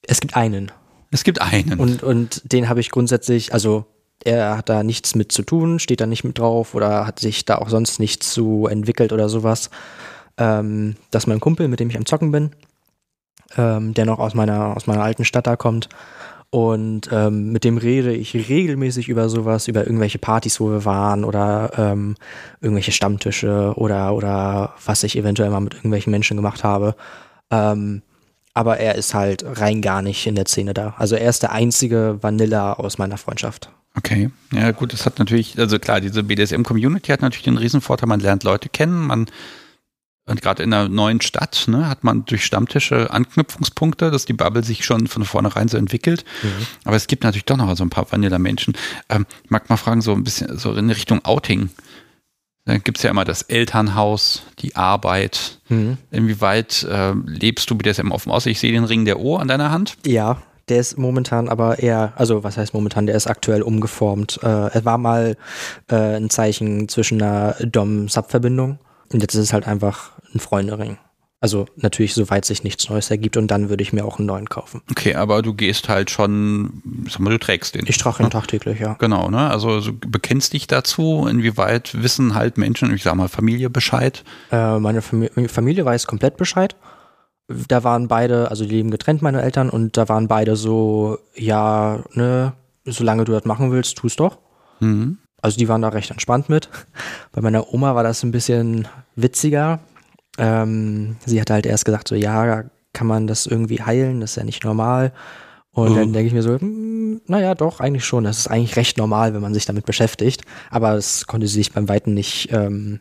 [0.03, 0.71] Es gibt einen.
[1.11, 1.79] Es gibt einen.
[1.79, 3.87] Und, und den habe ich grundsätzlich, also
[4.25, 7.45] er hat da nichts mit zu tun, steht da nicht mit drauf oder hat sich
[7.45, 9.71] da auch sonst nichts zu entwickelt oder sowas.
[10.37, 12.51] Ähm, das ist mein Kumpel, mit dem ich am Zocken bin,
[13.57, 15.89] ähm, der noch aus meiner, aus meiner alten Stadt da kommt.
[16.51, 21.25] Und ähm, mit dem rede ich regelmäßig über sowas, über irgendwelche Partys, wo wir waren
[21.25, 22.15] oder ähm,
[22.61, 26.95] irgendwelche Stammtische oder, oder was ich eventuell mal mit irgendwelchen Menschen gemacht habe.
[27.55, 28.03] Ähm,
[28.53, 30.95] aber er ist halt rein gar nicht in der Szene da.
[30.99, 33.71] Also er ist der einzige Vanilla aus meiner Freundschaft.
[33.97, 38.21] Okay, ja gut, das hat natürlich, also klar, diese BDSM-Community hat natürlich den Riesenvorteil, man
[38.21, 39.27] lernt Leute kennen, man
[40.27, 44.65] und gerade in einer neuen Stadt ne, hat man durch Stammtische Anknüpfungspunkte, dass die Bubble
[44.65, 46.25] sich schon von vornherein so entwickelt.
[46.43, 46.67] Mhm.
[46.85, 48.75] Aber es gibt natürlich doch noch so ein paar Vanilla-Menschen.
[49.11, 51.69] Ähm, mag mal fragen, so ein bisschen so in Richtung Outing.
[52.67, 55.59] Da gibt es ja immer das Elternhaus, die Arbeit.
[55.69, 55.99] Mhm.
[56.11, 58.47] Inwieweit äh, lebst du BDSM offen aus?
[58.47, 59.99] Ich sehe den Ring der O an deiner Hand.
[60.07, 60.39] Ja,
[60.69, 64.41] der ist momentan aber eher, also was heißt momentan, der ist aktuell umgeformt.
[64.43, 65.37] Äh, er war mal
[65.91, 68.79] äh, ein Zeichen zwischen einer Dom-Sub-Verbindung
[69.13, 70.97] und jetzt ist es halt einfach ein Freundering.
[71.45, 74.49] Also natürlich, soweit sich nichts Neues ergibt und dann würde ich mir auch einen neuen
[74.49, 74.81] kaufen.
[74.91, 77.85] Okay, aber du gehst halt schon, sag mal, du trägst den.
[77.87, 78.31] Ich trage ihn ne?
[78.31, 78.95] tagtäglich, ja.
[78.95, 79.51] Genau, ne?
[79.51, 84.25] Also du bekennst dich dazu, inwieweit wissen halt Menschen, ich sag mal Familie Bescheid?
[84.51, 86.77] Äh, meine Familie, Familie weiß komplett Bescheid.
[87.47, 92.05] Da waren beide, also die leben getrennt, meine Eltern, und da waren beide so, ja,
[92.15, 92.55] ne,
[92.87, 94.39] solange du das machen willst, tust doch.
[94.81, 95.19] Mhm.
[95.43, 96.71] Also die waren da recht entspannt mit.
[97.33, 99.81] Bei meiner Oma war das ein bisschen witziger.
[100.39, 104.37] Ähm, sie hat halt erst gesagt, so ja, kann man das irgendwie heilen, das ist
[104.37, 105.13] ja nicht normal.
[105.73, 105.95] Und oh.
[105.95, 108.25] dann denke ich mir so, hm, naja, doch, eigentlich schon.
[108.25, 110.43] Das ist eigentlich recht normal, wenn man sich damit beschäftigt.
[110.71, 113.01] Aber es konnte sie sich beim Weiten nicht, ähm,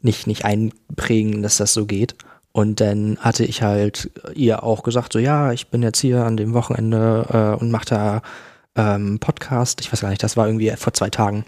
[0.00, 2.14] nicht, nicht einprägen, dass das so geht.
[2.52, 6.36] Und dann hatte ich halt ihr auch gesagt, so ja, ich bin jetzt hier an
[6.36, 8.22] dem Wochenende äh, und mache da
[8.76, 9.80] ähm, Podcast.
[9.80, 11.44] Ich weiß gar nicht, das war irgendwie vor zwei Tagen.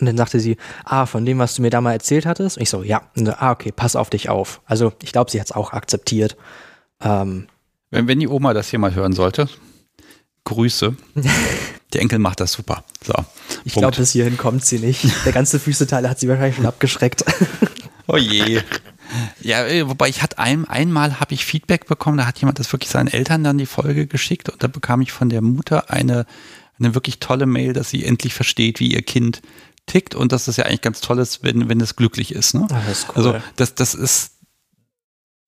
[0.00, 2.56] Und dann sagte sie, ah, von dem, was du mir da mal erzählt hattest.
[2.56, 3.02] Und ich so, ja.
[3.14, 4.60] So, ah, okay, pass auf dich auf.
[4.64, 6.36] Also ich glaube, sie hat es auch akzeptiert.
[7.02, 7.46] Ähm,
[7.90, 9.48] wenn, wenn die Oma das hier mal hören sollte,
[10.44, 10.96] Grüße.
[11.92, 12.84] Der Enkel macht das super.
[13.04, 13.14] So,
[13.64, 15.04] ich glaube, bis hierhin kommt sie nicht.
[15.24, 17.24] Der ganze Füßeteil hat sie wahrscheinlich schon abgeschreckt.
[18.12, 18.60] Oh je.
[19.40, 22.72] Ja, äh, wobei ich hatte ein, einmal habe ich Feedback bekommen, da hat jemand das
[22.72, 26.26] wirklich seinen Eltern dann die Folge geschickt und da bekam ich von der Mutter eine,
[26.80, 29.42] eine wirklich tolle Mail, dass sie endlich versteht, wie ihr Kind
[29.90, 32.54] tickt und dass das ja eigentlich ganz toll ist, wenn, wenn es glücklich ist.
[32.54, 32.66] Ne?
[32.70, 33.14] Ach, das ist cool.
[33.16, 34.32] Also das, das ist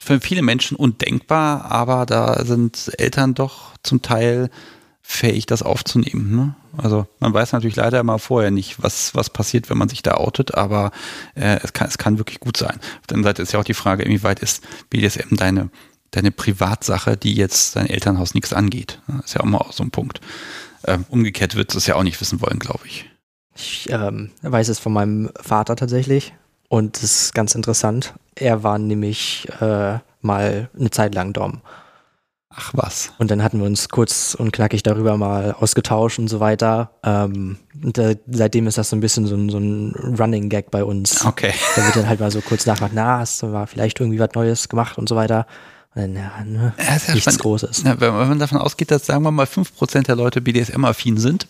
[0.00, 4.50] für viele Menschen undenkbar, aber da sind Eltern doch zum Teil
[5.00, 6.34] fähig, das aufzunehmen.
[6.34, 6.54] Ne?
[6.76, 10.14] Also man weiß natürlich leider immer vorher nicht, was, was passiert, wenn man sich da
[10.14, 10.90] outet, aber
[11.34, 12.80] äh, es, kann, es kann wirklich gut sein.
[13.00, 15.70] Auf der anderen Seite ist ja auch die Frage, inwieweit ist BDSM deine,
[16.10, 19.00] deine Privatsache, die jetzt dein Elternhaus nichts angeht.
[19.06, 20.20] Das ist ja auch mal so ein Punkt.
[20.84, 23.08] Ähm, umgekehrt wird es ja auch nicht wissen wollen, glaube ich.
[23.54, 26.32] Ich ähm, weiß es von meinem Vater tatsächlich
[26.68, 28.14] und das ist ganz interessant.
[28.34, 31.60] Er war nämlich äh, mal eine Zeit lang Dom.
[32.54, 33.12] Ach was.
[33.18, 36.90] Und dann hatten wir uns kurz und knackig darüber mal ausgetauscht und so weiter.
[37.02, 40.70] Ähm, und äh, seitdem ist das so ein bisschen so ein, so ein Running Gag
[40.70, 41.24] bei uns.
[41.24, 41.54] Okay.
[41.76, 44.30] Da wird dann halt mal so kurz nachfragen, na, hast du mal vielleicht irgendwie was
[44.34, 45.46] Neues gemacht und so weiter.
[45.94, 47.40] Und dann, ja, ne, ja, nichts spannend.
[47.40, 47.82] Großes.
[47.84, 51.46] Ja, wenn man davon ausgeht, dass, sagen wir mal, 5% der Leute BDSM-affin sind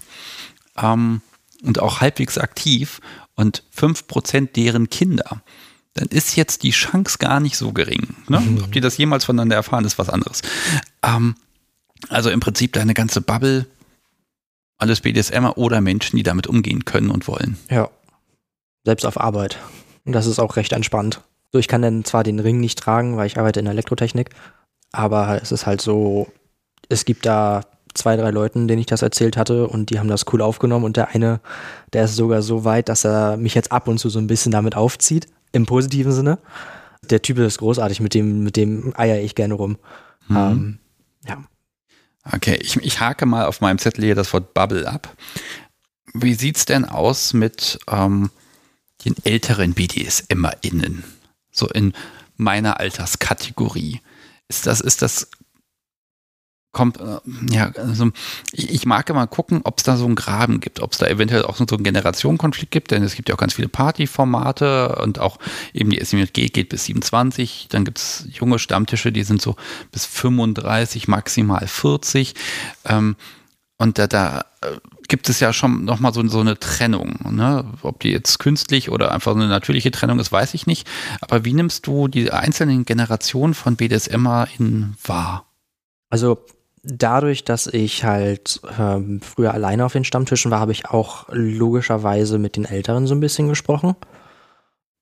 [0.81, 1.21] ähm,
[1.63, 3.01] und auch halbwegs aktiv
[3.35, 5.43] und 5% deren Kinder,
[5.95, 8.15] dann ist jetzt die Chance gar nicht so gering.
[8.29, 8.41] Ne?
[8.41, 8.65] Mhm.
[8.65, 10.43] Ob die das jemals voneinander erfahren, ist was anderes.
[11.03, 11.35] Ähm,
[12.09, 13.67] also im Prinzip deine ganze Bubble,
[14.79, 17.57] alles BDSMer oder Menschen, die damit umgehen können und wollen.
[17.71, 17.91] Ja.
[18.85, 19.59] Selbst auf Arbeit.
[20.05, 21.21] Und das ist auch recht entspannt.
[21.53, 24.31] So, ich kann dann zwar den Ring nicht tragen, weil ich arbeite in der Elektrotechnik,
[24.91, 26.33] aber es ist halt so,
[26.89, 27.61] es gibt da
[27.95, 30.97] zwei, drei Leuten, denen ich das erzählt hatte und die haben das cool aufgenommen und
[30.97, 31.41] der eine,
[31.93, 34.53] der ist sogar so weit, dass er mich jetzt ab und zu so ein bisschen
[34.53, 36.39] damit aufzieht im positiven Sinne.
[37.11, 39.79] Der Typ ist großartig, mit dem, mit dem eier ich gerne rum.
[40.29, 40.37] Mhm.
[40.37, 40.79] Ähm,
[41.27, 41.45] ja.
[42.33, 45.15] Okay, ich, ich hake mal auf meinem Zettel hier das Wort Bubble ab.
[46.15, 48.31] Wie sieht's denn aus mit ähm,
[49.05, 51.05] den älteren BDSMerInnen?
[51.51, 51.93] So in
[52.37, 54.01] meiner Alterskategorie.
[54.49, 55.29] Ist das, ist das
[56.73, 57.19] kommt, äh,
[57.51, 58.11] ja, also
[58.53, 61.45] ich, mag immer gucken, ob es da so einen Graben gibt, ob es da eventuell
[61.45, 65.39] auch so einen Generationenkonflikt gibt, denn es gibt ja auch ganz viele Partyformate und auch
[65.75, 69.57] eben die SMJG geht bis 27, dann gibt es junge Stammtische, die sind so
[69.93, 72.35] bis 35, maximal 40.
[72.87, 73.17] Ähm,
[73.79, 74.79] und da, da äh,
[75.09, 77.19] gibt es ja schon nochmal so, so eine Trennung.
[77.33, 77.65] Ne?
[77.83, 80.89] Ob die jetzt künstlich oder einfach eine natürliche Trennung ist, weiß ich nicht.
[81.21, 85.47] Aber wie nimmst du die einzelnen Generationen von BDSMer in wahr?
[86.11, 86.45] Also
[86.83, 92.39] dadurch, dass ich halt ähm, früher alleine auf den Stammtischen war, habe ich auch logischerweise
[92.39, 93.95] mit den Älteren so ein bisschen gesprochen.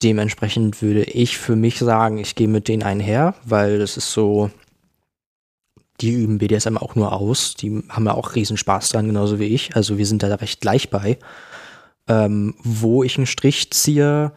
[0.02, 4.50] Dementsprechend würde ich für mich sagen, ich gehe mit denen einher, weil das ist so,
[6.00, 7.54] die üben BDSM auch nur aus.
[7.54, 9.76] Die haben ja auch riesen Spaß dran, genauso wie ich.
[9.76, 11.18] Also wir sind da recht gleich bei.
[12.08, 14.32] Ähm, wo ich einen Strich ziehe,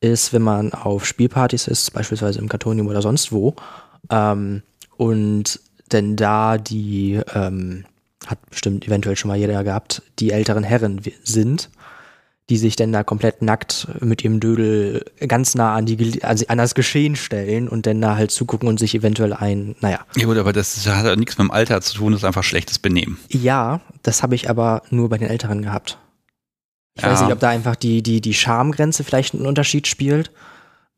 [0.00, 3.56] ist, wenn man auf Spielpartys ist, beispielsweise im Kartonium oder sonst wo.
[4.10, 4.62] Ähm,
[4.98, 5.60] und
[5.92, 7.84] denn da die, ähm,
[8.26, 11.70] hat bestimmt eventuell schon mal jeder gehabt, die älteren Herren sind,
[12.48, 16.74] die sich dann da komplett nackt mit ihrem Dödel ganz nah an, die, an das
[16.74, 20.00] Geschehen stellen und dann da halt zugucken und sich eventuell ein, naja.
[20.16, 22.44] Ja gut, aber das hat ja nichts mit dem Alter zu tun, das ist einfach
[22.44, 23.18] schlechtes Benehmen.
[23.28, 25.98] Ja, das habe ich aber nur bei den Älteren gehabt.
[26.94, 27.10] Ich ja.
[27.10, 30.30] weiß nicht, ob da einfach die, die, die Schamgrenze vielleicht einen Unterschied spielt.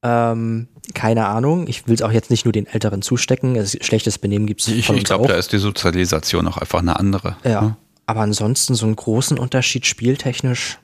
[0.03, 1.67] Ähm, keine Ahnung.
[1.67, 3.57] Ich will es auch jetzt nicht nur den Älteren zustecken.
[3.57, 6.99] Es, schlechtes Benehmen gibt es Ich, ich glaube, da ist die Sozialisation auch einfach eine
[6.99, 7.37] andere.
[7.45, 7.63] Ja.
[7.63, 7.77] Ne?
[8.07, 10.79] Aber ansonsten so einen großen Unterschied spieltechnisch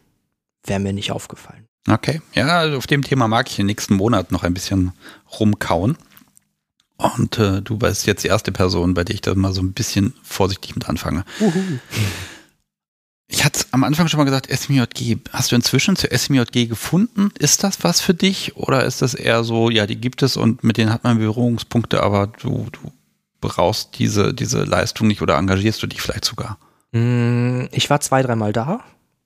[0.66, 1.66] wäre mir nicht aufgefallen.
[1.88, 2.20] Okay.
[2.34, 4.92] Ja, also auf dem Thema mag ich im nächsten Monat noch ein bisschen
[5.38, 5.96] rumkauen.
[6.96, 9.72] Und äh, du bist jetzt die erste Person, bei der ich da mal so ein
[9.72, 11.24] bisschen vorsichtig mit anfange.
[11.40, 11.52] Uhu.
[13.26, 15.16] Ich hatte am Anfang schon mal gesagt, SMJG.
[15.32, 17.30] Hast du inzwischen zu SMJG gefunden?
[17.38, 18.56] Ist das was für dich?
[18.56, 22.02] Oder ist das eher so, ja, die gibt es und mit denen hat man Berührungspunkte,
[22.02, 22.92] aber du, du
[23.40, 26.58] brauchst diese, diese Leistung nicht oder engagierst du dich vielleicht sogar?
[26.92, 28.80] Mm, ich war zwei, dreimal da.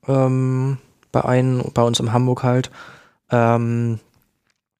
[0.07, 0.77] Ähm,
[1.11, 2.71] bei einem, bei uns in Hamburg halt.
[3.31, 3.99] Ähm,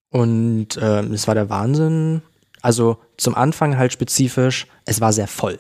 [0.10, 2.22] und äh, es war der Wahnsinn.
[2.62, 5.60] Also zum Anfang halt spezifisch, es war sehr voll.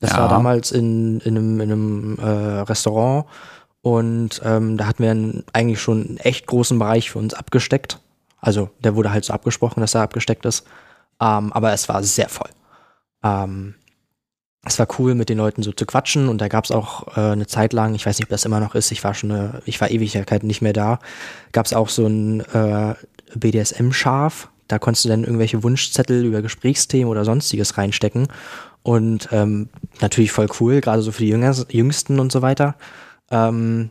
[0.00, 0.18] Das ja.
[0.18, 3.26] war damals in, in einem, in einem äh, Restaurant
[3.80, 8.00] und ähm, da hatten wir einen, eigentlich schon einen echt großen Bereich für uns abgesteckt.
[8.40, 10.66] Also der wurde halt so abgesprochen, dass er abgesteckt ist.
[11.20, 12.50] Ähm, aber es war sehr voll.
[13.22, 13.74] Ähm,
[14.64, 17.20] es war cool, mit den Leuten so zu quatschen und da gab es auch äh,
[17.20, 19.62] eine Zeit lang, ich weiß nicht, ob das immer noch ist, ich war schon eine,
[19.64, 20.98] ich war Ewigkeiten nicht mehr da,
[21.52, 22.94] gab es auch so ein äh,
[23.34, 24.48] BDSM-Schaf.
[24.68, 28.26] Da konntest du dann irgendwelche Wunschzettel über Gesprächsthemen oder sonstiges reinstecken.
[28.86, 29.68] Und ähm,
[30.00, 32.76] natürlich voll cool, gerade so für die Jünger, Jüngsten und so weiter.
[33.32, 33.90] Ähm,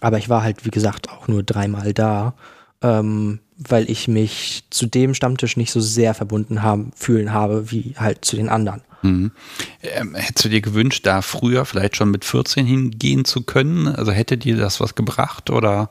[0.00, 2.34] aber ich war halt, wie gesagt, auch nur dreimal da,
[2.82, 7.94] ähm, weil ich mich zu dem Stammtisch nicht so sehr verbunden haben, fühlen habe, wie
[7.96, 8.82] halt zu den anderen.
[9.00, 9.32] Mhm.
[9.80, 13.88] Ähm, hättest du dir gewünscht, da früher vielleicht schon mit 14 hingehen zu können?
[13.88, 15.88] Also hätte dir das was gebracht oder?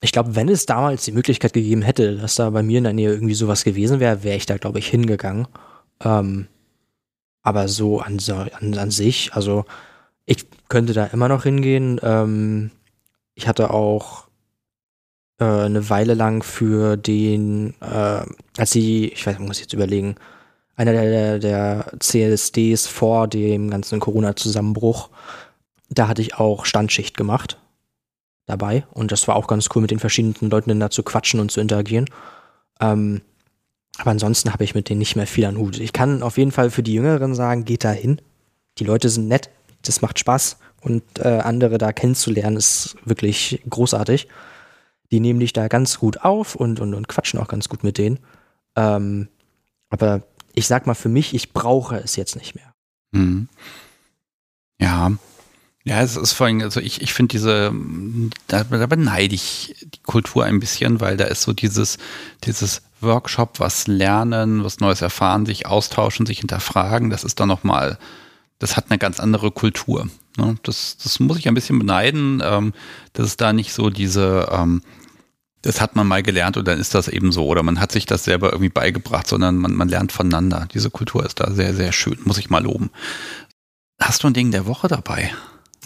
[0.00, 2.92] Ich glaube, wenn es damals die Möglichkeit gegeben hätte, dass da bei mir in der
[2.92, 5.48] Nähe irgendwie sowas gewesen wäre, wäre ich da, glaube ich, hingegangen.
[6.04, 6.46] Ähm,
[7.48, 8.18] aber so an,
[8.60, 9.64] an, an sich, also
[10.26, 11.98] ich könnte da immer noch hingehen.
[12.02, 12.70] Ähm,
[13.34, 14.26] ich hatte auch
[15.40, 18.20] äh, eine Weile lang für den, äh,
[18.58, 20.16] als sie, ich weiß, muss ich jetzt überlegen,
[20.76, 25.08] einer der, der CSDs vor dem ganzen Corona-Zusammenbruch,
[25.88, 27.58] da hatte ich auch Standschicht gemacht
[28.44, 31.50] dabei und das war auch ganz cool, mit den verschiedenen Leuten da zu quatschen und
[31.50, 32.10] zu interagieren.
[32.78, 33.22] Ähm,
[33.98, 35.78] aber ansonsten habe ich mit denen nicht mehr viel an Hut.
[35.78, 38.20] Ich kann auf jeden Fall für die Jüngeren sagen, geht da hin.
[38.78, 39.50] Die Leute sind nett,
[39.82, 44.28] das macht Spaß und äh, andere da kennenzulernen ist wirklich großartig.
[45.10, 47.98] Die nehmen dich da ganz gut auf und, und, und quatschen auch ganz gut mit
[47.98, 48.20] denen.
[48.76, 49.28] Ähm,
[49.90, 50.22] aber
[50.54, 52.72] ich sag mal für mich, ich brauche es jetzt nicht mehr.
[53.12, 53.48] Mhm.
[54.80, 55.12] Ja,
[55.84, 57.72] ja, es ist vor allem, also ich, ich finde diese,
[58.46, 61.96] da, da beneide ich die Kultur ein bisschen, weil da ist so dieses,
[62.44, 67.98] dieses Workshop, was lernen, was Neues erfahren, sich austauschen, sich hinterfragen, das ist dann nochmal,
[68.58, 70.08] das hat eine ganz andere Kultur.
[70.36, 70.56] Ne?
[70.62, 72.72] Das, das muss ich ein bisschen beneiden, ähm,
[73.12, 74.82] dass es da nicht so diese, ähm,
[75.62, 77.46] das hat man mal gelernt und dann ist das eben so.
[77.46, 80.68] Oder man hat sich das selber irgendwie beigebracht, sondern man, man lernt voneinander.
[80.72, 82.90] Diese Kultur ist da sehr, sehr schön, muss ich mal loben.
[84.00, 85.32] Hast du ein Ding der Woche dabei?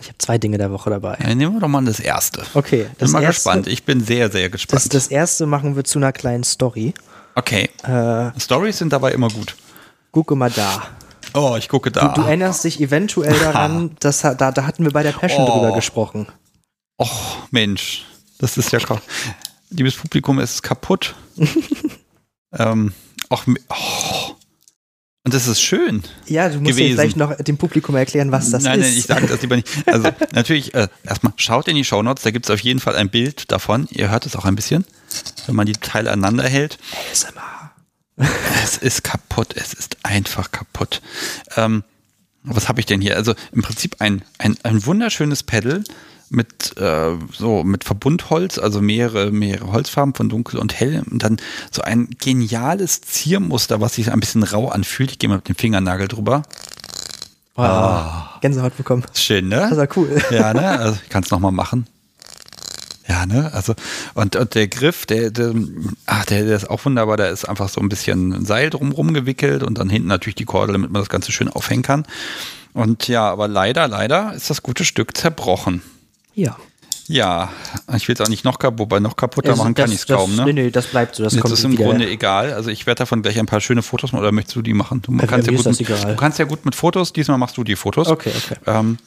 [0.02, 1.16] Ich habe zwei Dinge der Woche dabei.
[1.22, 2.42] Ja, nehmen wir doch mal das erste.
[2.54, 2.88] Okay.
[2.98, 3.66] Das bin mal erste, gespannt.
[3.68, 4.82] Ich bin sehr, sehr gespannt.
[4.84, 6.92] Das, das erste machen wir zu einer kleinen Story.
[7.36, 7.70] Okay.
[7.84, 9.54] Äh, Stories sind dabei immer gut.
[10.10, 10.82] Gucke mal da.
[11.34, 12.08] Oh, ich gucke da.
[12.08, 15.52] Du, du erinnerst dich eventuell daran, dass da, da hatten wir bei der Passion oh.
[15.52, 16.26] drüber gesprochen.
[17.00, 18.04] Och, Mensch.
[18.38, 18.80] Das ist ja
[19.70, 21.14] Liebes Publikum, es ist kaputt.
[22.58, 22.92] ähm,
[23.30, 24.34] och, oh.
[25.24, 26.02] Und das ist schön.
[26.26, 26.96] Ja, du musst gewesen.
[26.96, 28.86] vielleicht noch dem Publikum erklären, was das nein, ist.
[28.86, 29.68] Nein, ich sage das lieber nicht.
[29.86, 33.08] Also natürlich, äh, erstmal schaut in die Shownotes, da gibt es auf jeden Fall ein
[33.08, 33.86] Bild davon.
[33.90, 34.84] Ihr hört es auch ein bisschen,
[35.46, 36.78] wenn man die Teile aneinander hält.
[37.12, 37.70] ASMR.
[38.64, 41.00] Es ist kaputt, es ist einfach kaputt.
[41.56, 41.84] Ähm,
[42.42, 43.16] was habe ich denn hier?
[43.16, 45.84] Also im Prinzip ein, ein, ein wunderschönes Pedal
[46.32, 51.36] mit äh, so mit Verbundholz, also mehrere mehrere Holzfarben von dunkel und hell und dann
[51.70, 55.12] so ein geniales Ziermuster, was sich ein bisschen rau anfühlt.
[55.12, 56.42] Ich gehe mal mit dem Fingernagel drüber.
[57.54, 59.04] Oh, Gänsehaut bekommen.
[59.14, 59.66] Schön, ne?
[59.68, 60.20] Das war cool.
[60.30, 60.66] Ja, ne?
[60.66, 61.86] Also ich kann es nochmal machen.
[63.06, 63.52] Ja, ne?
[63.52, 63.74] Also,
[64.14, 65.52] und, und der Griff, der, der,
[66.06, 69.62] ach, der, der ist auch wunderbar, da ist einfach so ein bisschen Seil drumrum gewickelt
[69.62, 72.06] und dann hinten natürlich die Kordel, damit man das Ganze schön aufhängen kann.
[72.72, 75.82] Und ja, aber leider, leider ist das gute Stück zerbrochen.
[76.34, 76.56] Ja.
[77.08, 77.50] Ja,
[77.96, 80.00] ich will es auch nicht noch kaputt, wobei noch kaputter Also machen kann das- ich
[80.00, 80.52] es kaum, das, ne?
[80.54, 81.24] Nee, nee, das bleibt so.
[81.24, 81.84] Das kommt ist im wieder.
[81.86, 82.52] Grunde egal.
[82.54, 85.02] Also ich werde davon gleich ein paar schöne Fotos machen oder möchtest du die machen?
[85.02, 87.56] Du, Ja, kannst, ja gut das mit, du kannst ja gut mit Fotos, diesmal machst
[87.56, 88.06] du die Fotos.
[88.08, 88.54] Okay, okay.
[88.66, 88.98] Ähm,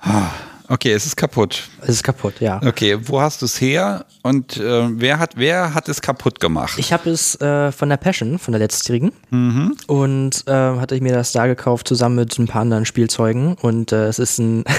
[0.00, 0.26] ah,
[0.68, 1.68] okay, es ist kaputt.
[1.82, 2.60] Es ist kaputt, ja.
[2.64, 6.74] Okay, wo hast du es her und äh, wer, hat, wer hat es kaputt gemacht?
[6.78, 9.10] Ich habe es äh, von der Passion, von der letztjährigen.
[9.30, 9.74] Mhm.
[9.86, 13.54] Und äh, hatte ich mir das da gekauft, zusammen mit ein paar anderen Spielzeugen.
[13.54, 14.64] Und äh, es ist ein.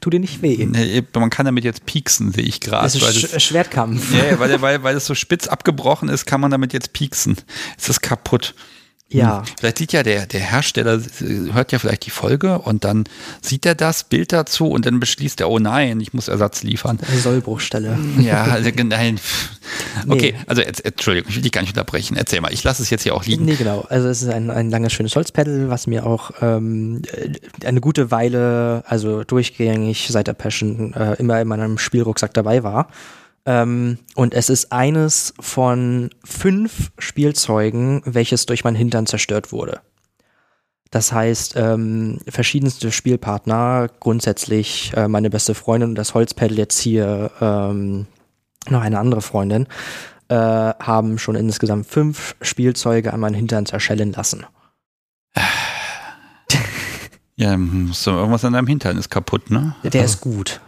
[0.00, 0.64] tu dir nicht weh.
[0.66, 2.86] Nee, Man kann damit jetzt pieksen, sehe ich gerade.
[2.86, 4.12] Es ist weil Sch es- Schwertkampf.
[4.14, 7.36] Ja, ja, weil, weil, weil es so spitz abgebrochen ist, kann man damit jetzt pieksen.
[7.78, 8.54] Es ist kaputt.
[9.08, 9.38] Ja.
[9.38, 9.44] Hm.
[9.58, 11.00] Vielleicht sieht ja der, der Hersteller,
[11.52, 13.04] hört ja vielleicht die Folge und dann
[13.40, 16.98] sieht er das Bild dazu und dann beschließt er, oh nein, ich muss Ersatz liefern.
[17.08, 17.98] Eine Sollbruchstelle.
[18.20, 19.20] Ja, also, nein.
[20.08, 20.44] Okay, Nee.
[20.46, 22.16] also Entschuldigung, ich will dich gar nicht unterbrechen.
[22.16, 23.44] Erzähl mal, ich lasse es jetzt hier auch liegen.
[23.44, 23.86] Nee, genau.
[23.88, 28.10] Also es ist ein, ein langes, schönes Holzpedal, was mir auch ähm, äh, eine gute
[28.10, 32.88] Weile, also durchgängig seit der Passion, äh, immer in meinem Spielrucksack dabei war.
[33.46, 39.80] Ähm, und es ist eines von fünf Spielzeugen, welches durch meinen Hintern zerstört wurde.
[40.90, 47.30] Das heißt, ähm, verschiedenste Spielpartner, grundsätzlich äh, meine beste Freundin und das Holzpedal jetzt hier
[47.40, 48.06] ähm,
[48.68, 49.66] noch eine andere Freundin,
[50.28, 54.44] äh, haben schon insgesamt fünf Spielzeuge an meinen Hintern zerschellen lassen.
[57.38, 59.76] Ja, irgendwas an deinem Hintern ist kaputt, ne?
[59.84, 60.60] Der ist gut.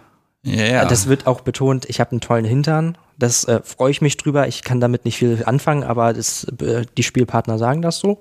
[0.45, 0.85] Ja, ja.
[0.85, 2.97] Das wird auch betont, ich habe einen tollen Hintern.
[3.19, 4.47] Das äh, freue ich mich drüber.
[4.47, 8.21] Ich kann damit nicht viel anfangen, aber das, äh, die Spielpartner sagen das so.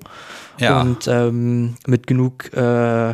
[0.58, 0.82] ja.
[0.82, 3.14] Und ähm, mit genug äh,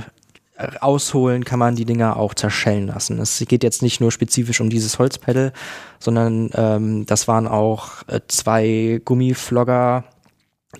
[0.80, 3.20] Ausholen kann man die Dinger auch zerschellen lassen.
[3.20, 5.52] Es geht jetzt nicht nur spezifisch um dieses Holzpedal,
[6.00, 10.06] sondern ähm, das waren auch äh, zwei Gummiflogger,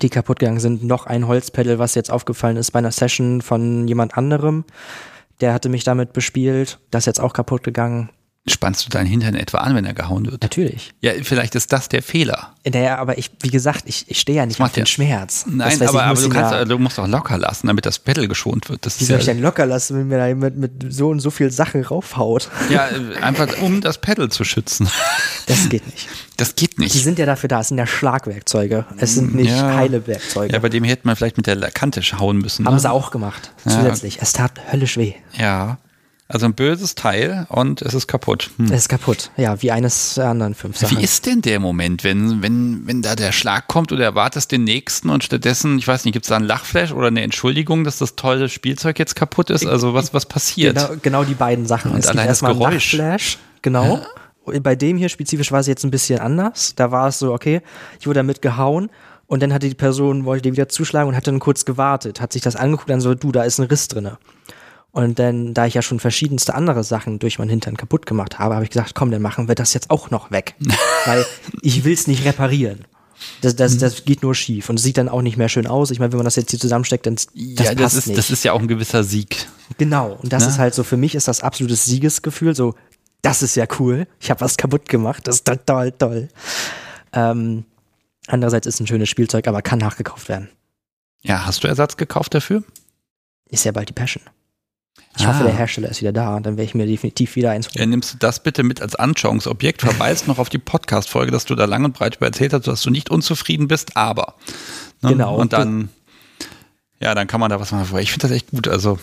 [0.00, 0.84] die kaputt gegangen sind.
[0.84, 4.64] Noch ein Holzpedal, was jetzt aufgefallen ist bei einer Session von jemand anderem.
[5.40, 6.78] Der hatte mich damit bespielt.
[6.90, 8.10] Das ist jetzt auch kaputt gegangen.
[8.46, 10.42] Spannst du deinen Hintern etwa an, wenn er gehauen wird?
[10.42, 10.92] Natürlich.
[11.00, 12.52] Ja, vielleicht ist das der Fehler.
[12.70, 15.44] Naja, aber ich, wie gesagt, ich, ich stehe ja nicht auf macht den ja- Schmerz.
[15.44, 17.86] Das Nein, heißt, ich aber, aber du, kannst, ja- du musst auch locker lassen, damit
[17.86, 18.84] das Pedal geschont wird.
[18.84, 21.08] Das Wie ist soll ich ja, denn locker lassen, wenn mir da jemand mit so
[21.08, 22.50] und so viel Sachen raufhaut?
[22.68, 22.86] ja,
[23.22, 24.90] einfach um das Pedal zu schützen.
[25.46, 26.06] Das geht nicht.
[26.36, 27.02] Das geht Die nicht.
[27.02, 28.84] sind ja dafür da, es sind ja Schlagwerkzeuge.
[28.98, 29.74] Es sind nicht Ja.
[29.74, 30.52] heile Werkzeuge.
[30.52, 32.66] Ja, bei dem hätte man vielleicht mit der Kante hauen müssen.
[32.66, 32.80] Haben ne?
[32.80, 33.52] sie auch gemacht.
[33.62, 34.18] Zusätzlich.
[34.20, 35.14] Es tat höllisch weh.
[35.38, 35.78] Ja.
[36.26, 38.50] Also ein böses Teil und es ist kaputt.
[38.56, 38.66] Hm.
[38.66, 39.30] Es ist kaputt.
[39.36, 40.98] Ja, wie eines der anderen fünf Sachen.
[40.98, 44.64] Wie ist denn der Moment, wenn, wenn, wenn da der Schlag kommt oder erwartest den
[44.64, 47.98] nächsten und stattdessen, ich weiß nicht, gibt es da einen Lachflash oder eine Entschuldigung, dass
[47.98, 49.66] das tolle Spielzeug jetzt kaputt ist?
[49.66, 50.76] Also was, was passiert?
[50.76, 51.90] Genau, genau die beiden Sachen.
[51.90, 52.94] Und es gibt allein das Geräusch.
[52.94, 53.38] Lachflash.
[53.60, 54.00] Genau.
[54.44, 56.74] Und Bei dem hier spezifisch war es jetzt ein bisschen anders.
[56.74, 57.60] Da war es so, okay,
[58.00, 58.90] ich wurde damit gehauen
[59.26, 62.42] und dann hatte die Person, wollte wieder zuschlagen und hat dann kurz gewartet, hat sich
[62.42, 64.18] das angeguckt, dann so, du, da ist ein Riss drinne.
[64.94, 68.54] Und dann, da ich ja schon verschiedenste andere Sachen durch meinen Hintern kaputt gemacht habe,
[68.54, 70.54] habe ich gesagt, komm, dann machen wir das jetzt auch noch weg.
[71.04, 71.26] Weil
[71.62, 72.84] ich will es nicht reparieren.
[73.42, 73.56] Das, Mhm.
[73.56, 75.90] das, das geht nur schief und es sieht dann auch nicht mehr schön aus.
[75.90, 78.18] Ich meine, wenn man das jetzt hier zusammensteckt, dann das ja, passt das ist, nicht.
[78.18, 79.48] das ist ja auch ein gewisser Sieg.
[79.78, 80.50] Genau, und das Ne?
[80.50, 82.74] ist halt so, für mich ist das absolutes Siegesgefühl, so,
[83.22, 86.28] das ist ja cool, ich habe was kaputt gemacht, das ist toll, toll, toll.
[87.12, 87.64] Ähm,
[88.28, 90.50] andererseits ist ein schönes Spielzeug, aber kann nachgekauft werden.
[91.22, 92.62] Ja, hast du Ersatz gekauft dafür?
[93.48, 94.22] Ist ja bald die Passion.
[95.16, 95.28] Ich Ah.
[95.28, 97.90] hoffe, der Hersteller ist wieder da, dann werde ich mir definitiv wieder eins Ja, holen.
[97.90, 101.64] nimmst du das bitte mit als Anschauungsobjekt, verweist noch auf die Podcast-Folge, dass du da
[101.66, 104.34] lang und breit über erzählt hast, dass du nicht unzufrieden bist, aber.
[105.02, 105.10] Ne?
[105.10, 105.36] Genau.
[105.36, 105.88] Und dann,
[107.00, 107.98] ja, dann kann man da was machen.
[107.98, 108.66] Ich finde das echt gut.
[108.68, 108.98] Also,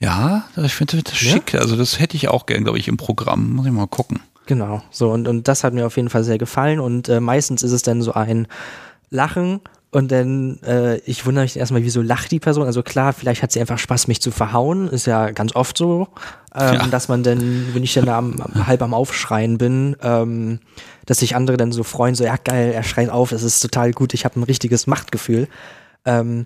[0.00, 1.32] ja, ich finde das Ja?
[1.32, 1.54] schick.
[1.54, 3.52] Also, das hätte ich auch gern, glaube ich, im Programm.
[3.54, 4.20] Muss ich mal gucken.
[4.46, 7.62] Genau, so, und, und das hat mir auf jeden Fall sehr gefallen und äh, meistens
[7.62, 8.48] ist es dann so ein
[9.08, 9.60] Lachen
[9.92, 12.64] und dann, äh, ich wundere mich erstmal, wieso lacht die Person?
[12.66, 16.08] Also klar, vielleicht hat sie einfach Spaß, mich zu verhauen, ist ja ganz oft so,
[16.54, 16.86] ähm, Ja.
[16.88, 18.36] dass man dann, wenn ich dann da am,
[18.66, 20.58] halb am Aufschreien bin, ähm,
[21.06, 23.92] dass sich andere dann so freuen, so, ja geil, er schreit auf, das ist total
[23.92, 25.46] gut, ich habe ein richtiges Machtgefühl.
[26.04, 26.44] Ähm,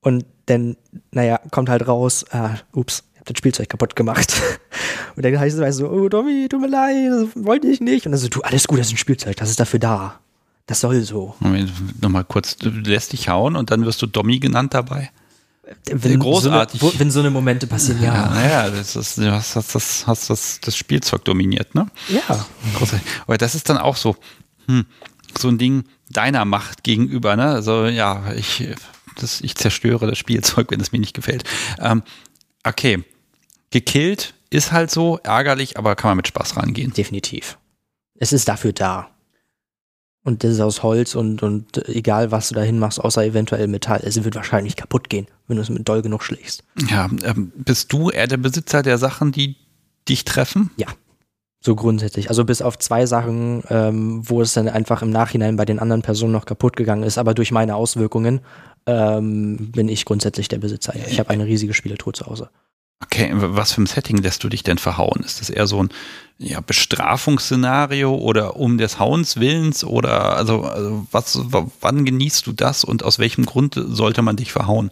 [0.00, 0.76] Und dann,
[1.12, 4.34] naja, kommt halt raus, ah, ups, ich hab das Spielzeug kaputt gemacht.
[5.16, 8.04] Und dann heißt es so, oh Tommy, tut mir leid, das wollte ich nicht.
[8.04, 10.20] Und dann so, du, alles gut, das ist ein Spielzeug, das ist dafür da.
[10.66, 11.36] Das soll so.
[12.00, 15.10] Nochmal kurz, du lässt dich hauen und dann wirst du Dommy genannt dabei.
[15.86, 16.80] Wenn Großartig.
[16.80, 18.28] So eine, wenn so eine Momente passieren, ja.
[18.28, 21.86] Naja, das ist, du hast, hast, das, hast das, das Spielzeug dominiert, ne?
[22.08, 22.46] Ja.
[22.76, 23.06] Großartig.
[23.26, 24.16] Aber das ist dann auch so,
[24.66, 24.84] hm,
[25.38, 27.46] so ein Ding deiner Macht gegenüber, ne?
[27.46, 28.68] Also, ja, ich,
[29.16, 31.44] das, ich zerstöre das Spielzeug, wenn es mir nicht gefällt.
[31.78, 32.02] Ähm,
[32.62, 33.02] okay.
[33.70, 36.92] Gekillt ist halt so, ärgerlich, aber kann man mit Spaß rangehen.
[36.92, 37.58] Definitiv.
[38.16, 39.13] Es ist dafür da.
[40.24, 44.00] Und das ist aus Holz und, und egal, was du dahin machst, außer eventuell Metall,
[44.02, 46.64] es wird wahrscheinlich kaputt gehen, wenn du es mit doll genug schlägst.
[46.88, 49.56] Ja, ähm, bist du eher der Besitzer der Sachen, die
[50.08, 50.70] dich treffen?
[50.78, 50.86] Ja,
[51.60, 52.30] so grundsätzlich.
[52.30, 56.00] Also bis auf zwei Sachen, ähm, wo es dann einfach im Nachhinein bei den anderen
[56.00, 58.40] Personen noch kaputt gegangen ist, aber durch meine Auswirkungen
[58.86, 60.94] ähm, bin ich grundsätzlich der Besitzer.
[61.06, 62.48] Ich habe eine riesige Spieletruhe zu Hause.
[63.04, 65.22] Okay, was für ein Setting lässt du dich denn verhauen?
[65.24, 65.88] Ist das eher so ein
[66.38, 71.40] ja, Bestrafungsszenario oder um des Hauens Willens oder also, also was,
[71.80, 74.90] wann genießt du das und aus welchem Grund sollte man dich verhauen?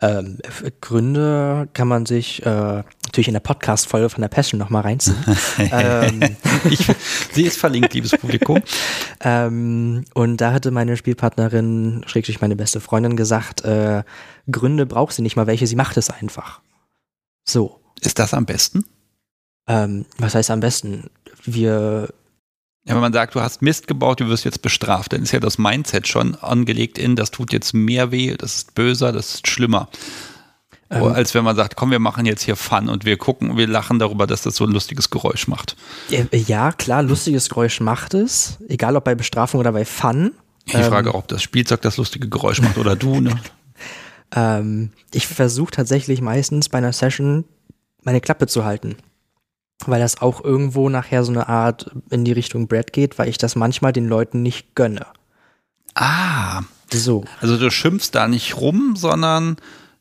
[0.00, 0.38] Ähm,
[0.80, 5.16] Gründe kann man sich äh, natürlich in der Podcast-Folge von der Passion nochmal reinziehen.
[5.58, 6.36] ähm,
[6.70, 6.86] ich,
[7.32, 8.62] sie ist verlinkt, liebes Publikum.
[9.20, 14.04] ähm, und da hatte meine Spielpartnerin, schrägstrich meine beste Freundin, gesagt, äh,
[14.50, 16.60] Gründe braucht sie nicht mal welche, sie macht es einfach.
[17.48, 17.80] So.
[18.00, 18.84] Ist das am besten?
[19.66, 21.10] Ähm, was heißt am besten?
[21.44, 22.08] Wir.
[22.84, 25.40] Ja, wenn man sagt, du hast Mist gebaut, du wirst jetzt bestraft, dann ist ja
[25.40, 29.48] das Mindset schon angelegt in, das tut jetzt mehr weh, das ist böser, das ist
[29.48, 29.88] schlimmer.
[30.90, 33.66] Ähm, als wenn man sagt, komm, wir machen jetzt hier Fun und wir gucken, wir
[33.66, 35.76] lachen darüber, dass das so ein lustiges Geräusch macht.
[36.32, 40.32] Ja, klar, lustiges Geräusch macht es, egal ob bei Bestrafung oder bei Fun.
[40.64, 43.38] Ich ähm, frage, ob das Spielzeug das lustige Geräusch macht oder du, ne?
[44.34, 47.44] Ähm, ich versuche tatsächlich meistens bei einer Session
[48.02, 48.96] meine Klappe zu halten.
[49.86, 53.38] Weil das auch irgendwo nachher so eine Art in die Richtung Brad geht, weil ich
[53.38, 55.06] das manchmal den Leuten nicht gönne.
[55.94, 56.62] Ah.
[56.92, 57.24] So.
[57.40, 59.56] Also du schimpfst da nicht rum, sondern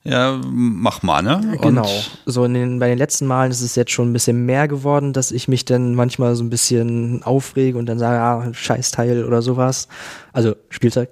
[0.09, 1.57] ja, mach mal, ne?
[1.61, 1.85] Genau.
[2.25, 5.11] so in den, bei den letzten Malen ist es jetzt schon ein bisschen mehr geworden,
[5.11, 9.41] dass ich mich dann manchmal so ein bisschen aufrege und dann sage, ah, Scheißteil oder
[9.41, 9.89] sowas.
[10.31, 11.09] Also Spielzeug.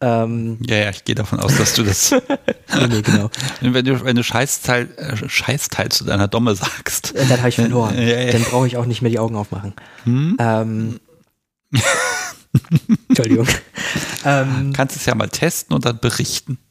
[0.00, 2.10] Ähm, ja, ja, ich gehe davon aus, dass du das.
[2.88, 3.28] nee, genau.
[3.60, 7.14] Wenn du, wenn du Scheißteil, äh, Scheißteil zu deiner Domme sagst.
[7.14, 7.94] Äh, dann habe ich verloren.
[7.98, 8.32] Ja, ja.
[8.32, 9.74] Dann brauche ich auch nicht mehr die Augen aufmachen.
[10.04, 10.36] Hm?
[10.38, 11.00] Ähm,
[13.08, 13.46] Entschuldigung.
[14.24, 16.67] ähm, Kannst es ja mal testen und dann berichten ich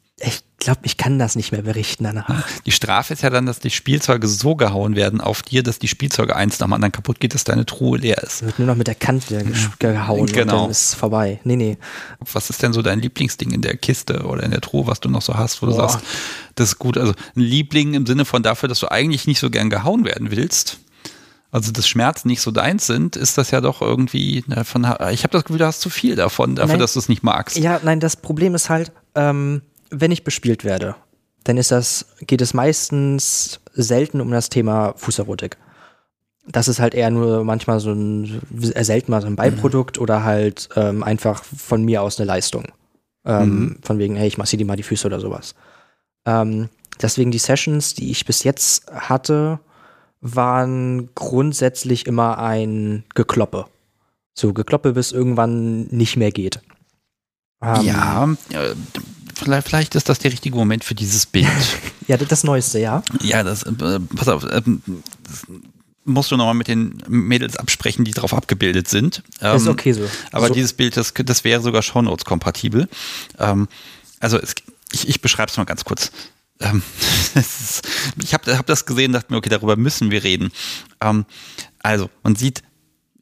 [0.57, 2.47] glaube, ich kann das nicht mehr berichten danach.
[2.65, 5.87] Die Strafe ist ja dann, dass die Spielzeuge so gehauen werden auf dir, dass die
[5.87, 8.43] Spielzeuge eins nach dem anderen kaputt geht, dass deine Truhe leer ist.
[8.43, 9.45] Wird nur noch mit der Kante
[9.79, 10.41] gehauen genau.
[10.41, 11.39] und dann ist es vorbei.
[11.43, 11.77] Nee, nee.
[12.19, 15.09] Was ist denn so dein Lieblingsding in der Kiste oder in der Truhe, was du
[15.09, 15.71] noch so hast, wo Boah.
[15.71, 15.99] du sagst,
[16.55, 16.97] das ist gut.
[16.97, 20.31] Also ein Liebling im Sinne von dafür, dass du eigentlich nicht so gern gehauen werden
[20.31, 20.79] willst
[21.49, 25.23] also das Schmerz nicht so deins sind, ist das ja doch irgendwie ne, von, ich
[25.23, 27.57] habe das Gefühl, du hast zu viel davon, dafür, nein, dass du es nicht magst.
[27.57, 30.95] Ja, nein, das Problem ist halt, ähm, wenn ich bespielt werde,
[31.43, 35.57] dann ist das, geht es meistens selten um das Thema Fußerotik.
[36.45, 40.03] Das ist halt eher nur manchmal so ein, selten mal so ein Beiprodukt mhm.
[40.03, 42.65] oder halt ähm, einfach von mir aus eine Leistung.
[43.25, 43.79] Ähm, mhm.
[43.81, 45.55] Von wegen, hey, ich massiere dir mal die Füße oder sowas.
[46.25, 46.69] Ähm,
[47.01, 49.59] deswegen die Sessions, die ich bis jetzt hatte,
[50.21, 53.65] waren grundsätzlich immer ein Gekloppe.
[54.33, 56.61] So Gekloppe, bis irgendwann nicht mehr geht.
[57.61, 58.75] Ähm, ja, äh,
[59.37, 61.47] vielleicht, vielleicht ist das der richtige Moment für dieses Bild.
[62.07, 63.03] ja, das Neueste, ja.
[63.21, 64.61] Ja, das, äh, pass auf, äh,
[66.07, 69.23] musst du nochmal mit den Mädels absprechen, die drauf abgebildet sind.
[69.41, 70.09] Ähm, ist okay so.
[70.31, 70.53] Aber so.
[70.53, 72.87] dieses Bild, das, das wäre sogar Shownotes kompatibel.
[73.37, 73.67] Ähm,
[74.19, 74.55] also es,
[74.91, 76.11] ich, ich beschreibe es mal ganz kurz.
[76.59, 76.81] Ähm,
[77.35, 77.87] ist,
[78.21, 80.51] ich habe hab das gesehen, dachte mir, okay, darüber müssen wir reden.
[81.01, 81.25] Ähm,
[81.79, 82.63] also man sieht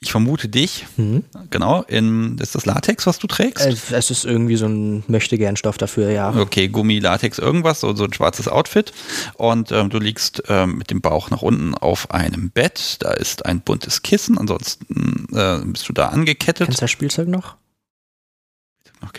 [0.01, 1.23] ich vermute dich, mhm.
[1.49, 3.65] genau, in, ist das Latex, was du trägst?
[3.65, 6.35] Äh, es ist irgendwie so ein Möchtegern-Stoff dafür, ja.
[6.35, 8.93] Okay, Gummi, Latex, irgendwas, so, so ein schwarzes Outfit.
[9.35, 12.97] Und ähm, du liegst ähm, mit dem Bauch nach unten auf einem Bett.
[12.99, 16.67] Da ist ein buntes Kissen, ansonsten äh, bist du da angekettet.
[16.67, 17.55] Kennst du das Spielzeug noch?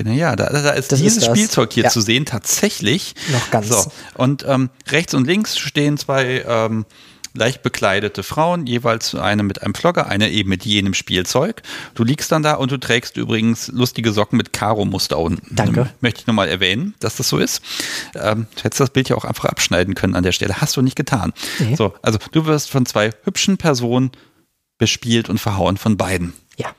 [0.05, 1.91] Ja, da, da ist das dieses ist Spielzeug hier ja.
[1.91, 3.15] zu sehen, tatsächlich.
[3.31, 3.69] Noch ganz.
[3.69, 3.93] So.
[4.15, 6.87] Und ähm, rechts und links stehen zwei ähm,
[7.37, 11.63] leicht bekleidete Frauen, jeweils eine mit einem Vlogger, eine eben mit jenem Spielzeug.
[11.95, 15.55] Du liegst dann da und du trägst übrigens lustige Socken mit Karo-Muster unten.
[15.55, 15.91] Danke.
[16.01, 17.63] Möchte ich nochmal erwähnen, dass das so ist.
[18.15, 20.61] Ähm, du hättest das Bild ja auch einfach abschneiden können an der Stelle.
[20.61, 21.33] Hast du nicht getan.
[21.59, 21.77] Nee.
[21.77, 24.11] So, also du wirst von zwei hübschen Personen
[24.79, 26.33] bespielt und verhauen von beiden.
[26.57, 26.75] Ja.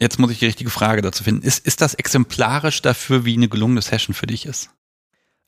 [0.00, 1.42] Jetzt muss ich die richtige Frage dazu finden.
[1.46, 4.70] Ist, ist das exemplarisch dafür, wie eine gelungene Session für dich ist?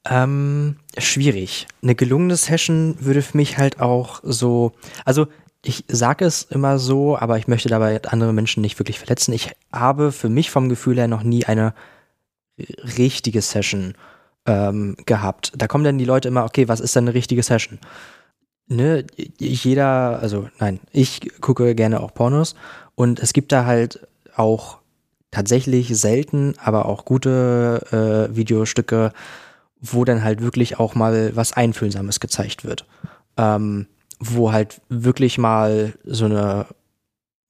[0.08, 1.66] Ähm, schwierig.
[1.82, 4.72] Eine gelungene Session würde für mich halt auch so,
[5.04, 5.26] also
[5.64, 9.32] ich sage es immer so, aber ich möchte dabei andere Menschen nicht wirklich verletzen.
[9.32, 11.74] Ich habe für mich vom Gefühl her noch nie eine
[12.96, 13.94] richtige Session
[14.46, 15.52] ähm, gehabt.
[15.56, 17.78] Da kommen dann die Leute immer, okay, was ist denn eine richtige Session?
[18.68, 19.04] Ne,
[19.38, 22.56] jeder, also nein, ich gucke gerne auch Pornos
[22.94, 24.78] und es gibt da halt auch
[25.30, 29.12] tatsächlich selten, aber auch gute äh, Videostücke,
[29.92, 32.84] wo dann halt wirklich auch mal was Einfühlsames gezeigt wird.
[33.36, 33.86] Ähm,
[34.18, 36.66] wo halt wirklich mal so eine,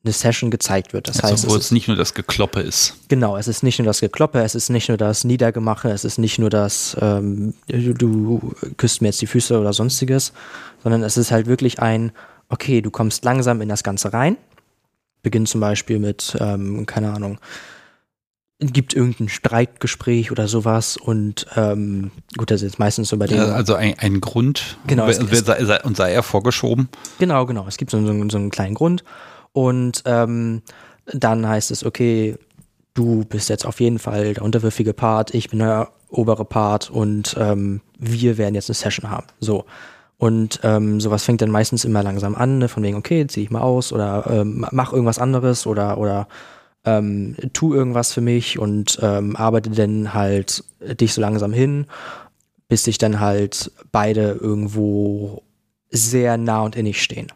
[0.04, 1.08] eine Session gezeigt wird.
[1.08, 2.96] Das also, heißt, wo es es nicht nur das Gekloppe ist.
[3.08, 6.18] Genau, es ist nicht nur das Gekloppe, es ist nicht nur das Niedergemache, es ist
[6.18, 10.32] nicht nur das, ähm, du, du küsst mir jetzt die Füße oder sonstiges,
[10.82, 12.12] sondern es ist halt wirklich ein,
[12.48, 14.36] okay, du kommst langsam in das Ganze rein.
[15.22, 17.38] Beginn zum Beispiel mit, ähm, keine Ahnung,
[18.58, 23.36] gibt irgendein Streitgespräch oder sowas und ähm, gut, das ist jetzt meistens so bei den.
[23.36, 26.88] Ja, also ein, ein Grund Genau, es- sei, sei, und sei er vorgeschoben.
[27.18, 27.66] Genau, genau.
[27.68, 29.04] Es gibt so, so, so einen kleinen Grund.
[29.52, 30.62] Und ähm,
[31.12, 32.36] dann heißt es, okay,
[32.94, 37.36] du bist jetzt auf jeden Fall der unterwürfige Part, ich bin der obere Part und
[37.38, 39.26] ähm, wir werden jetzt eine Session haben.
[39.40, 39.66] So.
[40.18, 42.68] Und ähm, sowas fängt dann meistens immer langsam an, ne?
[42.68, 46.26] von wegen, okay, zieh ich mal aus oder ähm, mach irgendwas anderes oder, oder
[46.86, 51.86] ähm, tu irgendwas für mich und ähm, arbeite dann halt dich so langsam hin,
[52.68, 55.42] bis sich dann halt beide irgendwo
[55.90, 57.32] sehr nah und innig stehen.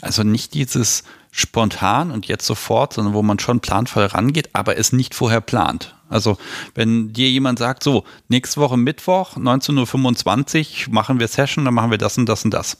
[0.00, 4.92] Also nicht dieses spontan und jetzt sofort, sondern wo man schon planvoll rangeht, aber es
[4.92, 5.94] nicht vorher plant.
[6.08, 6.38] Also
[6.74, 11.90] wenn dir jemand sagt, so, nächste Woche Mittwoch, 19.25 Uhr machen wir Session, dann machen
[11.90, 12.78] wir das und das und das.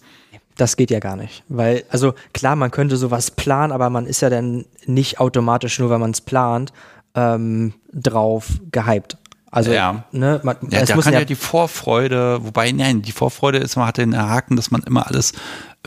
[0.57, 1.45] Das geht ja gar nicht.
[1.49, 5.91] Weil, also klar, man könnte sowas planen, aber man ist ja dann nicht automatisch, nur
[5.91, 6.73] weil man es plant,
[7.15, 9.19] ähm, drauf gehypt.
[9.51, 10.05] Also, Ja.
[10.13, 13.59] ne, man, Ja, es da muss kann ja, ja die Vorfreude, wobei, nein, die Vorfreude
[13.59, 15.33] ist, man hat den Haken, dass man immer alles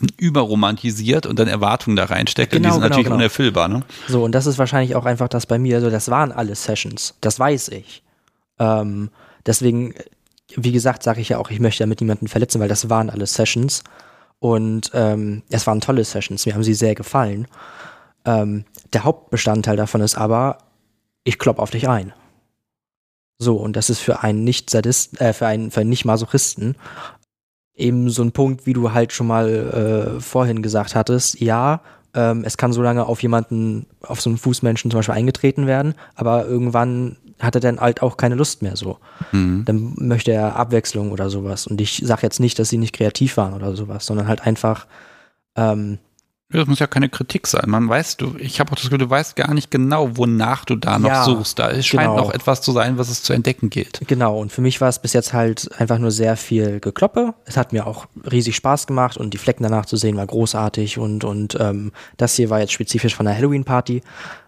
[0.01, 3.15] ähm, überromantisiert und dann Erwartungen da reinsteckt und die Genau, sind genau, natürlich genau.
[3.17, 3.81] unerfüllbar, ne?
[4.07, 7.15] so, und das ist wahrscheinlich auch einfach das bei mir, also das waren alle Sessions,
[7.21, 8.01] das weiß ich.
[8.59, 9.09] Ähm,
[9.45, 9.93] deswegen,
[10.55, 13.27] wie gesagt, sage ich ja auch, ich möchte damit niemanden verletzen, weil das waren alle
[13.27, 13.83] Sessions
[14.39, 17.47] und ähm, es waren tolle Sessions, mir haben sie sehr gefallen.
[18.25, 20.59] Ähm, der Hauptbestandteil davon ist aber,
[21.23, 22.13] ich klopp auf dich ein.
[23.37, 26.75] So, und das ist für einen Nicht-Sadist, äh, für einen, für einen Nicht-Masochisten
[27.79, 31.81] eben so ein Punkt, wie du halt schon mal äh, vorhin gesagt hattest, ja,
[32.13, 35.95] ähm, es kann so lange auf jemanden, auf so einen Fußmenschen zum Beispiel eingetreten werden,
[36.15, 38.97] aber irgendwann hat er dann halt auch keine Lust mehr so.
[39.31, 39.63] Mhm.
[39.65, 41.67] Dann möchte er Abwechslung oder sowas.
[41.67, 44.87] Und ich sage jetzt nicht, dass sie nicht kreativ waren oder sowas, sondern halt einfach,
[45.55, 45.99] ähm,
[46.51, 47.65] Das muss ja keine Kritik sein.
[47.67, 50.75] Man weiß, du, ich habe auch das Gefühl, du weißt gar nicht genau, wonach du
[50.75, 51.59] da noch Ja, suchst.
[51.59, 52.17] Da es scheint genau.
[52.17, 54.01] noch etwas zu sein, was es zu entdecken gilt.
[54.07, 57.35] Genau, und für mich war es bis jetzt halt einfach nur sehr viel Gekloppe.
[57.45, 60.97] Es hat mir auch riesig Spaß gemacht und die Flecken danach zu sehen war großartig
[60.97, 64.01] und, und ähm, das hier war jetzt spezifisch von der Halloween-Party.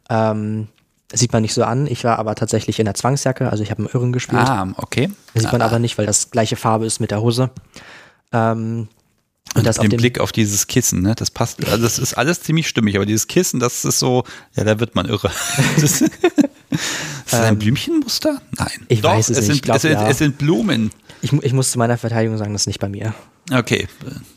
[0.09, 0.68] Ähm,
[1.14, 1.88] sieht man nicht so an.
[1.88, 4.42] Ich war aber tatsächlich in der Zwangsjacke, also ich habe einen Irren gespielt.
[4.42, 5.10] Ah, okay.
[5.34, 7.50] Das sieht man ah, aber nicht, weil das gleiche Farbe ist mit der Hose.
[8.32, 8.88] Ähm,
[9.54, 11.14] und das auf den dem Blick auf dieses Kissen, ne?
[11.16, 14.24] Das passt, also das ist alles ziemlich stimmig, aber dieses Kissen, das ist so,
[14.56, 15.32] ja, da wird man irre.
[15.80, 18.42] Das, ist das ein Blümchenmuster?
[18.58, 18.68] Nein.
[18.78, 20.08] Ähm, Ich weiß es nicht, Sind, ich glaub, es, sind, ja.
[20.08, 20.92] es sind Blumen.
[21.22, 23.14] ich, ich muss zu meiner Verteidigung sagen, das ist nicht bei mir.
[23.52, 23.90] Okay.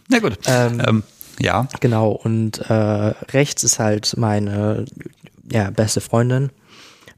[0.08, 0.38] Na gut.
[0.46, 1.02] Ähm, Ähm,
[1.38, 1.68] ja.
[1.80, 4.84] Genau, und äh, rechts ist halt meine
[5.50, 6.50] ja, beste Freundin,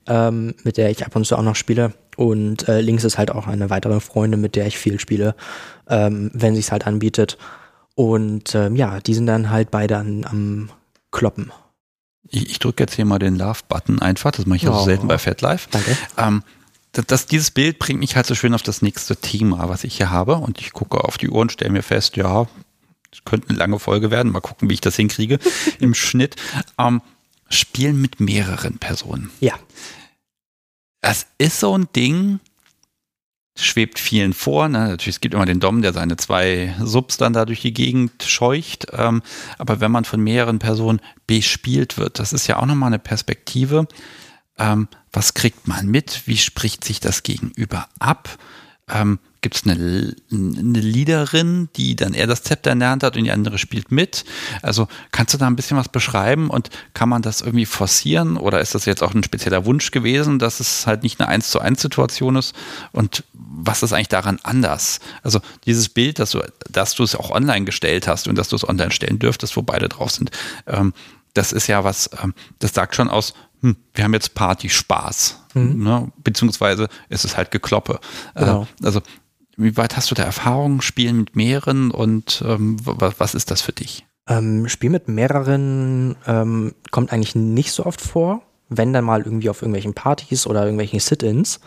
[0.07, 1.93] ähm, mit der ich ab und zu auch noch spiele.
[2.17, 5.35] Und äh, links ist halt auch eine weitere Freundin, mit der ich viel spiele,
[5.89, 7.37] ähm, wenn sich's halt anbietet.
[7.95, 10.71] Und ähm, ja, die sind dann halt beide an, am
[11.13, 11.51] Kloppen.
[12.29, 14.33] Ich, ich drücke jetzt hier mal den Love-Button einfach.
[14.33, 14.85] Das mache ich ja so Oh.
[14.85, 15.69] selten bei FatLife.
[15.71, 15.97] Danke.
[16.19, 16.43] Ähm,
[16.93, 19.97] das, das, dieses Bild bringt mich halt so schön auf das nächste Thema, was ich
[19.97, 20.37] hier habe.
[20.37, 22.47] Und ich gucke auf die Uhr und stelle mir fest, ja,
[23.13, 24.33] es könnte eine lange Folge werden.
[24.33, 25.39] Mal gucken, wie ich das hinkriege
[25.79, 26.37] im Schnitt.
[26.79, 27.01] Ähm,
[27.49, 29.31] Spielen mit mehreren Personen.
[29.41, 29.55] Ja,
[31.01, 32.41] Das ist so ein Ding,
[33.57, 34.69] schwebt vielen vor.
[34.69, 34.89] Ne?
[34.89, 38.23] Natürlich, es gibt immer den Dom, der seine zwei Subs dann da durch die Gegend
[38.23, 38.87] scheucht.
[38.93, 39.23] Ähm,
[39.59, 43.87] aber wenn man von mehreren Personen bespielt wird, das ist ja auch nochmal eine Perspektive.
[44.59, 46.23] Ähm, was kriegt man mit?
[46.27, 48.39] Wie spricht sich das Gegenüber ab?
[48.89, 53.31] Ähm, Gibt es eine, eine Leaderin, die dann eher das Zepter Hand hat und die
[53.31, 54.25] andere spielt mit?
[54.61, 58.61] Also kannst du da ein bisschen was beschreiben und kann man das irgendwie forcieren oder
[58.61, 61.61] ist das jetzt auch ein spezieller Wunsch gewesen, dass es halt nicht eine 1 zu
[61.61, 62.57] 1 Situation ist?
[62.91, 64.99] Und was ist eigentlich daran anders?
[65.23, 68.57] Also dieses Bild, dass du, dass du es auch online gestellt hast und dass du
[68.57, 70.33] es online stellen dürftest, wo beide drauf sind,
[70.67, 70.93] ähm,
[71.35, 73.33] das ist ja was, ähm, das sagt schon aus,
[73.63, 76.13] hm, wir haben jetzt Party Spaß, ne?
[76.23, 78.01] beziehungsweise ist es halt Gekloppe.
[78.35, 78.67] Genau.
[78.83, 79.03] Äh, also
[79.57, 80.81] Wie weit hast du da Erfahrung?
[80.83, 84.07] Spielen mit mehreren und ähm, was ist das für dich?
[84.29, 89.49] Ähm, Spiel mit mehreren ähm, kommt eigentlich nicht so oft vor, wenn dann mal irgendwie
[89.49, 91.61] auf irgendwelchen Partys oder irgendwelchen Sit-ins.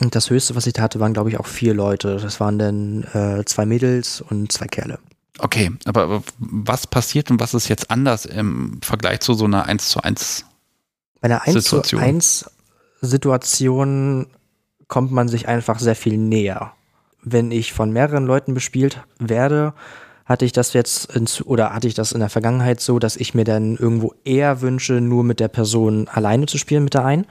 [0.00, 2.16] Und das höchste, was ich da hatte, waren, glaube ich, auch vier Leute.
[2.16, 4.98] Das waren dann äh, zwei Mädels und zwei Kerle.
[5.38, 9.88] Okay, aber, was passiert und was ist jetzt anders im Vergleich zu so einer 1
[9.88, 10.44] zu 1
[11.20, 12.50] Bei einer 1 zu 1
[13.00, 14.26] Situation
[14.88, 16.72] kommt man sich einfach sehr viel näher.
[17.22, 19.74] Wenn ich von mehreren Leuten bespielt werde,
[20.24, 23.34] hatte ich das jetzt in, oder hatte ich das in der Vergangenheit so, dass ich
[23.34, 27.26] mir dann irgendwo eher wünsche, nur mit der Person alleine zu spielen, mit der einen.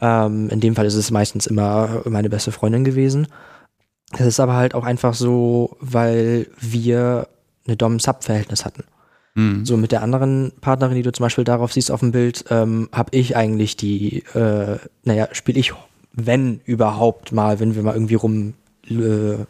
[0.00, 3.28] Ähm, in dem Fall ist es meistens immer meine beste Freundin gewesen.
[4.12, 7.28] Das ist aber halt auch einfach so, weil wir
[7.66, 8.84] eine Dom-Sub-Verhältnis hatten.
[9.34, 9.64] Mhm.
[9.64, 12.88] So mit der anderen Partnerin, die du zum Beispiel darauf siehst auf dem Bild, ähm,
[12.92, 15.72] habe ich eigentlich die, äh, naja, spiele ich,
[16.12, 18.54] wenn überhaupt mal, wenn wir mal irgendwie rum
[18.90, 19.46] äh,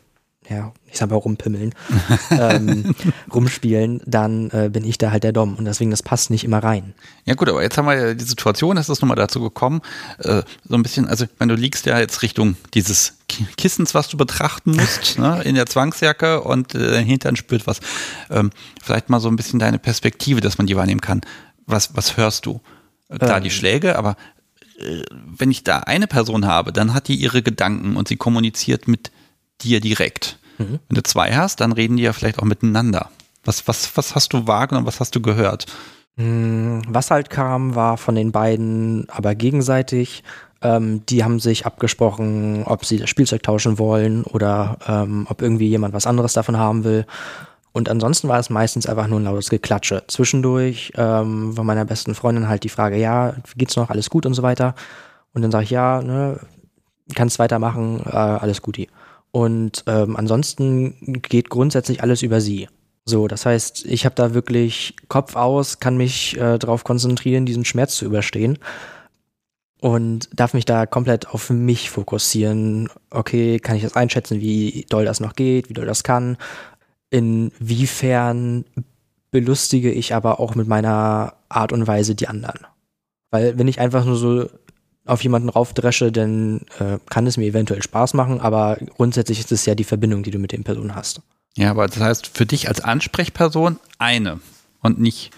[0.48, 1.74] ja, ich sag mal rumpimmeln,
[2.30, 2.94] ähm,
[3.32, 6.58] rumspielen, dann äh, bin ich da halt der Dom und deswegen das passt nicht immer
[6.58, 6.94] rein.
[7.24, 9.80] Ja gut, aber jetzt haben wir ja die Situation, es ist nochmal dazu gekommen,
[10.18, 13.14] äh, so ein bisschen, also wenn du liegst ja jetzt Richtung dieses
[13.56, 17.80] Kissens, was du betrachten musst, ne, in der Zwangsjacke und äh, dein Hintern spürt was.
[18.30, 18.50] Ähm,
[18.82, 21.22] vielleicht mal so ein bisschen deine Perspektive, dass man die wahrnehmen kann.
[21.66, 22.60] Was, was hörst du?
[23.08, 23.44] Klar, ähm.
[23.44, 24.16] die Schläge, aber
[24.78, 28.88] äh, wenn ich da eine Person habe, dann hat die ihre Gedanken und sie kommuniziert
[28.88, 29.10] mit
[29.62, 30.38] dir direkt.
[30.58, 30.80] Mhm.
[30.88, 33.10] Wenn du zwei hast, dann reden die ja vielleicht auch miteinander.
[33.44, 35.66] Was, was, was hast du wahrgenommen, was hast du gehört?
[36.16, 40.22] Hm, was halt kam, war von den beiden aber gegenseitig.
[40.62, 45.68] Ähm, die haben sich abgesprochen, ob sie das Spielzeug tauschen wollen oder ähm, ob irgendwie
[45.68, 47.04] jemand was anderes davon haben will.
[47.72, 50.04] Und ansonsten war es meistens einfach nur ein lautes Geklatsche.
[50.06, 54.34] Zwischendurch ähm, von meiner besten Freundin halt die Frage, ja, geht's noch, alles gut und
[54.34, 54.76] so weiter.
[55.34, 56.38] Und dann sage ich, ja, ne,
[57.16, 58.88] kannst weitermachen, äh, alles Guti.
[59.34, 62.68] Und ähm, ansonsten geht grundsätzlich alles über sie.
[63.04, 67.64] So, das heißt, ich habe da wirklich Kopf aus, kann mich äh, darauf konzentrieren, diesen
[67.64, 68.60] Schmerz zu überstehen
[69.80, 72.88] und darf mich da komplett auf mich fokussieren.
[73.10, 76.36] Okay, kann ich das einschätzen, wie doll das noch geht, wie doll das kann?
[77.10, 78.64] Inwiefern
[79.32, 82.68] belustige ich aber auch mit meiner Art und Weise die anderen?
[83.32, 84.48] Weil wenn ich einfach nur so
[85.06, 89.66] auf jemanden raufdresche, dann äh, kann es mir eventuell Spaß machen, aber grundsätzlich ist es
[89.66, 91.20] ja die Verbindung, die du mit den Personen hast.
[91.56, 94.40] Ja, aber das heißt für dich als Ansprechperson eine
[94.80, 95.30] und nicht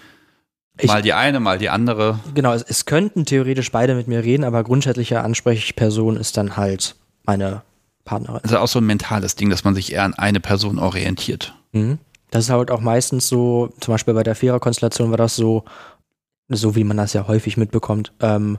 [0.79, 2.21] ich, mal die eine, mal die andere.
[2.35, 6.97] Genau, es, es, könnten theoretisch beide mit mir reden, aber grundsätzliche Ansprechperson ist dann halt
[7.25, 7.63] meine
[8.05, 8.41] Partnerin.
[8.43, 11.55] Also auch so ein mentales Ding, dass man sich eher an eine Person orientiert.
[11.73, 11.99] Mhm.
[12.31, 15.65] Das ist halt auch meistens so, zum Beispiel bei der Vierer-Konstellation war das so,
[16.49, 18.59] so wie man das ja häufig mitbekommt, ähm,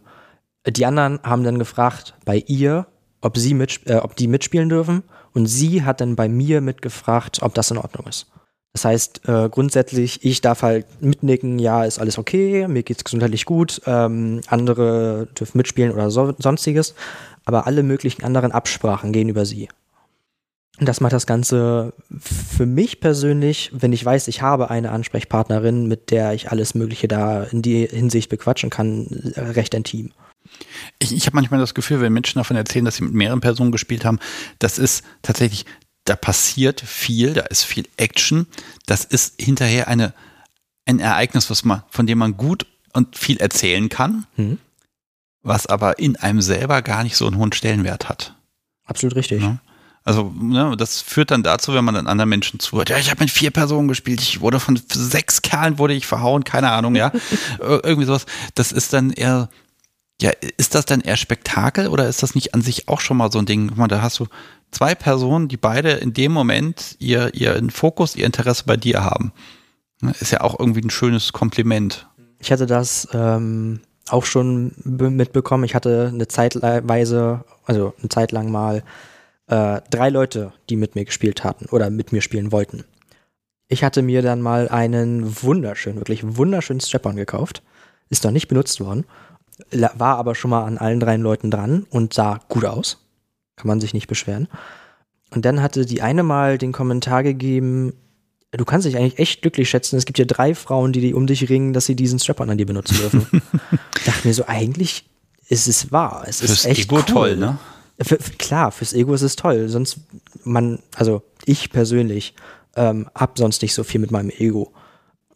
[0.69, 2.88] die anderen haben dann gefragt bei ihr,
[3.22, 5.03] ob sie mit, äh, ob die mitspielen dürfen.
[5.34, 8.27] Und sie hat dann bei mir mitgefragt, ob das in Ordnung ist.
[8.73, 13.45] Das heißt, äh, grundsätzlich, ich darf halt mitnicken, ja, ist alles okay, mir geht's gesundheitlich
[13.45, 16.94] gut, ähm, andere dürfen mitspielen oder so, sonstiges,
[17.45, 19.69] aber alle möglichen anderen Absprachen gehen über sie.
[20.80, 25.88] Und das macht das Ganze für mich persönlich, wenn ich weiß, ich habe eine Ansprechpartnerin,
[25.88, 30.11] mit der ich alles Mögliche da in die Hinsicht bequatschen kann, recht intim.
[30.99, 33.71] Ich, ich habe manchmal das Gefühl, wenn Menschen davon erzählen, dass sie mit mehreren Personen
[33.71, 34.19] gespielt haben,
[34.59, 35.65] das ist tatsächlich,
[36.05, 38.47] da passiert viel, da ist viel Action.
[38.85, 40.13] Das ist hinterher eine,
[40.85, 44.57] ein Ereignis, was man, von dem man gut und viel erzählen kann, mhm.
[45.43, 48.35] was aber in einem selber gar nicht so einen hohen Stellenwert hat.
[48.85, 49.41] Absolut richtig.
[49.41, 49.59] Ja?
[50.07, 53.25] Also, ne, das führt dann dazu, wenn man dann anderen Menschen zuhört, ja, ich habe
[53.25, 57.11] mit vier Personen gespielt, ich wurde von sechs Kerlen wurde ich verhauen, keine Ahnung, ja.
[57.59, 58.25] Irgendwie sowas.
[58.55, 59.49] Das ist dann eher
[60.22, 63.31] ja, ist das dann eher Spektakel oder ist das nicht an sich auch schon mal
[63.31, 63.68] so ein Ding?
[63.69, 64.27] Guck mal, da hast du
[64.72, 69.31] zwei Personen, die beide in dem Moment ihr, ihren Fokus, ihr Interesse bei dir haben.
[70.02, 72.07] Ne, ist ja auch irgendwie ein schönes Kompliment.
[72.39, 75.64] Ich hatte das ähm, auch schon mitbekommen.
[75.64, 78.84] Ich hatte eine Zeitweise, also eine Zeit lang mal
[79.48, 82.85] äh, drei Leute, die mit mir gespielt hatten oder mit mir spielen wollten.
[83.68, 87.61] Ich hatte mir dann mal einen wunderschönen, wirklich wunderschönen Strap-on gekauft.
[88.10, 89.06] Ist noch nicht benutzt worden
[89.71, 93.05] war aber schon mal an allen drei Leuten dran und sah gut aus.
[93.55, 94.47] Kann man sich nicht beschweren.
[95.31, 97.93] Und dann hatte die eine mal den Kommentar gegeben,
[98.51, 99.97] du kannst dich eigentlich echt glücklich schätzen.
[99.97, 102.57] Es gibt hier drei Frauen, die, die um dich ringen, dass sie diesen Strap-on an
[102.57, 103.27] dir benutzen dürfen.
[104.05, 105.05] dachte mir so, eigentlich
[105.49, 106.25] ist es wahr.
[106.27, 107.03] Es Fürs ist echt Ego cool.
[107.03, 107.57] toll, ne?
[107.99, 109.69] Für, klar, fürs Ego ist es toll.
[109.69, 109.99] Sonst,
[110.43, 112.35] man, also ich persönlich,
[112.75, 114.71] ähm, hab sonst nicht so viel mit meinem Ego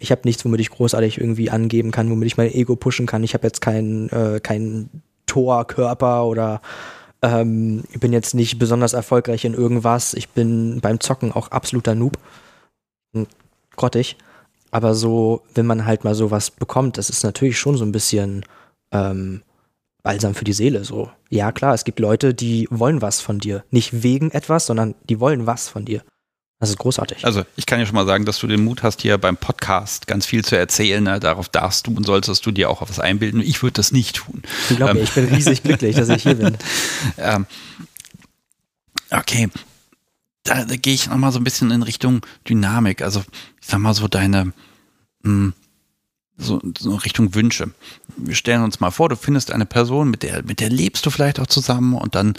[0.01, 3.23] ich habe nichts, womit ich großartig irgendwie angeben kann, womit ich mein Ego pushen kann.
[3.23, 4.89] Ich habe jetzt keinen äh, kein
[5.25, 6.61] Torkörper oder
[7.23, 10.13] Ähm, ich bin jetzt nicht besonders erfolgreich in irgendwas.
[10.15, 12.17] Ich bin beim Zocken auch absoluter Noob.
[13.13, 13.27] Hm,
[13.75, 14.17] grottig.
[14.71, 18.43] Aber so, wenn man halt mal sowas bekommt, das ist natürlich schon so ein bisschen
[18.91, 19.43] ähm,
[20.01, 20.83] balsam für die Seele.
[20.83, 23.63] So, ja klar, es gibt Leute, die wollen was von dir.
[23.69, 26.01] Nicht wegen etwas, sondern die wollen was von dir.
[26.61, 27.25] Das ist großartig.
[27.25, 30.05] Also ich kann ja schon mal sagen, dass du den Mut hast, hier beim Podcast
[30.05, 31.03] ganz viel zu erzählen.
[31.03, 31.19] Ne?
[31.19, 33.41] Darauf darfst du und solltest du dir auch was einbilden.
[33.41, 34.43] Ich würde das nicht tun.
[34.69, 36.55] Ich glaube, ähm, ich bin riesig glücklich, dass ich hier bin.
[37.17, 37.47] Ähm,
[39.09, 39.49] okay,
[40.43, 43.01] da, da gehe ich nochmal so ein bisschen in Richtung Dynamik.
[43.01, 43.23] Also
[43.59, 44.53] ich sag mal so deine, mh,
[45.23, 45.53] hm,
[46.37, 47.71] so, so Richtung Wünsche.
[48.17, 51.09] Wir stellen uns mal vor, du findest eine Person, mit der, mit der lebst du
[51.09, 52.35] vielleicht auch zusammen und dann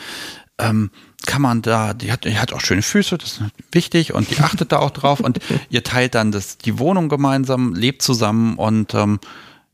[0.59, 0.93] ähm,
[1.23, 4.39] kann man da, die hat, die hat auch schöne Füße, das ist wichtig und die
[4.39, 5.39] achtet da auch drauf und
[5.71, 9.21] ihr teilt dann das, die Wohnung gemeinsam, lebt zusammen und ähm,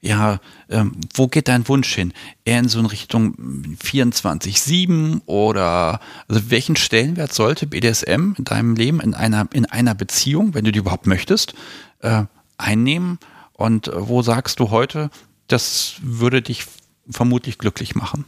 [0.00, 0.38] ja,
[0.68, 2.12] ähm, wo geht dein Wunsch hin?
[2.44, 3.34] Eher in so eine Richtung
[3.82, 10.54] 24-7 oder also welchen Stellenwert sollte BDSM in deinem Leben, in einer, in einer Beziehung,
[10.54, 11.54] wenn du die überhaupt möchtest,
[12.00, 12.24] äh,
[12.58, 13.18] einnehmen?
[13.54, 15.10] Und äh, wo sagst du heute,
[15.48, 16.66] das würde dich
[17.10, 18.24] vermutlich glücklich machen?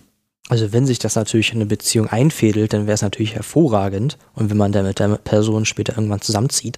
[0.48, 4.18] Also wenn sich das natürlich in eine Beziehung einfädelt, dann wäre es natürlich hervorragend.
[4.34, 6.76] Und wenn man dann mit der Person später irgendwann zusammenzieht,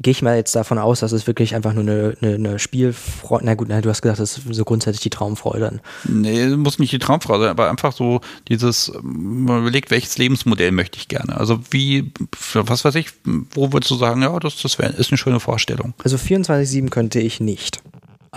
[0.00, 3.44] gehe ich mal jetzt davon aus, dass es wirklich einfach nur eine, eine, eine Spielfreude,
[3.44, 5.80] na gut, na, du hast gesagt, das ist so grundsätzlich die Traumfreude.
[6.04, 10.98] Nee, muss nicht die Traumfreude sein, aber einfach so dieses, man überlegt, welches Lebensmodell möchte
[10.98, 11.36] ich gerne.
[11.36, 12.12] Also wie,
[12.52, 13.08] was weiß ich,
[13.52, 15.94] wo würdest du sagen, ja, das, das wär, ist eine schöne Vorstellung.
[16.04, 17.82] Also 24-7 könnte ich nicht.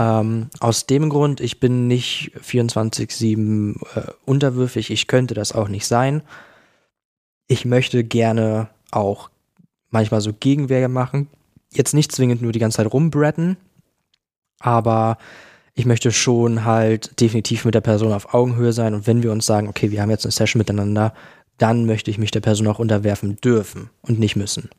[0.01, 5.85] Ähm, aus dem Grund, ich bin nicht 24-7 äh, unterwürfig, ich könnte das auch nicht
[5.85, 6.23] sein.
[7.45, 9.29] Ich möchte gerne auch
[9.91, 11.27] manchmal so Gegenwehr machen.
[11.71, 13.57] Jetzt nicht zwingend nur die ganze Zeit rumbretten,
[14.59, 15.19] aber
[15.75, 19.45] ich möchte schon halt definitiv mit der Person auf Augenhöhe sein und wenn wir uns
[19.45, 21.13] sagen, okay, wir haben jetzt eine Session miteinander,
[21.59, 24.71] dann möchte ich mich der Person auch unterwerfen dürfen und nicht müssen.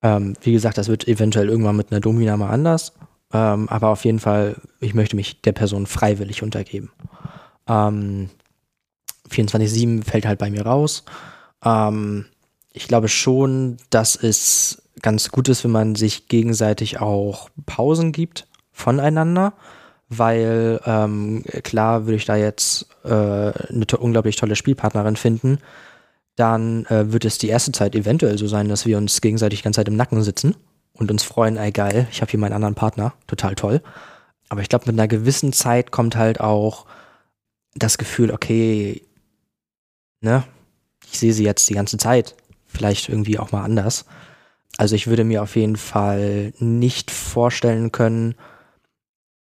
[0.00, 2.92] Ähm, wie gesagt, das wird eventuell irgendwann mit einer Domina mal anders
[3.32, 6.90] ähm, aber auf jeden Fall, ich möchte mich der Person freiwillig untergeben.
[7.68, 8.30] Ähm,
[9.30, 11.04] 24-7 fällt halt bei mir raus.
[11.64, 12.26] Ähm,
[12.72, 18.46] ich glaube schon, dass es ganz gut ist, wenn man sich gegenseitig auch Pausen gibt
[18.72, 19.54] voneinander,
[20.08, 25.58] weil ähm, klar würde ich da jetzt äh, eine to unglaublich tolle Spielpartnerin finden,
[26.34, 29.64] dann äh, wird es die erste Zeit eventuell so sein, dass wir uns gegenseitig die
[29.64, 30.56] ganze Zeit im Nacken sitzen
[30.94, 33.82] und uns freuen, ey geil, ich habe hier meinen anderen Partner, total toll.
[34.48, 36.86] Aber ich glaube, mit einer gewissen Zeit kommt halt auch
[37.74, 39.02] das Gefühl, okay,
[40.20, 40.44] ne,
[41.10, 42.36] ich sehe sie jetzt die ganze Zeit,
[42.66, 44.06] vielleicht irgendwie auch mal anders.
[44.76, 48.34] Also ich würde mir auf jeden Fall nicht vorstellen können,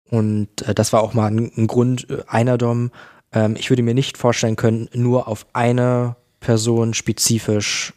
[0.10, 2.92] und äh, das war auch mal ein, ein Grund äh, einer Dom,
[3.32, 7.94] ähm, ich würde mir nicht vorstellen können, nur auf eine Person spezifisch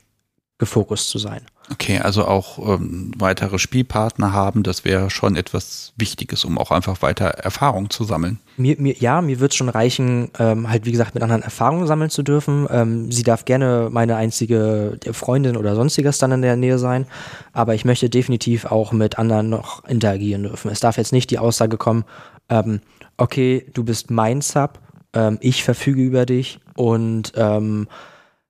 [0.58, 1.42] gefokust zu sein.
[1.72, 7.00] Okay, also auch ähm, weitere Spielpartner haben, das wäre schon etwas Wichtiges, um auch einfach
[7.00, 8.40] weiter Erfahrung zu sammeln.
[8.56, 11.86] Mir, mir, ja, mir wird es schon reichen, ähm, halt wie gesagt mit anderen Erfahrungen
[11.86, 12.66] sammeln zu dürfen.
[12.70, 17.06] Ähm, sie darf gerne meine einzige Freundin oder sonstiges dann in der Nähe sein,
[17.52, 20.72] aber ich möchte definitiv auch mit anderen noch interagieren dürfen.
[20.72, 22.04] Es darf jetzt nicht die Aussage kommen,
[22.48, 22.80] ähm,
[23.16, 24.80] okay, du bist mein Sub,
[25.12, 27.86] ähm, ich verfüge über dich und ähm,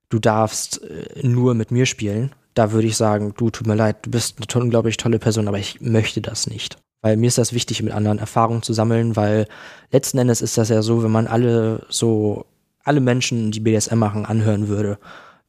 [0.09, 3.97] du darfst äh, nur mit mir spielen da würde ich sagen, du, tut mir leid,
[4.05, 6.77] du bist eine unglaublich tolle Person, aber ich möchte das nicht.
[7.01, 9.47] Weil mir ist das wichtig, mit anderen Erfahrungen zu sammeln, weil
[9.91, 12.45] letzten Endes ist das ja so, wenn man alle so,
[12.83, 14.99] alle Menschen, die BDSM machen, anhören würde,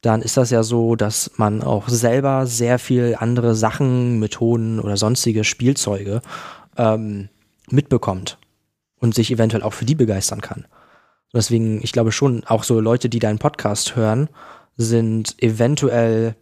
[0.01, 4.97] dann ist das ja so, dass man auch selber sehr viel andere Sachen, Methoden oder
[4.97, 6.23] sonstige Spielzeuge
[6.77, 7.29] ähm,
[7.71, 8.39] mitbekommt
[8.99, 10.67] und sich eventuell auch für die begeistern kann.
[11.35, 14.29] Deswegen, ich glaube schon, auch so Leute, die deinen Podcast hören,
[14.77, 16.35] sind eventuell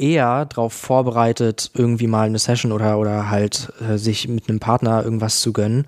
[0.00, 5.04] eher darauf vorbereitet, irgendwie mal eine Session oder, oder halt äh, sich mit einem Partner
[5.04, 5.86] irgendwas zu gönnen,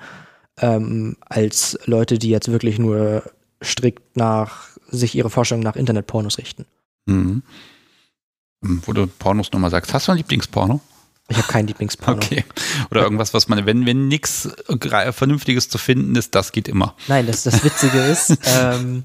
[0.59, 3.23] ähm, als Leute, die jetzt wirklich nur
[3.63, 6.67] strikt nach sich ihre Vorstellung nach Internetpornos richten.
[7.07, 7.43] Mhm.
[8.63, 10.81] Hm, wo du Pornos nochmal sagst, hast du ein Lieblingsporno?
[11.29, 12.17] Ich habe kein Lieblingsporno.
[12.17, 12.45] Okay.
[12.91, 14.49] Oder irgendwas, was man, wenn, wenn nichts
[15.13, 16.95] Vernünftiges zu finden ist, das geht immer.
[17.09, 19.05] Nein, das, das Witzige ist, ähm,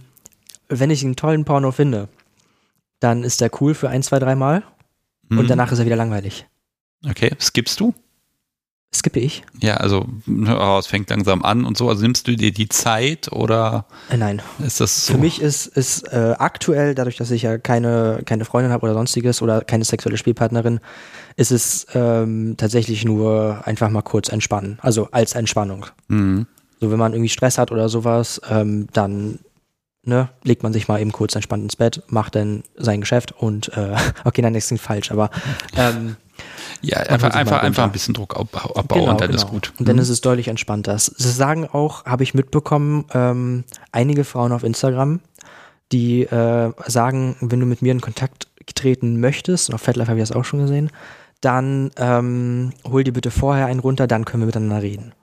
[0.68, 2.10] wenn ich einen tollen Porno finde,
[3.00, 4.64] dann ist der cool für ein, zwei, dreimal.
[5.30, 5.40] Mhm.
[5.40, 6.48] Und danach ist er wieder langweilig.
[7.06, 7.94] Okay, skippst du?
[8.94, 9.44] Skippe ich?
[9.62, 11.90] Ja, also oh, es fängt langsam an und so.
[11.90, 13.86] Also nimmst du dir die Zeit oder?
[14.10, 14.42] Äh, nein.
[14.66, 15.14] Ist das so?
[15.14, 18.94] Für mich ist, ist äh, aktuell, dadurch, dass ich ja keine, keine Freundin habe oder
[18.94, 20.80] sonstiges oder keine sexuelle Spielpartnerin,
[21.36, 24.80] ist es ähm, tatsächlich nur einfach mal kurz entspannen.
[24.82, 25.88] Also als Entspannung.
[26.08, 26.48] Mhm.
[26.80, 29.40] So, wenn man irgendwie Stress hat oder sowas, ähm, dann
[30.08, 33.70] ne, legt man sich mal eben kurz entspannt ins Bett, macht dann sein Geschäft und
[33.78, 35.30] äh, okay, nein, das klingt falsch, aber
[35.76, 36.16] ähm,
[36.82, 39.42] ja, einfach, einfach, einfach ein bisschen Druck abbauen genau, und dann genau.
[39.42, 39.74] ist gut.
[39.80, 40.02] Und dann mhm.
[40.04, 40.98] ist es deutlich entspannter.
[40.98, 45.20] Sie sagen auch, habe ich mitbekommen, ähm, einige Frauen auf Instagram,
[45.92, 50.20] die äh, sagen, wenn du mit mir in Kontakt treten möchtest, und auf FetLife habe
[50.20, 50.92] ich das auch schon gesehen,
[51.42, 55.14] dann ähm, hol dir bitte vorher einen runter, dann können wir miteinander reden.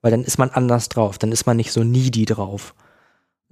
[0.00, 2.74] Weil dann ist man anders drauf, dann ist man nicht so needy drauf.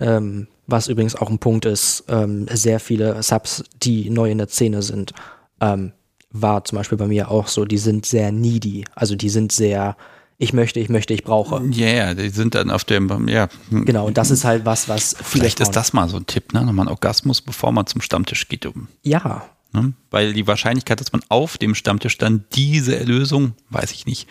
[0.01, 4.49] Ähm, was übrigens auch ein Punkt ist, ähm, sehr viele Subs, die neu in der
[4.49, 5.13] Szene sind,
[5.61, 5.93] ähm,
[6.31, 8.85] war zum Beispiel bei mir auch so, die sind sehr needy.
[8.95, 9.97] Also die sind sehr,
[10.39, 11.63] ich möchte, ich möchte, ich brauche.
[11.73, 13.49] Ja, yeah, die sind dann auf dem, ja.
[13.71, 16.65] Genau, und das ist halt was, was Vielleicht ist das mal so ein Tipp, ne?
[16.65, 18.65] Nochmal ein Orgasmus, bevor man zum Stammtisch geht.
[18.65, 18.89] Um.
[19.03, 19.45] Ja.
[19.73, 19.93] Ne?
[20.11, 24.29] Weil die Wahrscheinlichkeit, dass man auf dem Stammtisch dann diese Erlösung, weiß ich nicht,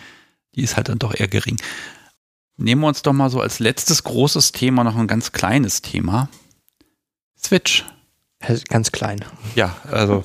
[0.55, 1.57] die ist halt dann doch eher gering.
[2.59, 6.29] Nehmen wir uns doch mal so als letztes großes Thema noch ein ganz kleines Thema.
[7.41, 7.85] Switch.
[8.67, 9.23] Ganz klein.
[9.55, 10.23] Ja, also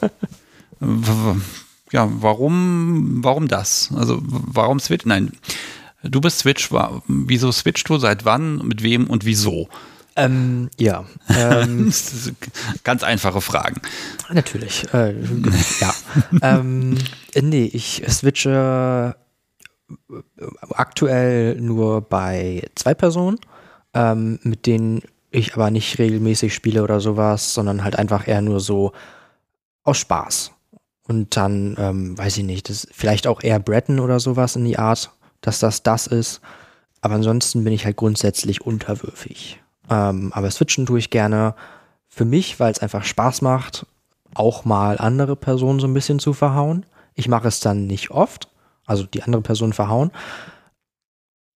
[1.93, 3.91] ja, warum, warum das?
[3.95, 5.05] Also warum Switch?
[5.05, 5.33] Nein,
[6.03, 6.71] du bist Switch.
[7.07, 7.99] Wieso switcht du?
[7.99, 8.67] Seit wann?
[8.67, 9.69] Mit wem und wieso?
[10.17, 11.05] Ähm, ja.
[11.29, 11.93] Ähm,
[12.85, 13.81] Ganz einfache Fragen.
[14.29, 14.93] Natürlich.
[14.93, 15.15] Äh,
[15.81, 15.95] ja.
[16.43, 16.99] ähm,
[17.41, 19.17] nee, ich switche
[20.71, 23.39] aktuell nur bei zwei Personen,
[23.93, 28.61] ähm, mit denen ich aber nicht regelmäßig spiele oder sowas, sondern halt einfach eher nur
[28.61, 28.93] so
[29.83, 30.53] aus Spaß.
[31.07, 34.79] Und dann, ähm, weiß ich nicht, das, vielleicht auch eher Breton oder sowas in die
[34.79, 36.41] Art, dass das das ist.
[37.03, 39.61] Aber ansonsten bin ich halt grundsätzlich unterwürfig.
[39.91, 41.55] Ähm, aber switchen tue ich gerne
[42.09, 43.87] für mich, weil es einfach Spaß macht,
[44.35, 46.87] auch mal andere Personen so ein bisschen zu verhauen.
[47.15, 48.49] Ich mache es dann nicht oft,
[48.87, 50.11] also die andere Person verhauen.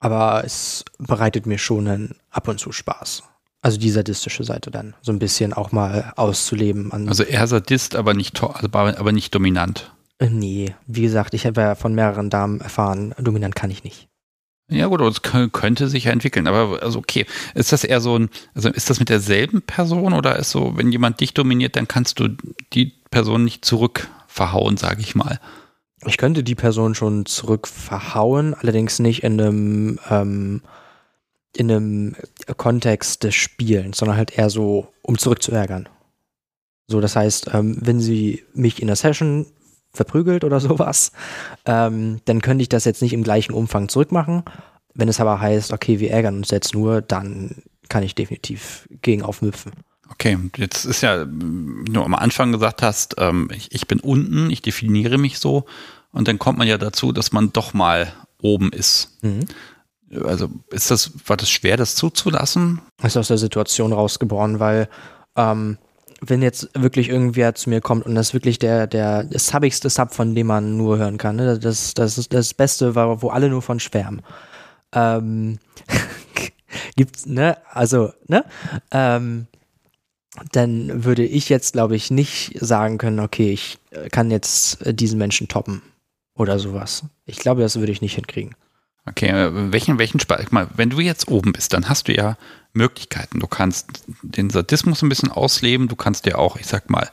[0.00, 3.24] Aber es bereitet mir schon ab und zu Spaß.
[3.60, 6.92] Also die sadistische Seite dann, so ein bisschen auch mal auszuleben.
[6.92, 9.92] also eher Sadist, aber nicht, also, aber nicht dominant.
[10.18, 14.08] Äh, nee, wie gesagt, ich habe ja von mehreren Damen erfahren, dominant kann ich nicht.
[14.70, 17.24] Ja gut, es könnte sich ja entwickeln, aber also okay,
[17.54, 20.92] ist das eher so ein, also ist das mit derselben Person oder ist so, wenn
[20.92, 22.28] jemand dich dominiert, dann kannst du
[22.74, 25.40] die Person nicht zurückverhauen, sage ich mal.
[26.06, 30.62] Ich könnte die Person schon zurückverhauen, allerdings nicht in einem ähm,
[31.56, 32.16] in einem
[32.56, 35.88] Kontext des Spielens, sondern halt eher so, um zurückzuärgern.
[36.86, 39.46] So, das heißt, ähm, wenn sie mich in der Session
[39.92, 41.12] verprügelt oder sowas,
[41.66, 44.44] ähm, dann könnte ich das jetzt nicht im gleichen Umfang zurückmachen.
[44.94, 49.22] Wenn es aber heißt, okay, wir ärgern uns jetzt nur, dann kann ich definitiv gegen
[49.22, 49.72] aufmüpfen.
[50.10, 54.62] Okay, jetzt ist ja, nur am Anfang gesagt hast, ähm, ich, ich bin unten, ich
[54.62, 55.66] definiere mich so
[56.12, 59.18] und dann kommt man ja dazu, dass man doch mal oben ist.
[59.22, 59.46] Mhm.
[60.24, 62.80] Also ist das, war das schwer, das zuzulassen?
[63.02, 64.88] ist aus der Situation rausgeboren, weil
[65.36, 65.76] ähm,
[66.20, 70.14] wenn jetzt wirklich irgendwer zu mir kommt und das ist wirklich der, der subbigste Sub,
[70.14, 71.58] von dem man nur hören kann, ne?
[71.58, 74.22] das, das ist das Beste, wo alle nur von schwärmen.
[74.92, 75.58] Ähm,
[76.96, 78.44] gibt's, ne, also, ne,
[78.90, 79.46] ähm,
[80.52, 83.78] dann würde ich jetzt, glaube ich, nicht sagen können, okay, ich
[84.10, 85.82] kann jetzt diesen Menschen toppen
[86.34, 87.04] oder sowas.
[87.26, 88.54] Ich glaube, das würde ich nicht hinkriegen.
[89.06, 90.52] Okay, äh, welchen, welchen Spalt?
[90.52, 92.36] Mal, wenn du jetzt oben bist, dann hast du ja
[92.72, 93.40] Möglichkeiten.
[93.40, 97.08] Du kannst den Sadismus ein bisschen ausleben, du kannst ja auch, ich sag mal,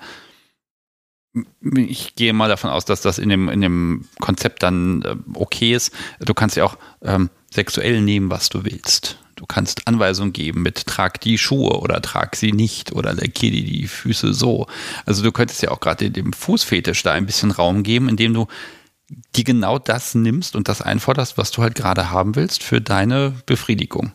[1.61, 5.73] ich gehe mal davon aus, dass das in dem, in dem Konzept dann äh, okay
[5.73, 5.91] ist.
[6.19, 9.18] Du kannst ja auch ähm, sexuell nehmen, was du willst.
[9.35, 13.65] Du kannst Anweisungen geben mit trag die Schuhe oder trag sie nicht oder lackier dir
[13.65, 14.67] die Füße so.
[15.05, 18.47] Also du könntest ja auch gerade dem Fußfetisch da ein bisschen Raum geben, indem du
[19.35, 23.33] die genau das nimmst und das einforderst, was du halt gerade haben willst für deine
[23.45, 24.13] Befriedigung.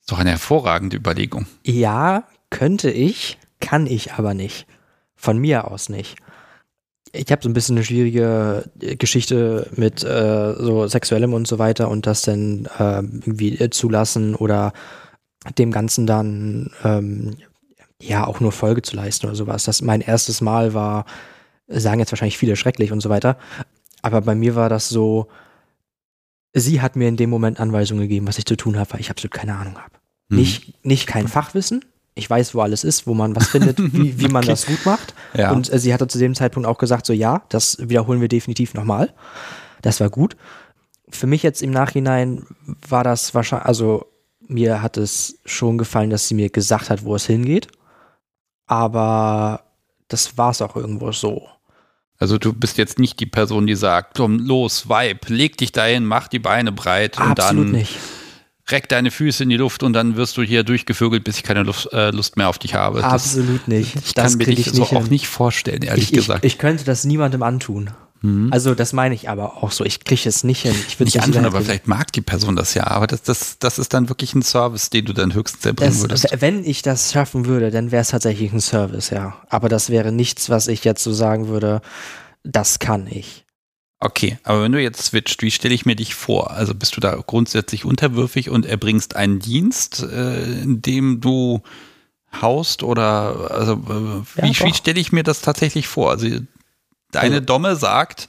[0.00, 1.46] Ist doch eine hervorragende Überlegung.
[1.64, 4.66] Ja, könnte ich, kann ich aber nicht.
[5.16, 6.16] Von mir aus nicht.
[7.12, 11.58] Ich habe so ein bisschen eine schwierige äh, Geschichte mit äh, so sexuellem und so
[11.58, 14.72] weiter und das dann äh, irgendwie zulassen oder
[15.58, 17.36] dem Ganzen dann ähm,
[18.00, 19.64] ja auch nur Folge zu leisten oder sowas.
[19.64, 21.04] Das mein erstes Mal war,
[21.68, 23.36] sagen jetzt wahrscheinlich viele schrecklich und so weiter.
[24.02, 25.28] Aber bei mir war das so,
[26.52, 29.10] sie hat mir in dem Moment Anweisungen gegeben, was ich zu tun habe, weil ich
[29.10, 29.92] absolut keine Ahnung habe.
[30.28, 30.38] Mhm.
[30.38, 31.84] Nicht, nicht kein Fachwissen.
[32.14, 34.52] Ich weiß, wo alles ist, wo man was findet, wie, wie man okay.
[34.52, 35.14] das gut macht.
[35.34, 35.52] Ja.
[35.52, 38.74] Und äh, sie hatte zu dem Zeitpunkt auch gesagt, so ja, das wiederholen wir definitiv
[38.74, 39.12] nochmal.
[39.80, 40.36] Das war gut.
[41.08, 42.46] Für mich jetzt im Nachhinein
[42.88, 44.06] war das wahrscheinlich, also
[44.40, 47.68] mir hat es schon gefallen, dass sie mir gesagt hat, wo es hingeht.
[48.66, 49.64] Aber
[50.08, 51.48] das war es auch irgendwo so.
[52.18, 56.04] Also du bist jetzt nicht die Person, die sagt, komm los, Vibe, leg dich dahin,
[56.04, 57.98] mach die Beine breit Absolut und dann nicht.
[58.72, 61.62] Reck deine Füße in die Luft und dann wirst du hier durchgevögelt, bis ich keine
[61.62, 63.04] Lust, äh, Lust mehr auf dich habe.
[63.04, 63.96] Absolut das, nicht.
[63.96, 64.98] Ich das kann mir dich so hin.
[64.98, 66.44] auch nicht vorstellen, ehrlich ich, gesagt.
[66.44, 67.90] Ich, ich könnte das niemandem antun.
[68.22, 68.52] Mhm.
[68.52, 69.84] Also das meine ich aber auch so.
[69.84, 70.74] Ich kriege es nicht hin.
[70.88, 72.86] Ich würde nicht antun, aber vielleicht mag die Person das ja.
[72.86, 76.02] Aber das, das, das ist dann wirklich ein Service, den du dann höchstens erbringen das,
[76.02, 76.28] würdest.
[76.40, 79.36] Wenn ich das schaffen würde, dann wäre es tatsächlich ein Service, ja.
[79.48, 81.82] Aber das wäre nichts, was ich jetzt so sagen würde,
[82.44, 83.44] das kann ich.
[84.04, 86.50] Okay, aber wenn du jetzt switcht, wie stelle ich mir dich vor?
[86.50, 91.62] Also bist du da grundsätzlich unterwürfig und erbringst einen Dienst, äh, in dem du
[92.40, 96.10] haust oder also äh, wie, ja, wie stelle ich mir das tatsächlich vor?
[96.10, 96.26] Also
[97.12, 98.28] deine also, Domme sagt,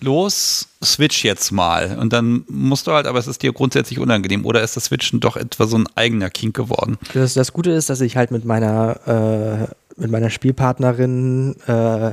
[0.00, 1.96] los, switch jetzt mal.
[1.98, 4.44] Und dann musst du halt, aber es ist dir grundsätzlich unangenehm.
[4.44, 6.98] Oder ist das Switchen doch etwa so ein eigener Kink geworden?
[7.14, 12.12] Das, das Gute ist, dass ich halt mit meiner, äh, mit meiner Spielpartnerin äh,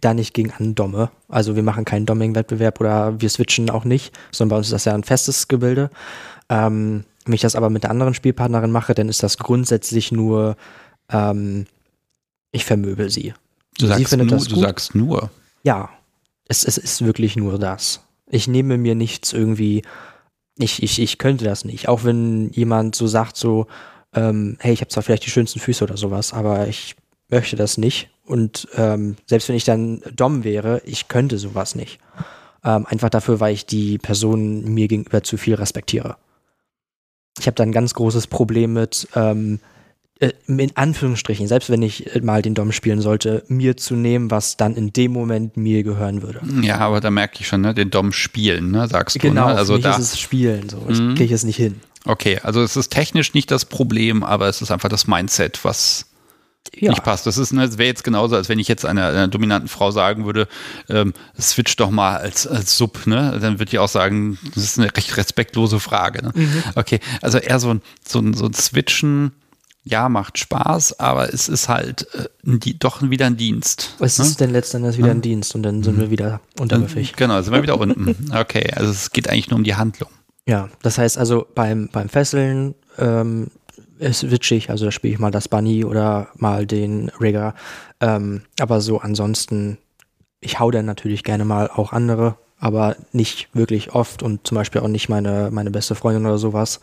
[0.00, 1.10] da nicht gegen andomme.
[1.28, 4.84] Also wir machen keinen Domming-Wettbewerb oder wir switchen auch nicht, sondern bei uns ist das
[4.84, 5.90] ja ein festes Gebilde.
[6.48, 10.56] Ähm, wenn ich das aber mit der anderen Spielpartnerin mache, dann ist das grundsätzlich nur,
[11.10, 11.66] ähm,
[12.52, 13.34] ich vermöbel sie.
[13.78, 15.30] Du, sagst nur, du sagst nur.
[15.62, 15.90] Ja,
[16.48, 18.00] es, es ist wirklich nur das.
[18.30, 19.82] Ich nehme mir nichts irgendwie,
[20.56, 21.88] ich, ich, ich könnte das nicht.
[21.88, 23.66] Auch wenn jemand so sagt, so,
[24.14, 26.96] ähm, hey, ich habe zwar vielleicht die schönsten Füße oder sowas, aber ich
[27.28, 28.08] möchte das nicht.
[28.24, 31.98] Und ähm, selbst wenn ich dann Dom wäre, ich könnte sowas nicht.
[32.64, 36.16] Ähm, einfach dafür, weil ich die Person mir gegenüber zu viel respektiere.
[37.38, 39.60] Ich habe da ein ganz großes Problem mit, ähm,
[40.20, 44.30] äh, in Anführungsstrichen, selbst wenn ich äh, mal den Dom spielen sollte, mir zu nehmen,
[44.30, 46.40] was dann in dem Moment mir gehören würde.
[46.62, 49.20] Ja, aber da merke ich schon, ne, den Dom spielen, ne, sagst du.
[49.20, 49.54] Genau, ne?
[49.54, 50.84] also für mich da ist es Spielen, so.
[50.88, 51.14] Ich mhm.
[51.14, 51.80] kriege es nicht hin.
[52.04, 56.06] Okay, also es ist technisch nicht das Problem, aber es ist einfach das Mindset, was
[56.76, 56.90] ja.
[56.90, 57.26] nicht passt.
[57.26, 59.90] Das ist, ne, das wäre jetzt genauso, als wenn ich jetzt einer, einer dominanten Frau
[59.90, 60.48] sagen würde,
[60.88, 63.38] ähm, switch doch mal als, als Sub, ne?
[63.40, 66.24] Dann würde ich auch sagen, das ist eine recht respektlose Frage.
[66.24, 66.32] Ne?
[66.34, 66.62] Mhm.
[66.74, 69.32] Okay, also eher so ein, so ein, so ein Switchen
[69.84, 73.94] ja, macht Spaß, aber es ist halt äh, die, doch wieder ein Dienst.
[74.00, 74.26] Es ne?
[74.26, 76.02] ist denn letztendlich wieder ein Dienst und dann sind mhm.
[76.02, 77.16] wir wieder unterwürfig.
[77.16, 78.14] Genau, sind wir wieder unten.
[78.34, 80.10] Okay, also es geht eigentlich nur um die Handlung.
[80.46, 83.48] Ja, das heißt also beim, beim Fesseln ähm,
[84.12, 87.54] switche ich, also da spiele ich mal das Bunny oder mal den Rigger.
[88.00, 89.78] Ähm, aber so ansonsten,
[90.40, 94.80] ich hau dann natürlich gerne mal auch andere, aber nicht wirklich oft und zum Beispiel
[94.80, 96.80] auch nicht meine, meine beste Freundin oder sowas.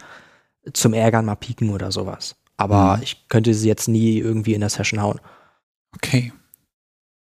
[0.74, 2.36] Zum Ärgern mal pieken oder sowas.
[2.58, 3.04] Aber mhm.
[3.04, 5.20] ich könnte sie jetzt nie irgendwie in der Session hauen.
[5.96, 6.32] Okay.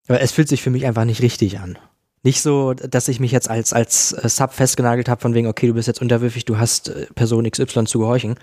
[0.08, 1.78] Aber es fühlt sich für mich einfach nicht richtig an.
[2.22, 5.66] Nicht so, dass ich mich jetzt als, als äh, Sub festgenagelt habe, von wegen, okay,
[5.66, 8.36] du bist jetzt unterwürfig, du hast äh, Person XY zu gehorchen,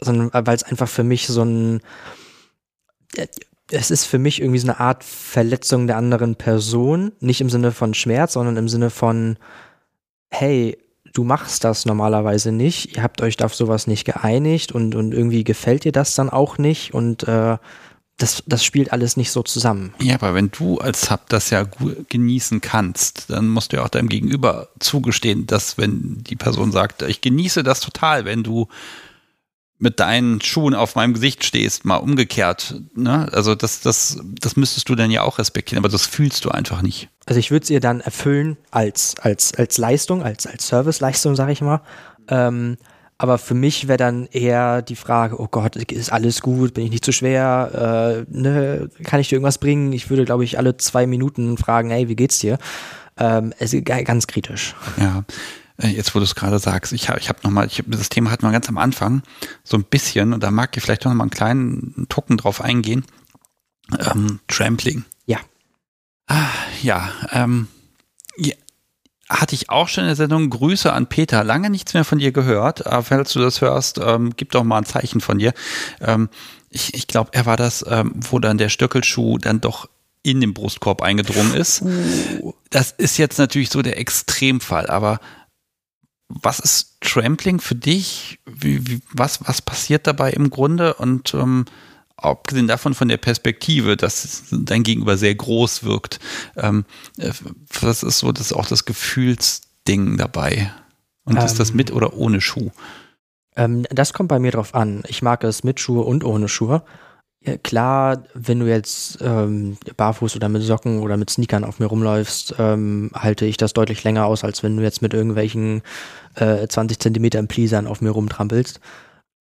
[0.00, 1.80] sondern weil es einfach für mich so ein,
[3.16, 3.26] äh,
[3.70, 7.72] es ist für mich irgendwie so eine Art Verletzung der anderen Person, nicht im Sinne
[7.72, 9.38] von Schmerz, sondern im Sinne von,
[10.30, 10.78] hey,
[11.12, 15.44] du machst das normalerweise nicht, ihr habt euch auf sowas nicht geeinigt und, und irgendwie
[15.44, 16.94] gefällt dir das dann auch nicht.
[16.94, 17.58] Und äh,
[18.18, 19.94] das, das spielt alles nicht so zusammen.
[20.00, 21.66] Ja, aber wenn du als Sub das ja
[22.08, 27.02] genießen kannst, dann musst du ja auch deinem Gegenüber zugestehen, dass wenn die Person sagt,
[27.02, 28.68] ich genieße das total, wenn du
[29.82, 32.76] mit deinen Schuhen auf meinem Gesicht stehst, mal umgekehrt.
[32.94, 33.28] Ne?
[33.32, 36.82] Also das, das, das müsstest du dann ja auch respektieren, aber das fühlst du einfach
[36.82, 37.08] nicht.
[37.26, 41.50] Also ich würde es ihr dann erfüllen als, als, als Leistung, als, als Serviceleistung, sage
[41.50, 41.80] ich mal.
[42.28, 42.76] Ähm,
[43.18, 46.90] aber für mich wäre dann eher die Frage, oh Gott, ist alles gut, bin ich
[46.92, 49.92] nicht zu schwer, äh, ne, kann ich dir irgendwas bringen?
[49.92, 52.58] Ich würde, glaube ich, alle zwei Minuten fragen, hey, wie geht's dir?
[53.18, 54.76] Ähm, es ist ganz kritisch.
[54.96, 55.24] Ja,
[55.88, 58.46] jetzt wo du es gerade sagst, ich habe ich hab nochmal, hab, das Thema hatten
[58.46, 59.22] wir ganz am Anfang,
[59.64, 63.04] so ein bisschen, und da mag ich vielleicht noch mal einen kleinen Tucken drauf eingehen.
[63.98, 65.04] Ähm, Trampling.
[65.26, 65.38] Ja.
[66.26, 66.48] Ah,
[66.82, 67.68] ja, ähm,
[68.36, 68.54] ja,
[69.28, 70.50] hatte ich auch schon in der Sendung.
[70.50, 71.44] Grüße an Peter.
[71.44, 72.86] Lange nichts mehr von dir gehört.
[72.86, 75.52] Aber falls du das hörst, ähm, gib doch mal ein Zeichen von dir.
[76.00, 76.28] Ähm,
[76.70, 79.88] ich ich glaube, er war das, ähm, wo dann der Stöckelschuh dann doch
[80.22, 81.82] in den Brustkorb eingedrungen ist.
[81.82, 82.52] Uh.
[82.70, 85.20] Das ist jetzt natürlich so der Extremfall, aber
[86.40, 88.38] was ist Trampling für dich?
[88.46, 90.94] Wie, wie, was, was passiert dabei im Grunde?
[90.94, 91.64] Und ähm,
[92.16, 96.20] abgesehen davon von der Perspektive, dass dein Gegenüber sehr groß wirkt,
[96.56, 96.84] ähm,
[97.18, 97.32] äh,
[97.80, 100.72] was ist so das auch das Gefühlsding dabei?
[101.24, 102.70] Und ähm, ist das mit oder ohne Schuh?
[103.56, 105.02] Ähm, das kommt bei mir drauf an.
[105.08, 106.82] Ich mag es mit Schuhe und ohne Schuhe.
[107.44, 111.86] Ja, klar, wenn du jetzt ähm, barfuß oder mit Socken oder mit Sneakern auf mir
[111.86, 115.82] rumläufst, ähm, halte ich das deutlich länger aus, als wenn du jetzt mit irgendwelchen
[116.36, 118.80] äh, 20 Zentimetern Pleasern auf mir rumtrampelst.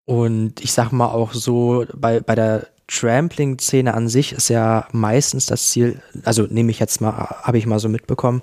[0.06, 5.46] Und ich sag mal auch so, bei, bei der Trampling-Szene an sich ist ja meistens
[5.46, 8.42] das Ziel, also nehme ich jetzt mal, habe ich mal so mitbekommen,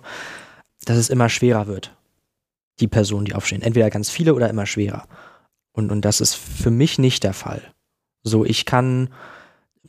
[0.84, 1.96] dass es immer schwerer wird.
[2.78, 3.62] Die Personen, die aufstehen.
[3.62, 5.08] Entweder ganz viele oder immer schwerer.
[5.72, 7.62] Und, und das ist für mich nicht der Fall.
[8.22, 9.08] So, ich kann,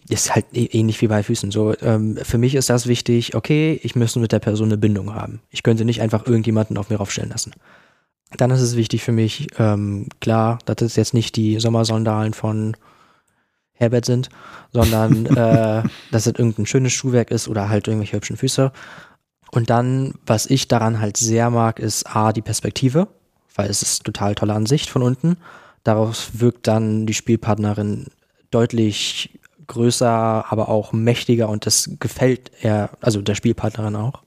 [0.10, 1.52] ist halt ähnlich wie bei Füßen.
[1.52, 5.14] So, ähm, für mich ist das wichtig, okay, ich müsste mit der Person eine Bindung
[5.14, 5.42] haben.
[5.50, 7.54] Ich könnte nicht einfach irgendjemanden auf mir raufstellen lassen.
[8.36, 12.76] Dann ist es wichtig für mich, ähm, klar, dass es jetzt nicht die Sommersondalen von
[13.74, 14.30] Herbert sind,
[14.74, 18.72] sondern äh, dass es irgendein schönes Schuhwerk ist oder halt irgendwelche hübschen Füße.
[19.52, 23.08] Und dann, was ich daran halt sehr mag, ist A, die Perspektive,
[23.56, 25.38] weil es ist total tolle Ansicht von unten.
[25.84, 28.08] Daraus wirkt dann die Spielpartnerin
[28.52, 34.24] deutlich größer, aber auch mächtiger und das gefällt er, also der Spielpartnerin auch.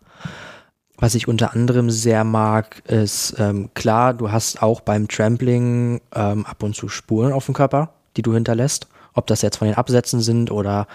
[0.97, 6.45] Was ich unter anderem sehr mag, ist ähm, klar, du hast auch beim Trampling ähm,
[6.45, 8.87] ab und zu Spuren auf dem Körper, die du hinterlässt.
[9.15, 10.87] Ob das jetzt von den Absätzen sind oder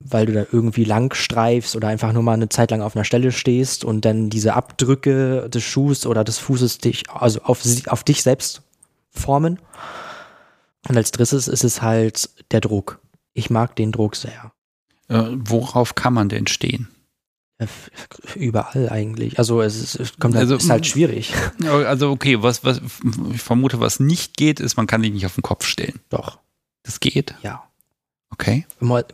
[0.00, 3.04] weil du da irgendwie lang streifst oder einfach nur mal eine Zeit lang auf einer
[3.04, 8.04] Stelle stehst und dann diese Abdrücke des Schuhs oder des Fußes dich, also auf, auf
[8.04, 8.62] dich selbst
[9.10, 9.58] formen.
[10.86, 13.00] Und als drittes ist es halt der Druck.
[13.34, 14.52] Ich mag den Druck sehr.
[15.08, 16.88] Äh, worauf kann man denn stehen?
[18.34, 19.38] Überall eigentlich.
[19.38, 21.32] Also es, ist, es kommt halt, also, ist halt schwierig.
[21.64, 22.80] Also okay, was, was
[23.32, 26.00] ich vermute, was nicht geht, ist, man kann dich nicht auf den Kopf stellen.
[26.08, 26.38] Doch.
[26.82, 27.34] Das geht?
[27.42, 27.64] Ja.
[28.30, 28.66] Okay.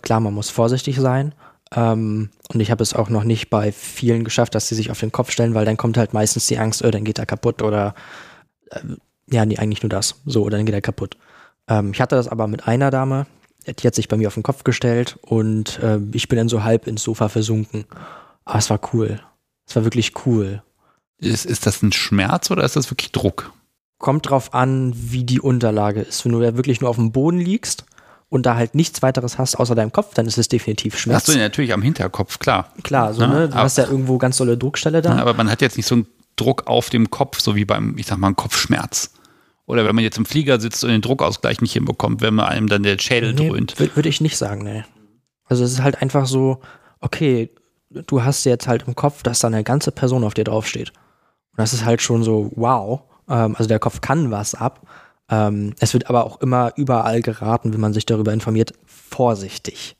[0.02, 1.34] Klar, man muss vorsichtig sein.
[1.72, 4.98] Ähm, und ich habe es auch noch nicht bei vielen geschafft, dass sie sich auf
[4.98, 7.62] den Kopf stellen, weil dann kommt halt meistens die Angst, oh, dann geht er kaputt
[7.62, 7.94] oder
[8.70, 8.80] äh,
[9.30, 10.16] ja, nee, eigentlich nur das.
[10.24, 11.16] So, dann geht er kaputt.
[11.68, 13.26] Ähm, ich hatte das aber mit einer Dame,
[13.78, 16.62] die hat sich bei mir auf den Kopf gestellt und äh, ich bin dann so
[16.64, 17.84] halb ins Sofa versunken.
[18.44, 19.20] Aber es war cool.
[19.66, 20.62] Es war wirklich cool.
[21.18, 23.52] Ist, ist das ein Schmerz oder ist das wirklich Druck?
[23.98, 26.24] Kommt drauf an, wie die Unterlage ist.
[26.24, 27.84] Wenn du ja wirklich nur auf dem Boden liegst
[28.30, 31.28] und da halt nichts weiteres hast außer deinem Kopf, dann ist es definitiv Schmerz.
[31.28, 32.72] Hast du natürlich am Hinterkopf, klar.
[32.82, 33.48] Klar, so, ne?
[33.48, 35.16] Du aber, hast ja irgendwo ganz tolle Druckstelle da.
[35.18, 36.06] Aber man hat jetzt nicht so einen
[36.36, 39.12] Druck auf dem Kopf, so wie beim, ich sag mal, Kopfschmerz.
[39.70, 42.68] Oder wenn man jetzt im Flieger sitzt und den Druckausgleich nicht hinbekommt, wenn man einem
[42.68, 43.78] dann der Schädel nee, dröhnt.
[43.78, 44.84] Würde ich nicht sagen, ne.
[45.44, 46.60] Also es ist halt einfach so,
[47.00, 47.50] okay,
[47.90, 50.90] du hast jetzt halt im Kopf, dass da eine ganze Person auf dir draufsteht.
[50.90, 53.02] Und das ist halt schon so, wow.
[53.28, 54.86] Ähm, also der Kopf kann was ab.
[55.28, 59.96] Ähm, es wird aber auch immer überall geraten, wenn man sich darüber informiert, vorsichtig.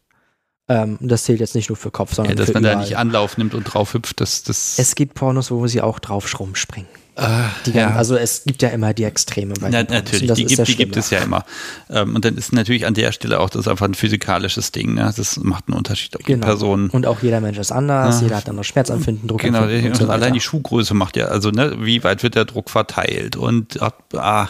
[0.68, 2.76] Ähm, das zählt jetzt nicht nur für Kopf, sondern ja, dass für man überall.
[2.76, 4.78] da nicht Anlauf nimmt und drauf hüpft, das, das.
[4.78, 6.88] Es gibt Pornos, wo sie auch drauf rumspringen.
[7.66, 7.94] Die, ja.
[7.94, 9.52] Also es gibt ja immer die Extreme.
[9.60, 11.44] Bei Na, natürlich, die, gibt, die gibt, es ja immer.
[11.90, 14.94] Ähm, und dann ist natürlich an der Stelle auch das einfach ein physikalisches Ding.
[14.94, 15.12] Ne?
[15.14, 16.38] Das macht einen Unterschied, ob genau.
[16.38, 16.88] die Person.
[16.90, 18.22] Und auch jeder Mensch ist anders, ja.
[18.22, 19.40] jeder hat dann noch Schmerzempfinden, Druck.
[19.40, 22.70] Genau, und so allein die Schuhgröße macht ja, also ne, wie weit wird der Druck
[22.70, 23.36] verteilt?
[23.36, 24.48] Und ah,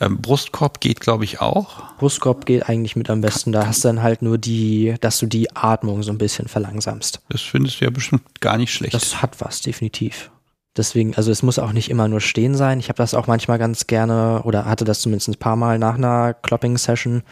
[0.00, 1.96] ähm, Brustkorb geht, glaube ich, auch.
[1.98, 3.52] Brustkorb geht eigentlich mit am besten.
[3.52, 7.20] Da hast du dann halt nur die, dass du die Atmung so ein bisschen verlangsamst.
[7.30, 8.94] Das findest du ja bestimmt gar nicht schlecht.
[8.94, 10.30] Das hat was, definitiv.
[10.76, 12.78] Deswegen, also es muss auch nicht immer nur stehen sein.
[12.78, 15.96] Ich habe das auch manchmal ganz gerne oder hatte das zumindest ein paar Mal nach
[15.96, 17.22] einer Clopping-Session,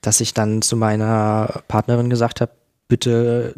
[0.00, 2.52] dass ich dann zu meiner Partnerin gesagt habe,
[2.86, 3.54] bitte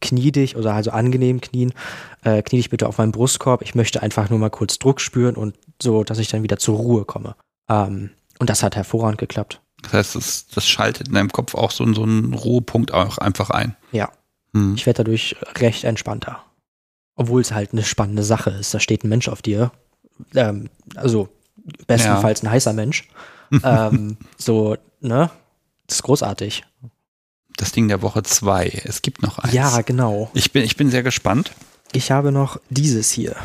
[0.00, 1.72] knie dich oder also angenehm knien,
[2.22, 3.62] äh, knie dich bitte auf meinen Brustkorb.
[3.62, 6.76] Ich möchte einfach nur mal kurz Druck spüren und so, dass ich dann wieder zur
[6.76, 7.36] Ruhe komme.
[7.68, 9.60] Ähm, und das hat hervorragend geklappt.
[9.82, 13.50] Das heißt, das, das schaltet in deinem Kopf auch so, so einen Ruhepunkt auch einfach
[13.50, 13.76] ein.
[13.92, 14.10] Ja.
[14.52, 14.74] Hm.
[14.74, 16.42] Ich werde dadurch recht entspannter.
[17.16, 18.72] Obwohl es halt eine spannende Sache ist.
[18.72, 19.72] Da steht ein Mensch auf dir.
[20.34, 21.28] Ähm, also
[21.86, 22.48] bestenfalls ja.
[22.48, 23.08] ein heißer Mensch.
[23.64, 25.30] ähm, so, ne?
[25.86, 26.64] Das ist großartig.
[27.56, 28.68] Das Ding der Woche zwei.
[28.84, 29.52] Es gibt noch eins.
[29.52, 30.30] Ja, genau.
[30.34, 31.52] Ich bin, ich bin sehr gespannt.
[31.92, 33.36] Ich habe noch dieses hier.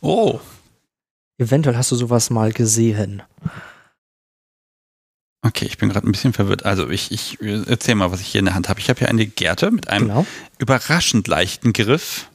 [0.00, 0.40] Oh.
[1.38, 3.22] Eventuell hast du sowas mal gesehen.
[5.42, 6.64] Okay, ich bin gerade ein bisschen verwirrt.
[6.64, 8.80] Also ich, ich erzähl mal, was ich hier in der Hand habe.
[8.80, 10.26] Ich habe hier eine Gerte mit einem genau.
[10.58, 12.29] überraschend leichten Griff.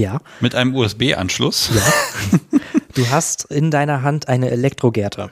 [0.00, 0.20] Ja.
[0.40, 1.70] Mit einem USB-Anschluss.
[1.74, 2.58] Ja.
[2.94, 5.30] Du hast in deiner Hand eine Elektrogärte.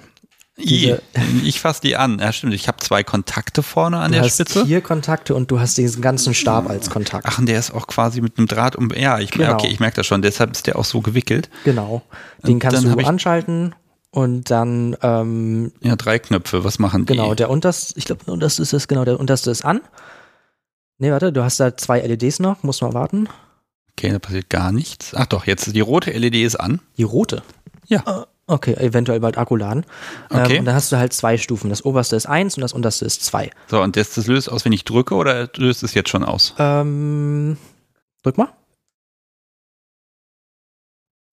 [0.59, 1.03] Diese,
[1.45, 2.19] ich fasse die an.
[2.19, 2.53] Ja, stimmt.
[2.53, 4.67] Ich habe zwei Kontakte vorne an der hast Spitze.
[4.67, 7.27] Vier Kontakte und du hast diesen ganzen Stab als Kontakt.
[7.29, 8.91] Ach, und der ist auch quasi mit einem Draht um.
[8.91, 9.55] Ja, ich genau.
[9.55, 10.21] okay, ich merke das schon.
[10.21, 11.49] Deshalb ist der auch so gewickelt.
[11.65, 12.03] Genau.
[12.45, 13.75] Den kannst du anschalten
[14.11, 14.97] und dann.
[15.03, 16.65] Ähm, ja, drei Knöpfe.
[16.65, 17.13] Was machen die?
[17.13, 17.35] Genau.
[17.35, 18.89] Der unterste, ich glaube, der unterste ist es.
[18.89, 19.81] Genau, der unterste ist an.
[20.99, 21.33] Nee, warte.
[21.33, 22.65] Du hast da zwei LEDs noch.
[22.65, 23.29] Muss mal warten.
[23.99, 25.13] Okay, da passiert gar nichts.
[25.17, 26.81] Ach doch, jetzt die rote LED ist an.
[26.99, 27.43] Die rote?
[27.89, 28.05] Ja.
[28.07, 29.85] Uh, okay, eventuell bald Akku laden.
[30.31, 30.53] Okay.
[30.53, 31.69] Ähm, und dann hast du halt zwei Stufen.
[31.69, 33.51] Das oberste ist eins und das unterste ist zwei.
[33.67, 36.55] So, und das, das löst aus, wenn ich drücke oder löst es jetzt schon aus?
[36.61, 37.57] Ähm,
[38.23, 38.53] drück mal.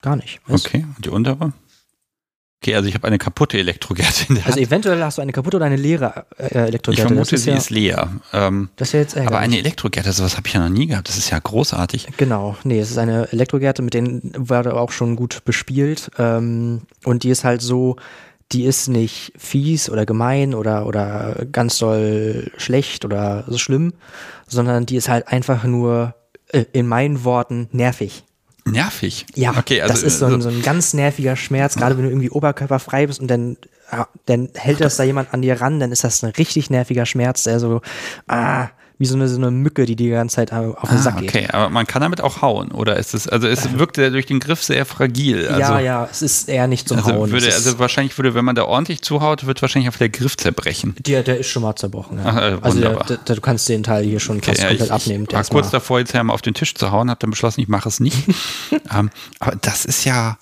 [0.01, 0.41] Gar nicht.
[0.47, 0.65] Was?
[0.65, 1.53] Okay, und die untere?
[2.65, 5.57] Okay, also ich habe eine kaputte Elektrogärte in der Also eventuell hast du eine kaputte
[5.57, 7.03] oder eine leere äh, Elektrogärte.
[7.03, 8.09] Ich vermute, ist sie ja, ist leer.
[8.33, 9.27] Ähm, das ja jetzt ärgerlich.
[9.27, 11.07] Aber eine Elektrogärte, sowas habe ich ja noch nie gehabt.
[11.07, 12.07] Das ist ja großartig.
[12.17, 16.09] Genau, nee, es ist eine Elektrogärte, mit denen wurde auch schon gut bespielt.
[16.17, 17.97] Ähm, und die ist halt so,
[18.51, 23.93] die ist nicht fies oder gemein oder, oder ganz doll schlecht oder so schlimm,
[24.47, 26.15] sondern die ist halt einfach nur,
[26.47, 28.23] äh, in meinen Worten, nervig.
[28.65, 29.25] Nervig?
[29.35, 32.09] Ja, okay, also, das ist so ein, so ein ganz nerviger Schmerz, gerade wenn du
[32.09, 33.57] irgendwie oberkörperfrei bist und dann,
[33.91, 37.05] ja, dann hält das da jemand an dir ran, dann ist das ein richtig nerviger
[37.05, 37.81] Schmerz, der so,
[38.27, 41.19] ah, wie so eine, so eine Mücke, die die ganze Zeit auf den ah, Sack
[41.19, 41.29] geht.
[41.29, 44.25] Okay, aber man kann damit auch hauen, oder ist es, also es wirkt ja durch
[44.25, 45.47] den Griff sehr fragil.
[45.47, 47.31] Also, ja, ja, es ist eher nicht zum also Hauen.
[47.31, 50.95] Würde, also wahrscheinlich würde, wenn man da ordentlich zuhaut, wird wahrscheinlich auf der Griff zerbrechen.
[50.99, 52.25] Der, der ist schon mal zerbrochen, ja.
[52.25, 54.93] Ach, äh, also der, der, du kannst den Teil hier schon fast okay, komplett ich,
[54.93, 55.25] abnehmen.
[55.27, 57.61] Ich war kurz davor, jetzt ja mal auf den Tisch zu hauen, habe dann beschlossen,
[57.61, 58.27] ich mache es nicht.
[58.27, 59.09] um, ähm,
[59.39, 60.37] aber das ist ja,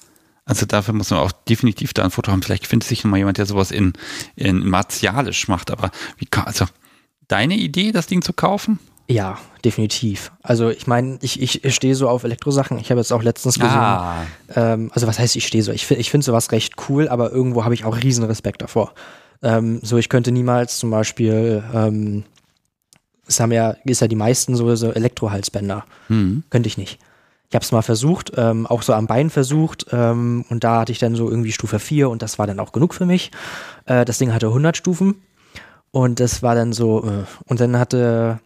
[0.46, 2.44] also dafür muss man auch definitiv da ein Foto haben.
[2.44, 3.94] Vielleicht findet sich noch mal jemand, der sowas in,
[4.36, 5.72] in martialisch macht.
[5.72, 6.66] Aber wie kann, also
[7.28, 8.80] deine Idee, das Ding zu kaufen?
[9.08, 10.32] Ja, definitiv.
[10.42, 12.80] Also ich meine, ich, ich stehe so auf Elektrosachen.
[12.80, 13.76] Ich habe jetzt auch letztens gesehen.
[13.76, 14.24] Ah.
[14.56, 15.72] Ähm, also was heißt, ich stehe so?
[15.72, 18.94] Ich finde ich find sowas recht cool, aber irgendwo habe ich auch riesen Respekt davor.
[19.42, 22.24] Ähm, so, ich könnte niemals zum Beispiel, ähm,
[23.28, 25.86] es haben ja, ist ja die meisten so, so Elektrohalsbänder.
[26.08, 26.44] Mhm.
[26.50, 27.00] Könnte ich nicht.
[27.50, 30.92] Ich habe es mal versucht, ähm, auch so am Bein versucht ähm, und da hatte
[30.92, 33.32] ich dann so irgendwie Stufe 4 und das war dann auch genug für mich.
[33.86, 35.22] Äh, das Ding hatte 100 Stufen
[35.94, 38.40] und das war dann so, äh, und dann hatte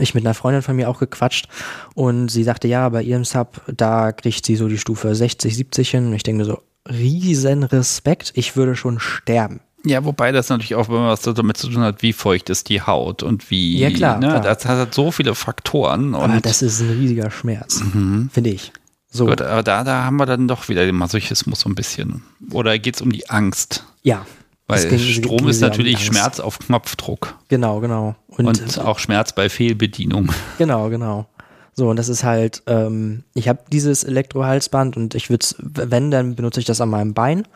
[0.00, 1.48] ich mit einer Freundin von mir auch gequatscht
[1.94, 5.90] und sie sagte, ja, bei ihrem Sub, da kriegt sie so die Stufe 60, 70
[5.90, 9.58] hin und ich denke mir so, riesen Respekt, ich würde schon sterben.
[9.84, 12.82] Ja, wobei das natürlich auch immer was damit zu tun hat, wie feucht ist die
[12.82, 13.78] Haut und wie.
[13.78, 14.18] Ja, klar.
[14.18, 14.40] Ne, klar.
[14.40, 16.14] Das hat so viele Faktoren.
[16.14, 18.30] Aber das ist ein riesiger Schmerz, mhm.
[18.30, 18.72] finde ich.
[19.10, 19.26] So.
[19.26, 22.22] Gut, aber da, da haben wir dann doch wieder den Masochismus so ein bisschen.
[22.52, 23.84] Oder geht es um die Angst?
[24.02, 24.24] Ja,
[24.70, 27.36] weil ging, Strom ist natürlich Schmerz auf Knopfdruck.
[27.48, 28.16] Genau, genau.
[28.28, 30.32] Und, und auch Schmerz bei Fehlbedienung.
[30.58, 31.26] Genau, genau.
[31.72, 36.34] So, und das ist halt, ähm, ich habe dieses Elektrohalsband und ich würde wenn, dann
[36.34, 37.46] benutze ich das an meinem Bein.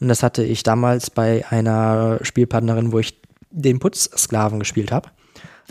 [0.00, 3.20] Und das hatte ich damals bei einer Spielpartnerin, wo ich
[3.50, 5.10] den Putzsklaven gespielt habe.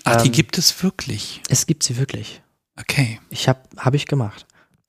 [0.04, 1.42] Ach, ähm, die gibt es wirklich?
[1.50, 2.42] Es gibt sie wirklich.
[2.80, 3.20] Okay.
[3.30, 4.46] Ich habe hab ich gemacht.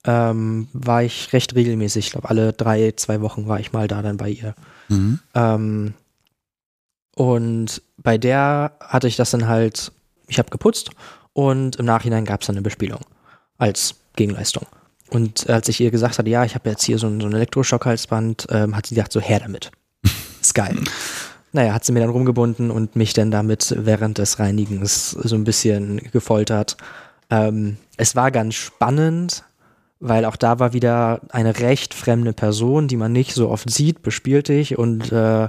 [0.06, 2.06] Ähm, war ich recht regelmäßig.
[2.06, 4.54] Ich glaube, alle drei, zwei Wochen war ich mal da dann bei ihr.
[4.88, 5.18] Mhm.
[5.34, 5.94] Ähm,
[7.16, 9.92] und bei der hatte ich das dann halt,
[10.26, 10.90] ich habe geputzt
[11.32, 13.00] und im Nachhinein gab es dann eine Bespielung
[13.58, 14.66] als Gegenleistung.
[15.10, 17.34] Und als ich ihr gesagt hatte, ja, ich habe jetzt hier so ein, so ein
[17.34, 19.70] Elektroschockhalsband, ähm, hat sie gesagt, so her damit.
[20.40, 20.76] Ist geil.
[21.52, 25.44] naja, hat sie mir dann rumgebunden und mich dann damit während des Reinigens so ein
[25.44, 26.76] bisschen gefoltert.
[27.30, 29.44] Ähm, es war ganz spannend,
[30.00, 34.02] weil auch da war wieder eine recht fremde Person, die man nicht so oft sieht,
[34.02, 35.48] bespielt dich und äh,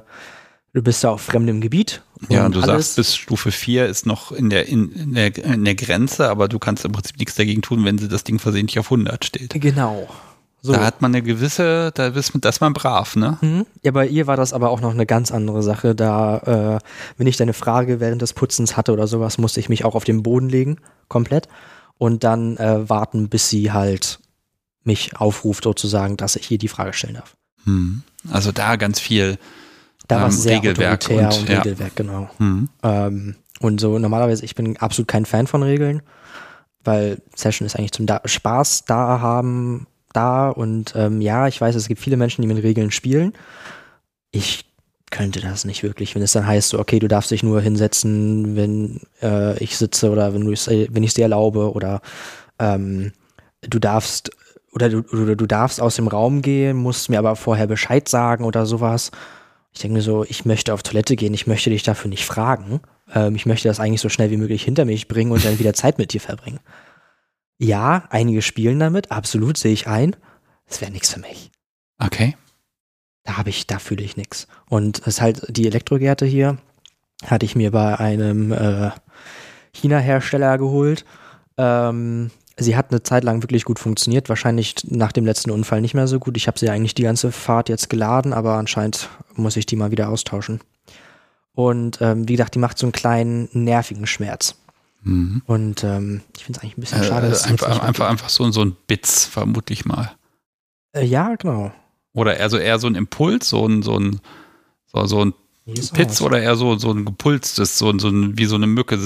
[0.74, 2.04] du bist da auf fremdem Gebiet.
[2.30, 2.70] Ja, und du alles.
[2.70, 6.48] sagst, bis Stufe 4 ist noch in der, in, in, der, in der Grenze, aber
[6.48, 9.54] du kannst im Prinzip nichts dagegen tun, wenn sie das Ding versehentlich auf 100 stellt.
[9.60, 10.08] Genau.
[10.62, 10.74] So.
[10.74, 13.38] Da hat man eine gewisse, da ist, da ist man brav, ne?
[13.42, 13.68] Mhm.
[13.84, 15.94] Ja, bei ihr war das aber auch noch eine ganz andere Sache.
[15.94, 16.86] Da, äh,
[17.18, 20.06] wenn ich deine Frage während des Putzens hatte oder sowas, musste ich mich auch auf
[20.06, 20.78] den Boden legen,
[21.08, 21.48] komplett.
[22.00, 24.20] Und dann äh, warten, bis sie halt
[24.86, 27.36] mich aufruft, sozusagen, dass ich hier die Frage stellen darf.
[27.66, 28.03] Hm.
[28.32, 29.38] Also da ganz viel
[30.07, 31.62] da war ähm, sehr Regelwerk und, und ja.
[31.62, 32.30] Regelwerk, genau.
[32.38, 32.70] Hm.
[32.84, 36.02] Ähm, und so normalerweise, ich bin absolut kein Fan von Regeln,
[36.84, 41.76] weil Session ist eigentlich zum da Spaß da haben, da und ähm, ja, ich weiß,
[41.76, 43.34] es gibt viele Menschen, die mit Regeln spielen.
[44.32, 44.66] Ich
[45.12, 48.56] könnte das nicht wirklich, wenn es dann heißt, so, okay, du darfst dich nur hinsetzen,
[48.56, 52.02] wenn äh, ich sitze oder wenn, wenn ich es dir erlaube oder
[52.60, 53.14] ähm,
[53.62, 54.32] du darfst
[54.76, 58.44] oder du, oder du darfst aus dem Raum gehen, musst mir aber vorher Bescheid sagen
[58.44, 59.12] oder sowas.
[59.74, 62.82] Ich denke mir so, ich möchte auf Toilette gehen, ich möchte dich dafür nicht fragen.
[63.14, 65.74] Ähm, ich möchte das eigentlich so schnell wie möglich hinter mich bringen und dann wieder
[65.74, 66.60] Zeit mit dir verbringen.
[67.58, 70.16] Ja, einige spielen damit, absolut, sehe ich ein.
[70.68, 71.52] Das wäre nichts für mich.
[71.98, 72.36] Okay.
[73.24, 74.48] Da habe ich, da fühle ich nichts.
[74.70, 76.58] Und es ist halt die Elektrogärte hier,
[77.26, 78.92] hatte ich mir bei einem äh,
[79.72, 81.06] China-Hersteller geholt.
[81.58, 85.94] Ähm, Sie hat eine Zeit lang wirklich gut funktioniert, wahrscheinlich nach dem letzten Unfall nicht
[85.94, 86.38] mehr so gut.
[86.38, 89.91] Ich habe sie eigentlich die ganze Fahrt jetzt geladen, aber anscheinend muss ich die mal
[89.91, 90.61] wieder austauschen.
[91.53, 94.56] Und ähm, wie gesagt, die macht so einen kleinen nervigen Schmerz.
[95.03, 95.41] Mhm.
[95.45, 97.30] Und ähm, ich finde es eigentlich ein bisschen schade.
[97.30, 100.11] Dass äh, einfach, einfach, einfach so, so ein Bitz, vermutlich mal.
[100.94, 101.72] Äh, ja, genau.
[102.14, 104.19] Oder eher so, eher so ein Impuls, so ein, so ein,
[104.86, 105.34] so, so ein
[105.94, 108.98] Pitz oder eher so, so ein gepulstes, so, so ein, wie so eine Mücke.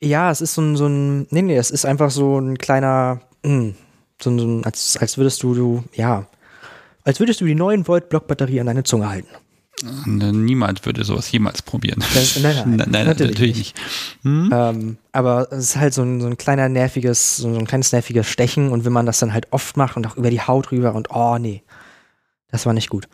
[0.00, 3.20] Ja, es ist so ein, so ein, nee, nee, es ist einfach so ein kleiner,
[3.42, 3.74] mh, hm,
[4.22, 6.26] so ein, als, als würdest du, du, ja,
[7.04, 9.28] als würdest du die 9 Volt Blockbatterie an deine Zunge halten.
[10.06, 12.02] Niemand würde sowas jemals probieren.
[12.14, 13.78] Das, nein, nein, nein, nein, natürlich, natürlich nicht.
[14.22, 14.50] Hm?
[14.52, 18.26] Ähm, aber es ist halt so ein, so ein kleiner nerviges, so ein kleines nerviges
[18.26, 20.94] Stechen und wenn man das dann halt oft macht und auch über die Haut rüber
[20.94, 21.62] und oh nee,
[22.50, 23.08] das war nicht gut.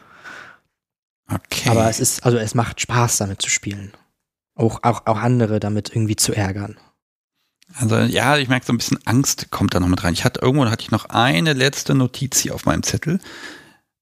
[1.30, 1.68] Okay.
[1.70, 3.92] Aber es ist, also es macht Spaß, damit zu spielen.
[4.54, 6.76] Auch, auch, auch andere damit irgendwie zu ärgern.
[7.76, 10.12] Also ja, ich merke so ein bisschen Angst kommt da noch mit rein.
[10.12, 13.20] Ich hatte irgendwo hatte ich noch eine letzte Notiz hier auf meinem Zettel.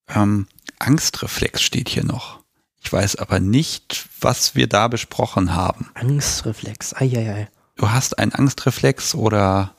[0.09, 0.47] Ähm,
[0.79, 2.41] Angstreflex steht hier noch.
[2.83, 5.91] Ich weiß aber nicht, was wir da besprochen haben.
[5.95, 7.49] Angstreflex, eieiei.
[7.77, 9.75] Du hast einen Angstreflex oder?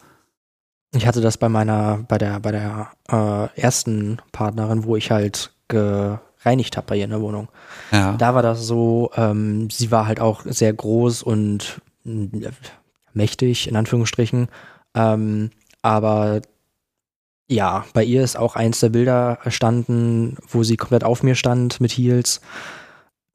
[0.96, 5.52] Ich hatte das bei meiner, bei der, bei der äh, ersten Partnerin, wo ich halt
[6.44, 7.48] gereinigt habe bei ihr in der Wohnung.
[7.92, 8.16] Ja.
[8.18, 12.30] Da war das so, ähm, sie war halt auch sehr groß und äh,
[13.14, 14.48] mächtig, in Anführungsstrichen.
[14.96, 15.52] Ähm,
[15.82, 16.42] aber
[17.50, 21.82] ja, bei ihr ist auch eins der Bilder erstanden, wo sie komplett auf mir stand
[21.82, 22.42] mit Heels.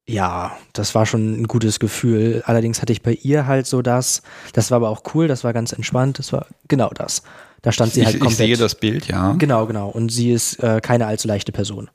[0.08, 2.42] Ja, das war schon ein gutes Gefühl.
[2.46, 4.22] Allerdings hatte ich bei ihr halt so das,
[4.54, 7.22] das war aber auch cool, das war ganz entspannt, das war genau das.
[7.60, 8.48] Da stand sie halt ich, komplett.
[8.48, 9.32] Ich sehe das Bild, ja.
[9.32, 9.88] Genau, genau.
[9.88, 11.90] Und sie ist äh, keine allzu leichte Person.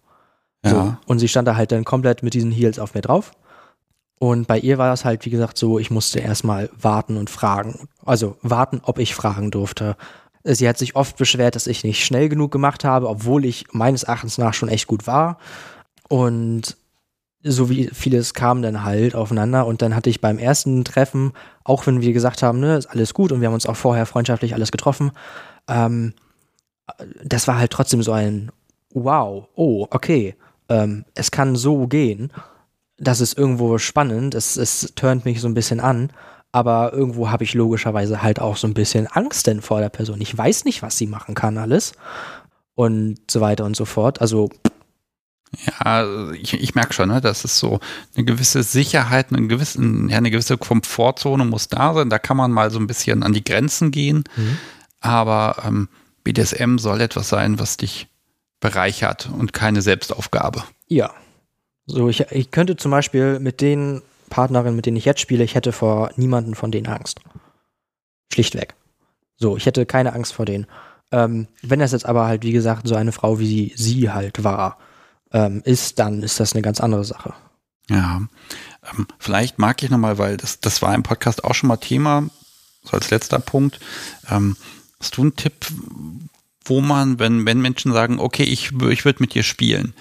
[0.65, 0.99] Ja.
[1.05, 3.33] Und sie stand da halt dann komplett mit diesen Heels auf mir drauf.
[4.19, 7.89] Und bei ihr war das halt, wie gesagt, so, ich musste erstmal warten und fragen.
[8.05, 9.97] Also warten, ob ich fragen durfte.
[10.45, 14.03] Sie hat sich oft beschwert, dass ich nicht schnell genug gemacht habe, obwohl ich meines
[14.03, 15.37] Erachtens nach schon echt gut war.
[16.07, 16.77] Und
[17.43, 19.65] so wie vieles kam dann halt aufeinander.
[19.65, 21.33] Und dann hatte ich beim ersten Treffen,
[21.65, 24.05] auch wenn wir gesagt haben, ne, ist alles gut und wir haben uns auch vorher
[24.05, 25.11] freundschaftlich alles getroffen,
[25.67, 26.13] ähm,
[27.23, 28.51] das war halt trotzdem so ein
[28.93, 30.35] Wow, oh, okay,
[30.73, 32.31] ähm, es kann so gehen
[32.97, 36.11] das ist irgendwo spannend, es, es turnt mich so ein bisschen an,
[36.51, 40.21] aber irgendwo habe ich logischerweise halt auch so ein bisschen Angst denn vor der Person.
[40.21, 41.93] Ich weiß nicht, was sie machen kann alles
[42.75, 44.21] und so weiter und so fort.
[44.21, 44.49] Also
[45.83, 47.79] ja, ich, ich merke schon, ne, dass es so
[48.15, 52.09] eine gewisse Sicherheit, eine gewisse, ja, eine gewisse Komfortzone muss da sein.
[52.09, 54.23] Da kann man mal so ein bisschen an die Grenzen gehen.
[54.35, 54.57] Mhm.
[54.99, 55.89] Aber ähm,
[56.23, 58.07] BDSM soll etwas sein, was dich
[58.63, 60.63] bereichert und keine Selbstaufgabe.
[60.87, 61.13] Ja,
[61.85, 65.55] so, ich, ich könnte zum Beispiel mit den Partnerinnen, mit denen ich jetzt spiele, ich
[65.55, 67.19] hätte vor niemanden von denen Angst.
[68.31, 68.75] Schlichtweg.
[69.37, 70.65] So, ich hätte keine Angst vor denen.
[71.11, 74.43] Ähm, wenn das jetzt aber halt, wie gesagt, so eine Frau wie sie, sie halt
[74.43, 74.77] war,
[75.31, 77.33] ähm, ist, dann ist das eine ganz andere Sache.
[77.89, 78.21] Ja,
[78.91, 82.29] ähm, vielleicht mag ich nochmal, weil das, das war im Podcast auch schon mal Thema,
[82.83, 83.79] so als letzter Punkt.
[84.31, 84.55] Ähm,
[84.99, 85.67] hast du einen Tipp,
[86.65, 89.93] wo man, wenn, wenn Menschen sagen, okay, ich, ich würde mit dir spielen,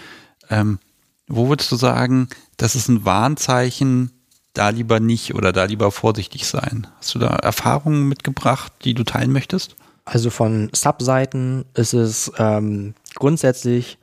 [0.51, 0.79] ähm,
[1.27, 4.11] wo würdest du sagen, das ist ein Warnzeichen,
[4.55, 6.87] da lieber nicht oder da lieber vorsichtig sein?
[6.99, 9.77] Hast du da Erfahrungen mitgebracht, die du teilen möchtest?
[10.05, 13.99] Also von Subseiten ist es ähm, grundsätzlich,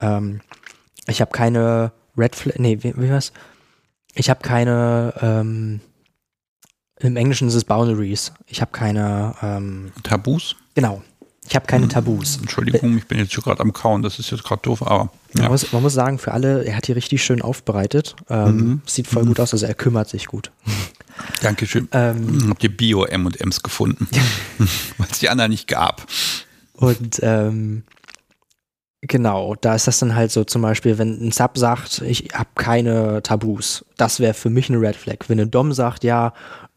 [0.00, 0.40] ähm,
[1.06, 3.32] ich habe keine Red Flag, nee, wie, wie was?
[4.14, 5.80] Ich habe keine, ähm,
[7.00, 8.32] im Englischen ist es Boundaries.
[8.46, 10.54] Ich habe keine ähm, Tabus?
[10.74, 11.02] Genau.
[11.48, 12.38] Ich habe keine hm, Tabus.
[12.38, 15.10] Entschuldigung, ich bin jetzt gerade am Kauen, das ist jetzt gerade doof, aber.
[15.34, 15.42] Ja.
[15.42, 18.14] Man, muss, man, muss, sagen, für alle, er hat die richtig schön aufbereitet.
[18.30, 18.82] Ähm, mhm.
[18.86, 19.28] Sieht voll mhm.
[19.28, 20.52] gut aus, also er kümmert sich gut.
[21.42, 21.88] Dankeschön.
[21.92, 24.06] Ähm, Habt ihr Bio-M&Ms gefunden?
[24.98, 26.06] Weil es die anderen nicht gab.
[26.74, 27.82] Und ähm,
[29.00, 32.50] genau, da ist das dann halt so zum Beispiel, wenn ein Sub sagt, ich habe
[32.54, 35.16] keine Tabus, das wäre für mich eine Red Flag.
[35.28, 36.32] Wenn ein Dom sagt, ja,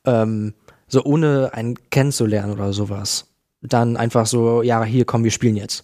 [0.06, 0.54] ähm,
[0.88, 3.28] so ohne einen kennenzulernen oder sowas,
[3.68, 5.84] dann einfach so, ja, hier komm, wir spielen jetzt.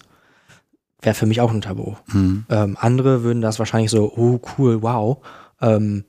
[1.00, 1.96] Wäre für mich auch ein Tabu.
[2.12, 2.46] Mhm.
[2.48, 5.18] Ähm, andere würden das wahrscheinlich so, oh cool, wow.
[5.60, 6.04] Ähm,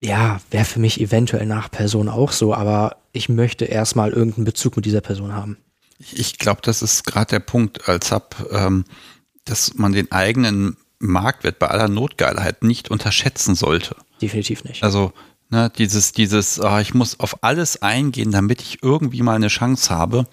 [0.00, 4.76] ja, wäre für mich eventuell nach Person auch so, aber ich möchte erstmal irgendeinen Bezug
[4.76, 5.56] mit dieser Person haben.
[5.98, 8.84] Ich glaube, das ist gerade der Punkt als Sub, ähm,
[9.44, 13.96] dass man den eigenen Marktwert bei aller Notgeilheit nicht unterschätzen sollte.
[14.20, 14.84] Definitiv nicht.
[14.84, 15.12] Also
[15.48, 19.94] ne, dieses, dieses, oh, ich muss auf alles eingehen, damit ich irgendwie mal eine Chance
[19.94, 20.26] habe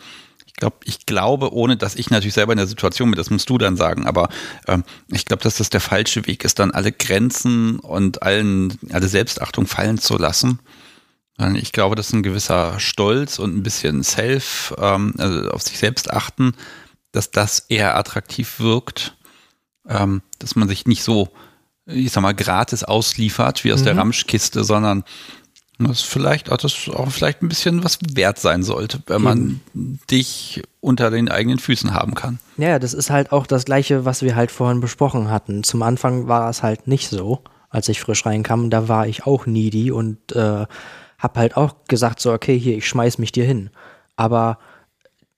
[0.57, 3.57] glaube, ich glaube, ohne dass ich natürlich selber in der Situation bin, das musst du
[3.57, 4.29] dann sagen, aber
[4.67, 9.07] ähm, ich glaube, dass das der falsche Weg ist, dann alle Grenzen und allen, alle
[9.07, 10.59] Selbstachtung fallen zu lassen.
[11.55, 16.09] Ich glaube, dass ein gewisser Stolz und ein bisschen Self, ähm, also auf sich selbst
[16.09, 16.53] achten,
[17.11, 19.17] dass das eher attraktiv wirkt,
[19.87, 21.29] ähm, dass man sich nicht so,
[21.85, 23.85] ich sag mal, gratis ausliefert wie aus mhm.
[23.85, 25.03] der Ramschkiste, sondern
[25.79, 29.99] das vielleicht auch, das auch vielleicht ein bisschen was wert sein sollte, wenn man mhm.
[30.09, 32.39] dich unter den eigenen Füßen haben kann.
[32.57, 35.63] Ja, das ist halt auch das Gleiche, was wir halt vorhin besprochen hatten.
[35.63, 38.69] Zum Anfang war es halt nicht so, als ich frisch reinkam.
[38.69, 40.65] Da war ich auch needy und äh,
[41.17, 43.69] hab halt auch gesagt so, okay, hier, ich schmeiß mich dir hin.
[44.15, 44.59] Aber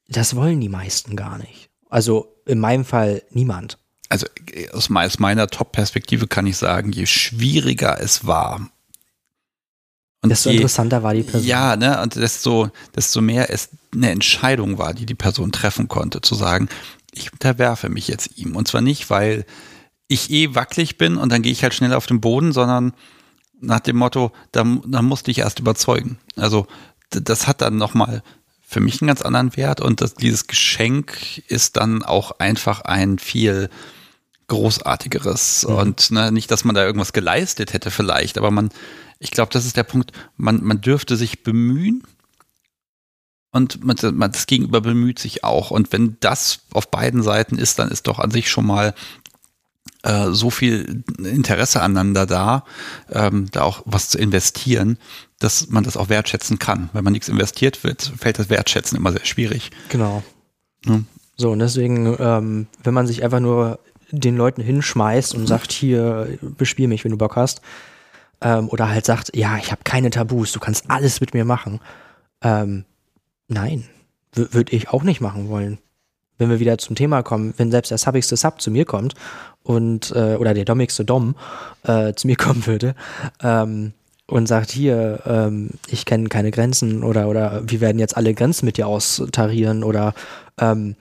[0.07, 1.69] das wollen die meisten gar nicht.
[1.89, 3.77] Also in meinem Fall niemand.
[4.09, 4.27] Also
[4.72, 8.69] aus meiner Top-Perspektive kann ich sagen, je schwieriger es war,
[10.22, 11.48] und desto je, interessanter war die Person.
[11.48, 16.22] Ja, ne, und desto, desto mehr es eine Entscheidung war, die die Person treffen konnte,
[16.22, 16.69] zu sagen,
[17.14, 18.56] ich unterwerfe mich jetzt ihm.
[18.56, 19.45] Und zwar nicht, weil
[20.07, 22.94] ich eh wackelig bin und dann gehe ich halt schnell auf den Boden, sondern
[23.60, 26.19] nach dem Motto, da, da musste ich erst überzeugen.
[26.35, 26.68] Also
[27.10, 28.23] das hat dann nochmal
[28.61, 33.18] für mich einen ganz anderen Wert und das, dieses Geschenk ist dann auch einfach ein
[33.18, 33.69] viel
[34.48, 35.76] großartigeres mhm.
[35.76, 38.69] und ne, nicht, dass man da irgendwas geleistet hätte vielleicht, aber man,
[39.19, 42.03] ich glaube, das ist der Punkt, man, man dürfte sich bemühen
[43.52, 47.80] und man, man, das Gegenüber bemüht sich auch und wenn das auf beiden Seiten ist,
[47.80, 48.94] dann ist doch an sich schon mal
[50.03, 52.64] äh, so viel Interesse aneinander da,
[53.11, 54.98] ähm, da auch was zu investieren,
[55.40, 56.90] dass man das auch wertschätzen kann.
[56.94, 59.72] Wenn man nichts investiert wird, fällt das Wertschätzen immer sehr schwierig.
[59.90, 60.24] Genau.
[60.86, 61.02] Ja.
[61.36, 63.80] So, und deswegen, ähm, wenn man sich einfach nur
[64.11, 67.61] den Leuten hinschmeißt und sagt, hier, bespiel mich, wenn du Bock hast,
[68.41, 71.79] ähm, oder halt sagt, ja, ich habe keine Tabus, du kannst alles mit mir machen.
[72.41, 72.85] Ähm,
[73.47, 73.85] nein,
[74.34, 75.79] würde ich auch nicht machen wollen.
[76.38, 79.15] Wenn wir wieder zum Thema kommen, wenn selbst der Subigste Sub zu mir kommt
[79.63, 81.35] und äh, oder der Domigste Dom
[81.84, 82.93] äh, zu mir kommen würde
[83.41, 83.93] ähm,
[84.27, 88.67] und sagt hier, ähm, ich kenne keine Grenzen oder oder wir werden jetzt alle Grenzen
[88.67, 90.13] mit dir austarieren oder
[90.59, 90.95] ähm,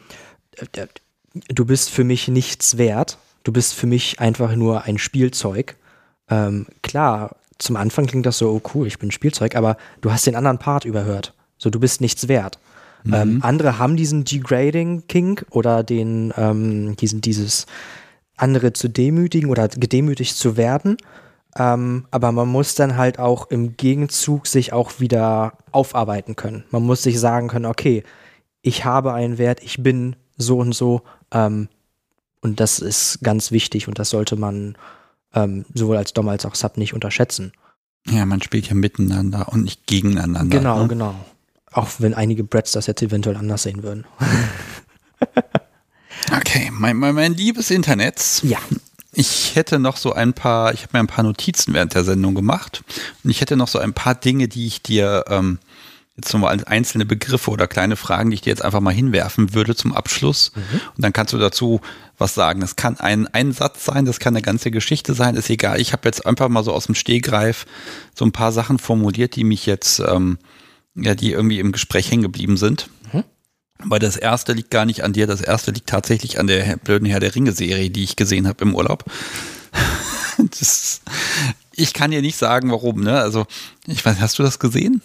[1.49, 5.77] du bist für mich nichts wert, du bist für mich einfach nur ein Spielzeug.
[6.29, 10.27] Ähm, klar, zum Anfang klingt das so, oh cool, ich bin Spielzeug, aber du hast
[10.27, 11.35] den anderen Part überhört.
[11.59, 12.59] So, du bist nichts wert.
[13.05, 13.15] Mhm.
[13.15, 17.67] Ähm, andere haben diesen Degrading Kink oder den, ähm, diesen, dieses,
[18.37, 20.97] andere zu demütigen oder gedemütigt zu werden.
[21.59, 26.65] Ähm, aber man muss dann halt auch im Gegenzug sich auch wieder aufarbeiten können.
[26.71, 28.03] Man muss sich sagen können, okay,
[28.61, 31.03] ich habe einen Wert, ich bin so und so.
[31.33, 31.69] Ähm,
[32.41, 34.77] und das ist ganz wichtig und das sollte man
[35.35, 37.53] ähm, sowohl als Dom als auch Sub nicht unterschätzen.
[38.09, 40.59] Ja, man spielt ja miteinander und nicht gegeneinander.
[40.59, 40.89] Genau, ne?
[40.89, 41.15] genau.
[41.73, 44.07] Auch wenn einige Brats das jetzt eventuell anders sehen würden.
[46.33, 48.41] Okay, mein, mein, mein liebes Internet.
[48.43, 48.59] Ja.
[49.13, 52.35] Ich hätte noch so ein paar, ich habe mir ein paar Notizen während der Sendung
[52.35, 52.83] gemacht
[53.25, 55.59] und ich hätte noch so ein paar Dinge, die ich dir ähm,
[56.17, 59.75] jetzt nochmal einzelne Begriffe oder kleine Fragen, die ich dir jetzt einfach mal hinwerfen würde
[59.75, 60.53] zum Abschluss.
[60.55, 60.81] Mhm.
[60.97, 61.81] Und dann kannst du dazu
[62.17, 62.61] was sagen.
[62.61, 65.79] Das kann ein, ein Satz sein, das kann eine ganze Geschichte sein, ist egal.
[65.79, 67.67] Ich habe jetzt einfach mal so aus dem Stehgreif
[68.15, 70.39] so ein paar Sachen formuliert, die mich jetzt, ähm,
[70.95, 72.89] ja, die irgendwie im Gespräch hängen geblieben sind.
[73.13, 73.25] Mhm.
[73.85, 77.07] Weil das erste liegt gar nicht an dir, das erste liegt tatsächlich an der blöden
[77.07, 79.05] Herr der Ringe-Serie, die ich gesehen habe im Urlaub.
[80.39, 81.03] das,
[81.73, 83.21] ich kann dir nicht sagen, warum, ne?
[83.21, 83.47] Also,
[83.87, 85.03] ich weiß, hast du das gesehen?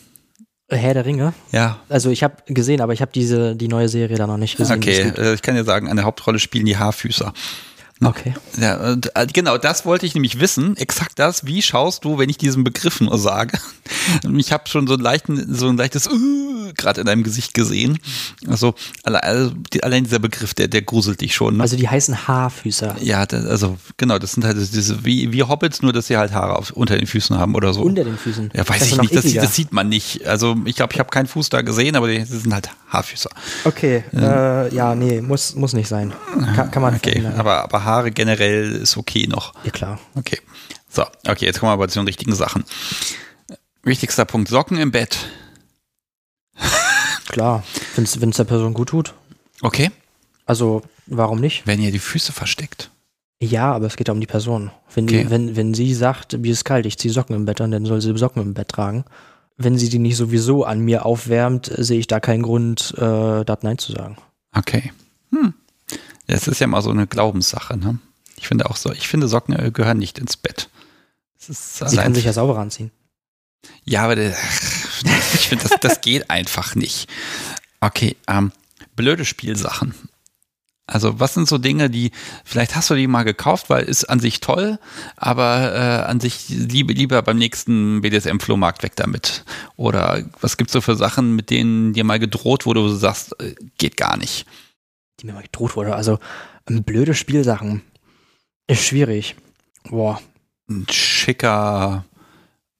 [0.78, 1.34] Herr der Ringe?
[1.52, 1.80] Ja.
[1.90, 4.78] Also ich habe gesehen, aber ich habe diese die neue Serie da noch nicht gesehen.
[4.78, 7.34] Okay, äh, ich kann dir sagen, eine Hauptrolle spielen die Haarfüßer.
[8.04, 8.34] Okay.
[8.58, 10.76] Ja, äh, genau, das wollte ich nämlich wissen.
[10.78, 11.46] Exakt das.
[11.46, 13.58] Wie schaust du, wenn ich diesen Begriff nur sage?
[14.38, 16.41] Ich habe schon so, einen leichten, so ein leichtes uh,
[16.82, 18.00] gerade in deinem Gesicht gesehen.
[18.48, 21.58] Also, also allein dieser Begriff, der, der gruselt dich schon.
[21.58, 21.64] Ne?
[21.64, 22.98] Also die heißen Haarfüßer.
[23.02, 26.32] Ja, das, also genau, das sind halt diese wie, wie Hobbits, nur dass sie halt
[26.34, 27.82] Haare auf, unter den Füßen haben oder so.
[27.82, 28.52] Unter den Füßen.
[28.54, 29.16] Ja, weiß ich nicht.
[29.16, 30.26] Das, das, sieht man nicht.
[30.28, 33.30] Also ich glaube, ich habe keinen Fuß da gesehen, aber die, sind halt Haarfüßer.
[33.66, 36.14] Okay, ja, äh, ja nee, muss, muss nicht sein.
[36.56, 39.54] Kann, kann man Okay, aber, aber Haare generell ist okay noch.
[39.64, 40.00] Ja, klar.
[40.16, 40.40] Okay.
[40.90, 42.66] So, okay, jetzt kommen wir aber zu den richtigen Sachen.
[43.84, 45.18] Wichtigster Punkt, Socken im Bett.
[47.32, 47.64] Klar,
[47.96, 49.14] wenn es der Person gut tut.
[49.62, 49.90] Okay.
[50.46, 51.66] Also, warum nicht?
[51.66, 52.92] Wenn ihr die Füße versteckt.
[53.42, 54.70] Ja, aber es geht ja um die Person.
[54.94, 55.24] Wenn, okay.
[55.24, 57.86] die, wenn, wenn sie sagt, mir ist kalt, ich ziehe Socken im Bett an, dann
[57.86, 59.06] soll sie Socken im Bett tragen.
[59.56, 63.60] Wenn sie die nicht sowieso an mir aufwärmt, sehe ich da keinen Grund, äh, das
[63.62, 64.18] Nein zu sagen.
[64.54, 64.92] Okay.
[65.32, 65.54] Hm.
[66.28, 67.98] Das ist ja mal so eine Glaubenssache, ne?
[68.36, 70.70] Ich finde auch so, ich finde Socken äh, gehören nicht ins Bett.
[71.38, 72.92] Sie kann sich ja sauber anziehen.
[73.86, 74.36] Ja, aber der,
[75.34, 77.10] ich finde, das, das geht einfach nicht.
[77.80, 78.52] Okay, ähm,
[78.96, 79.94] blöde Spielsachen.
[80.92, 82.12] Also was sind so Dinge, die,
[82.44, 84.78] vielleicht hast du die mal gekauft, weil ist an sich toll,
[85.16, 89.46] aber äh, an sich liebe, lieber beim nächsten BDSM-Flohmarkt weg damit.
[89.78, 93.40] Oder was gibt's so für Sachen, mit denen dir mal gedroht wurde, wo du sagst,
[93.40, 94.46] äh, geht gar nicht?
[95.20, 95.96] Die mir mal gedroht wurde.
[95.96, 96.20] Also
[96.70, 97.84] ähm, blöde Spielsachen.
[98.68, 99.36] Ist schwierig.
[99.90, 100.22] Boah.
[100.70, 102.06] Ein schicker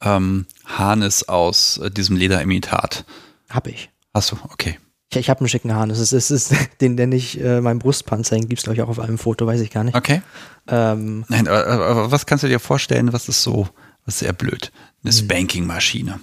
[0.02, 3.06] ähm, Harnis aus äh, diesem Lederimitat.
[3.50, 3.90] Hab ich.
[4.14, 4.80] Hast du, okay.
[5.12, 6.00] Ich, ich habe einen schicken Harnis.
[6.00, 8.82] Es ist, es ist den, der nicht äh, mein Brustpanzer hängt, gibt es, glaube ich,
[8.82, 9.96] auch auf einem Foto, weiß ich gar nicht.
[9.96, 10.22] Okay.
[10.68, 13.68] Ähm, Nein, aber, aber, was kannst du dir vorstellen, was ist so,
[14.06, 14.72] was ist sehr blöd?
[15.04, 15.20] Eine hm.
[15.20, 16.20] Spanking-Maschine.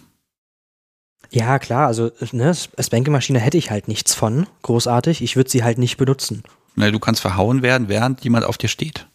[1.30, 5.22] Ja, klar, also ne, Spanking-Maschine hätte ich halt nichts von, großartig.
[5.22, 6.42] Ich würde sie halt nicht benutzen.
[6.74, 9.07] Na, du kannst verhauen werden, während jemand auf dir steht.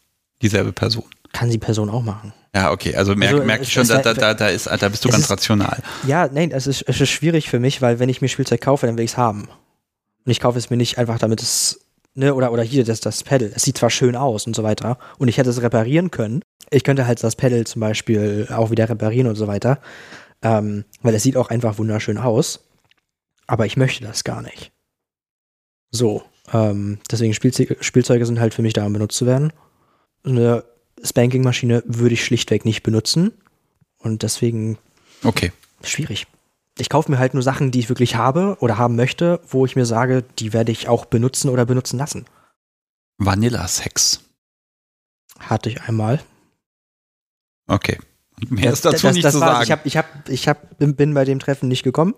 [0.44, 1.06] Dieselbe Person.
[1.32, 2.34] Kann die Person auch machen.
[2.54, 5.04] Ja, okay, also merke also, merk ich schon, da, da, da, da, ist, da bist
[5.04, 5.80] du ganz ist, rational.
[6.06, 8.86] Ja, nein, es ist, es ist schwierig für mich, weil wenn ich mir Spielzeug kaufe,
[8.86, 9.50] dann will ich es haben.
[10.26, 11.80] Und ich kaufe es mir nicht einfach, damit es
[12.16, 14.98] ne, oder, oder hier das, das Pedal, es sieht zwar schön aus und so weiter
[15.18, 16.42] und ich hätte es reparieren können.
[16.70, 19.80] Ich könnte halt das Pedal zum Beispiel auch wieder reparieren und so weiter,
[20.42, 22.68] ähm, weil es sieht auch einfach wunderschön aus,
[23.48, 24.72] aber ich möchte das gar nicht.
[25.92, 29.54] So, ähm, deswegen Spielzeuge, Spielzeuge sind halt für mich da, um benutzt zu werden.
[30.24, 30.64] Eine
[31.04, 33.34] Spanking-Maschine würde ich schlichtweg nicht benutzen
[33.98, 34.78] und deswegen
[35.24, 35.52] Okay.
[35.84, 36.28] schwierig.
[36.78, 39.76] Ich kaufe mir halt nur Sachen, die ich wirklich habe oder haben möchte, wo ich
[39.76, 42.26] mir sage, die werde ich auch benutzen oder benutzen lassen.
[43.20, 44.22] Vanilla-Sex.
[45.40, 46.22] Hatte ich einmal.
[47.68, 48.00] Okay.
[48.50, 49.64] Mehr ist dazu das, nicht das zu sagen.
[49.64, 52.16] Ich, hab, ich, hab, ich hab, bin, bin bei dem Treffen nicht gekommen.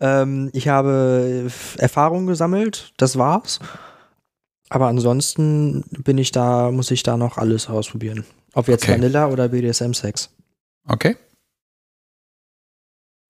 [0.00, 3.60] Ähm, ich habe Erfahrung gesammelt, das war's.
[4.72, 8.24] Aber ansonsten bin ich da, muss ich da noch alles ausprobieren.
[8.54, 8.92] Ob jetzt Okay.
[8.94, 10.30] Vanilla oder BDSM-Sex.
[10.88, 11.16] okay.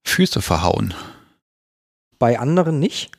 [0.07, 0.95] Füße verhauen.
[2.19, 3.11] Bei anderen nicht.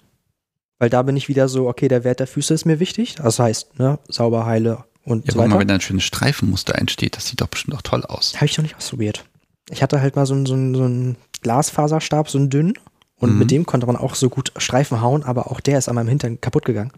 [0.80, 3.16] Weil da bin ich wieder so, okay, der Wert der Füße ist mir wichtig.
[3.16, 6.76] Das heißt, ne, sauber, heile und Ja, so guck mal, wenn da ein schönes Streifenmuster
[6.76, 8.36] entsteht, das sieht doch bestimmt auch toll aus.
[8.36, 9.26] Habe ich noch nicht ausprobiert.
[9.70, 12.74] Ich hatte halt mal so, einen- so, einen- so einen Glasfaserstab, so einen dünnen.
[13.16, 13.40] Und Mhm.
[13.40, 16.10] mit dem konnte man auch so gut Streifen hauen, aber auch der ist an meinem
[16.10, 16.92] Hintern kaputt gegangen.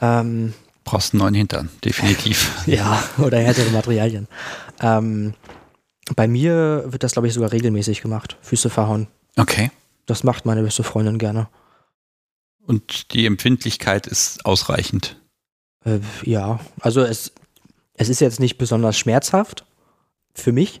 [0.00, 0.54] Ähm,
[0.84, 2.62] Brauchst einen neuen Hintern, definitiv.
[2.66, 4.28] ja, oder härtere Materialien.
[4.80, 5.34] Ähm,
[6.14, 8.36] bei mir wird das, glaube ich, sogar regelmäßig gemacht.
[8.42, 9.08] Füße verhauen.
[9.36, 9.70] Okay.
[10.06, 11.48] Das macht meine beste Freundin gerne.
[12.66, 15.16] Und die Empfindlichkeit ist ausreichend.
[15.84, 17.32] Äh, ja, also es,
[17.94, 19.64] es ist jetzt nicht besonders schmerzhaft
[20.34, 20.80] für mich,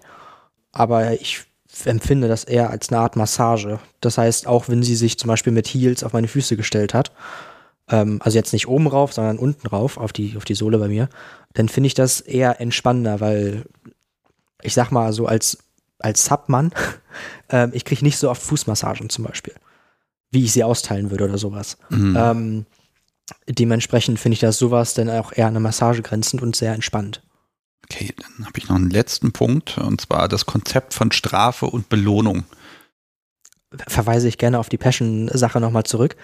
[0.72, 1.44] aber ich
[1.84, 3.80] empfinde das eher als eine Art Massage.
[4.00, 7.12] Das heißt, auch wenn sie sich zum Beispiel mit Heels auf meine Füße gestellt hat,
[7.88, 10.88] ähm, also jetzt nicht oben rauf, sondern unten rauf, auf die, auf die Sohle bei
[10.88, 11.08] mir,
[11.52, 13.64] dann finde ich das eher entspannender, weil
[14.62, 15.58] ich sag mal so als,
[15.98, 16.72] als Submann,
[17.50, 19.54] ähm, ich kriege nicht so oft Fußmassagen zum Beispiel,
[20.30, 21.76] wie ich sie austeilen würde oder sowas.
[21.90, 22.16] Mhm.
[22.18, 22.66] Ähm,
[23.48, 27.22] dementsprechend finde ich das sowas dann auch eher an eine Massage grenzend und sehr entspannt.
[27.84, 31.90] Okay, dann habe ich noch einen letzten Punkt, und zwar das Konzept von Strafe und
[31.90, 32.44] Belohnung.
[33.88, 36.16] Verweise ich gerne auf die Passion-Sache nochmal zurück.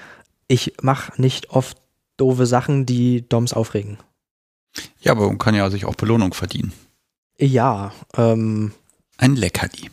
[0.50, 1.76] Ich mache nicht oft
[2.16, 3.98] doofe Sachen, die Doms aufregen.
[5.00, 6.72] Ja, aber man kann ja sich auch Belohnung verdienen.
[7.38, 8.72] Ja, ähm,
[9.16, 9.90] Ein Leckerli.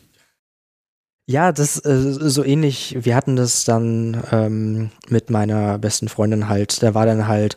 [1.27, 2.97] ja, das äh, so ähnlich.
[2.99, 6.81] Wir hatten das dann ähm, mit meiner besten Freundin halt.
[6.81, 7.55] Da war dann halt,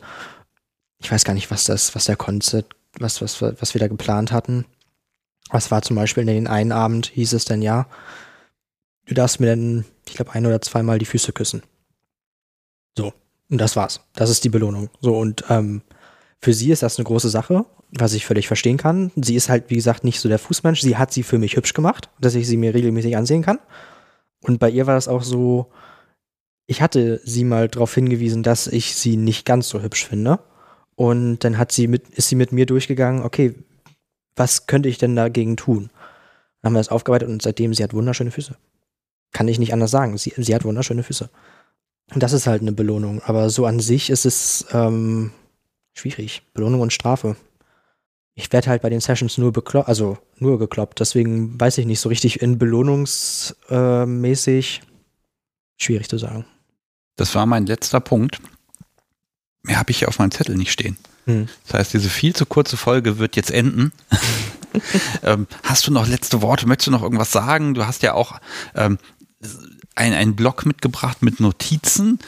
[0.98, 4.30] ich weiß gar nicht, was das, was der Konzept, was, was, was wir da geplant
[4.30, 4.66] hatten.
[5.48, 7.86] Was war zum Beispiel in den einen Abend, hieß es dann ja,
[9.06, 11.62] du darfst mir dann, ich glaube, ein oder zweimal die Füße küssen.
[12.96, 13.12] So,
[13.50, 14.00] und das war's.
[14.14, 14.90] Das ist die Belohnung.
[15.00, 15.82] So, und ähm,
[16.40, 19.10] für sie ist das eine große Sache, was ich völlig verstehen kann.
[19.16, 20.80] Sie ist halt, wie gesagt, nicht so der Fußmensch.
[20.80, 23.58] Sie hat sie für mich hübsch gemacht, dass ich sie mir regelmäßig ansehen kann.
[24.42, 25.70] Und bei ihr war das auch so,
[26.66, 30.38] ich hatte sie mal darauf hingewiesen, dass ich sie nicht ganz so hübsch finde.
[30.94, 33.54] Und dann hat sie mit, ist sie mit mir durchgegangen, okay,
[34.36, 35.90] was könnte ich denn dagegen tun?
[36.62, 38.56] Dann haben wir das aufgearbeitet und seitdem, sie hat wunderschöne Füße.
[39.32, 40.16] Kann ich nicht anders sagen.
[40.16, 41.28] Sie, sie hat wunderschöne Füße.
[42.14, 43.20] Das ist halt eine Belohnung.
[43.22, 45.32] Aber so an sich ist es ähm,
[45.94, 46.42] schwierig.
[46.54, 47.36] Belohnung und Strafe.
[48.34, 50.98] Ich werde halt bei den Sessions nur bekloppt, also nur gekloppt.
[51.00, 54.82] Deswegen weiß ich nicht so richtig in belohnungsmäßig.
[55.76, 56.44] Schwierig zu sagen.
[57.16, 58.40] Das war mein letzter Punkt.
[59.62, 60.96] Mehr habe ich hier auf meinem Zettel nicht stehen.
[61.26, 61.48] Hm.
[61.66, 63.92] Das heißt, diese viel zu kurze Folge wird jetzt enden.
[65.22, 66.66] ähm, hast du noch letzte Worte?
[66.66, 67.74] Möchtest du noch irgendwas sagen?
[67.74, 68.40] Du hast ja auch
[68.74, 68.96] ähm,
[70.00, 72.18] ein, einen Blog mitgebracht mit Notizen.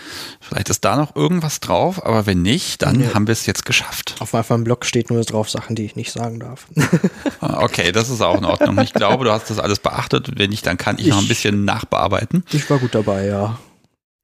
[0.40, 3.08] Vielleicht ist da noch irgendwas drauf, aber wenn nicht, dann Nee.
[3.14, 4.14] haben wir es jetzt geschafft.
[4.20, 6.66] Auf meinem Blog steht nur drauf Sachen, die ich nicht sagen darf.
[7.40, 8.78] Ah, Okay, das ist auch in Ordnung.
[8.80, 10.38] Ich glaube, du hast das alles beachtet.
[10.38, 12.44] Wenn nicht, dann kann ich, noch ein Ich- bisschen nachbearbeiten.
[12.52, 13.58] Ich war gut dabei, ja.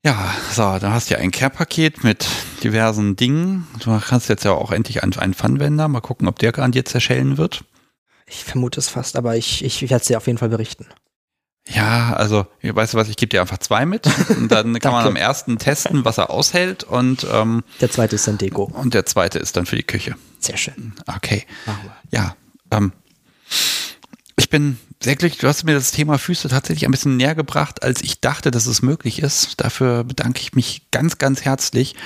[0.04, 2.26] Ja, so, da hast du ja ein Care-Paket mit
[2.62, 3.66] diversen Dingen.
[3.82, 5.88] Du kannst jetzt ja auch endlich einen, einen Pfannwender.
[5.88, 7.64] Mal gucken, ob der garantiert zerschellen wird.
[8.26, 10.86] Ich vermute es fast, aber ich, ich werde es dir auf jeden Fall berichten.
[11.66, 14.06] Ja, also, weißt du was, ich gebe dir einfach zwei mit.
[14.30, 16.84] Und dann kann man am ersten testen, was er aushält.
[16.84, 18.64] Und, ähm, Der zweite ist dann Deko.
[18.64, 20.14] und der zweite ist dann für die Küche.
[20.40, 20.94] Sehr schön.
[21.06, 21.44] Okay.
[22.10, 22.36] Ja,
[22.70, 22.92] ähm,
[24.36, 25.40] ich bin sehr glücklich.
[25.40, 28.66] Du hast mir das Thema Füße tatsächlich ein bisschen näher gebracht, als ich dachte, dass
[28.66, 29.60] es möglich ist.
[29.60, 31.96] Dafür bedanke ich mich ganz, ganz herzlich.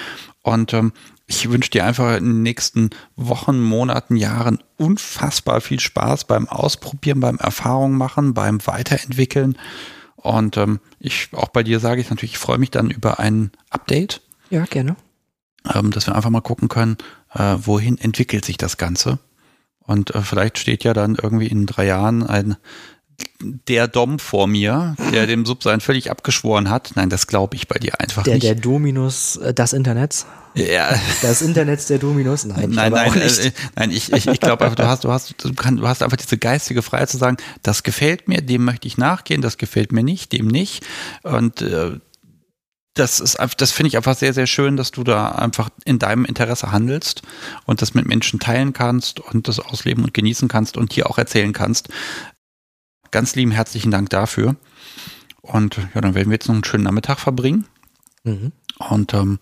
[0.43, 0.93] Und ähm,
[1.27, 7.21] ich wünsche dir einfach in den nächsten Wochen, Monaten, Jahren unfassbar viel Spaß beim Ausprobieren,
[7.21, 9.57] beim Erfahrung machen, beim Weiterentwickeln.
[10.17, 13.51] Und ähm, ich, auch bei dir sage ich natürlich, ich freue mich dann über ein
[13.71, 14.21] Update,
[14.51, 14.97] Ja, gerne.
[15.73, 16.97] ähm, dass wir einfach mal gucken können,
[17.35, 19.19] äh, wohin entwickelt sich das Ganze.
[19.85, 22.57] Und äh, vielleicht steht ja dann irgendwie in drei Jahren ein
[23.41, 26.93] der Dom vor mir, der dem Subsein völlig abgeschworen hat.
[26.95, 28.45] Nein, das glaube ich bei dir einfach der, nicht.
[28.45, 30.27] Der Dominus äh, des Internets.
[30.55, 30.95] Ja.
[31.23, 32.45] Das Internet der Dominus?
[32.45, 35.55] Nein, nein, nein, äh, nein, ich, ich, ich glaube einfach, du hast, du hast, du,
[35.55, 38.99] kann, du hast einfach diese geistige Freiheit zu sagen, das gefällt mir, dem möchte ich
[38.99, 40.85] nachgehen, das gefällt mir nicht, dem nicht.
[41.23, 41.93] Und äh,
[42.95, 46.27] das ist das finde ich einfach sehr, sehr schön, dass du da einfach in deinem
[46.27, 47.23] Interesse handelst
[47.65, 51.17] und das mit Menschen teilen kannst und das ausleben und genießen kannst und hier auch
[51.17, 51.89] erzählen kannst.
[53.13, 54.57] Ganz lieben herzlichen Dank dafür.
[55.43, 57.67] Und ja, dann werden wir jetzt noch einen schönen Nachmittag verbringen.
[58.25, 58.53] Mhm.
[58.79, 59.39] Und ähm,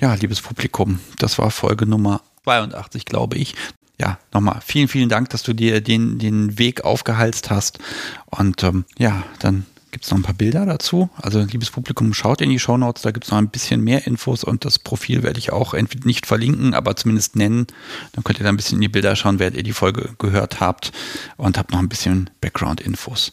[0.00, 3.54] ja, liebes Publikum, das war Folge Nummer 82, glaube ich.
[4.00, 7.80] Ja, nochmal vielen, vielen Dank, dass du dir den, den Weg aufgehalst hast.
[8.26, 11.10] Und ähm, ja, dann gibt es noch ein paar Bilder dazu.
[11.16, 14.06] Also, liebes Publikum, schaut in die Show Notes, da gibt es noch ein bisschen mehr
[14.06, 17.66] Infos und das Profil werde ich auch entweder nicht verlinken, aber zumindest nennen.
[18.12, 20.60] Dann könnt ihr da ein bisschen in die Bilder schauen, während ihr die Folge gehört
[20.60, 20.92] habt
[21.36, 23.32] und habt noch ein bisschen Background-Infos.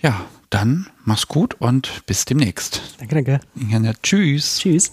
[0.00, 2.82] Ja, dann mach's gut und bis demnächst.
[2.98, 3.40] Danke, danke.
[3.68, 4.58] Ja, tschüss.
[4.58, 4.92] Tschüss.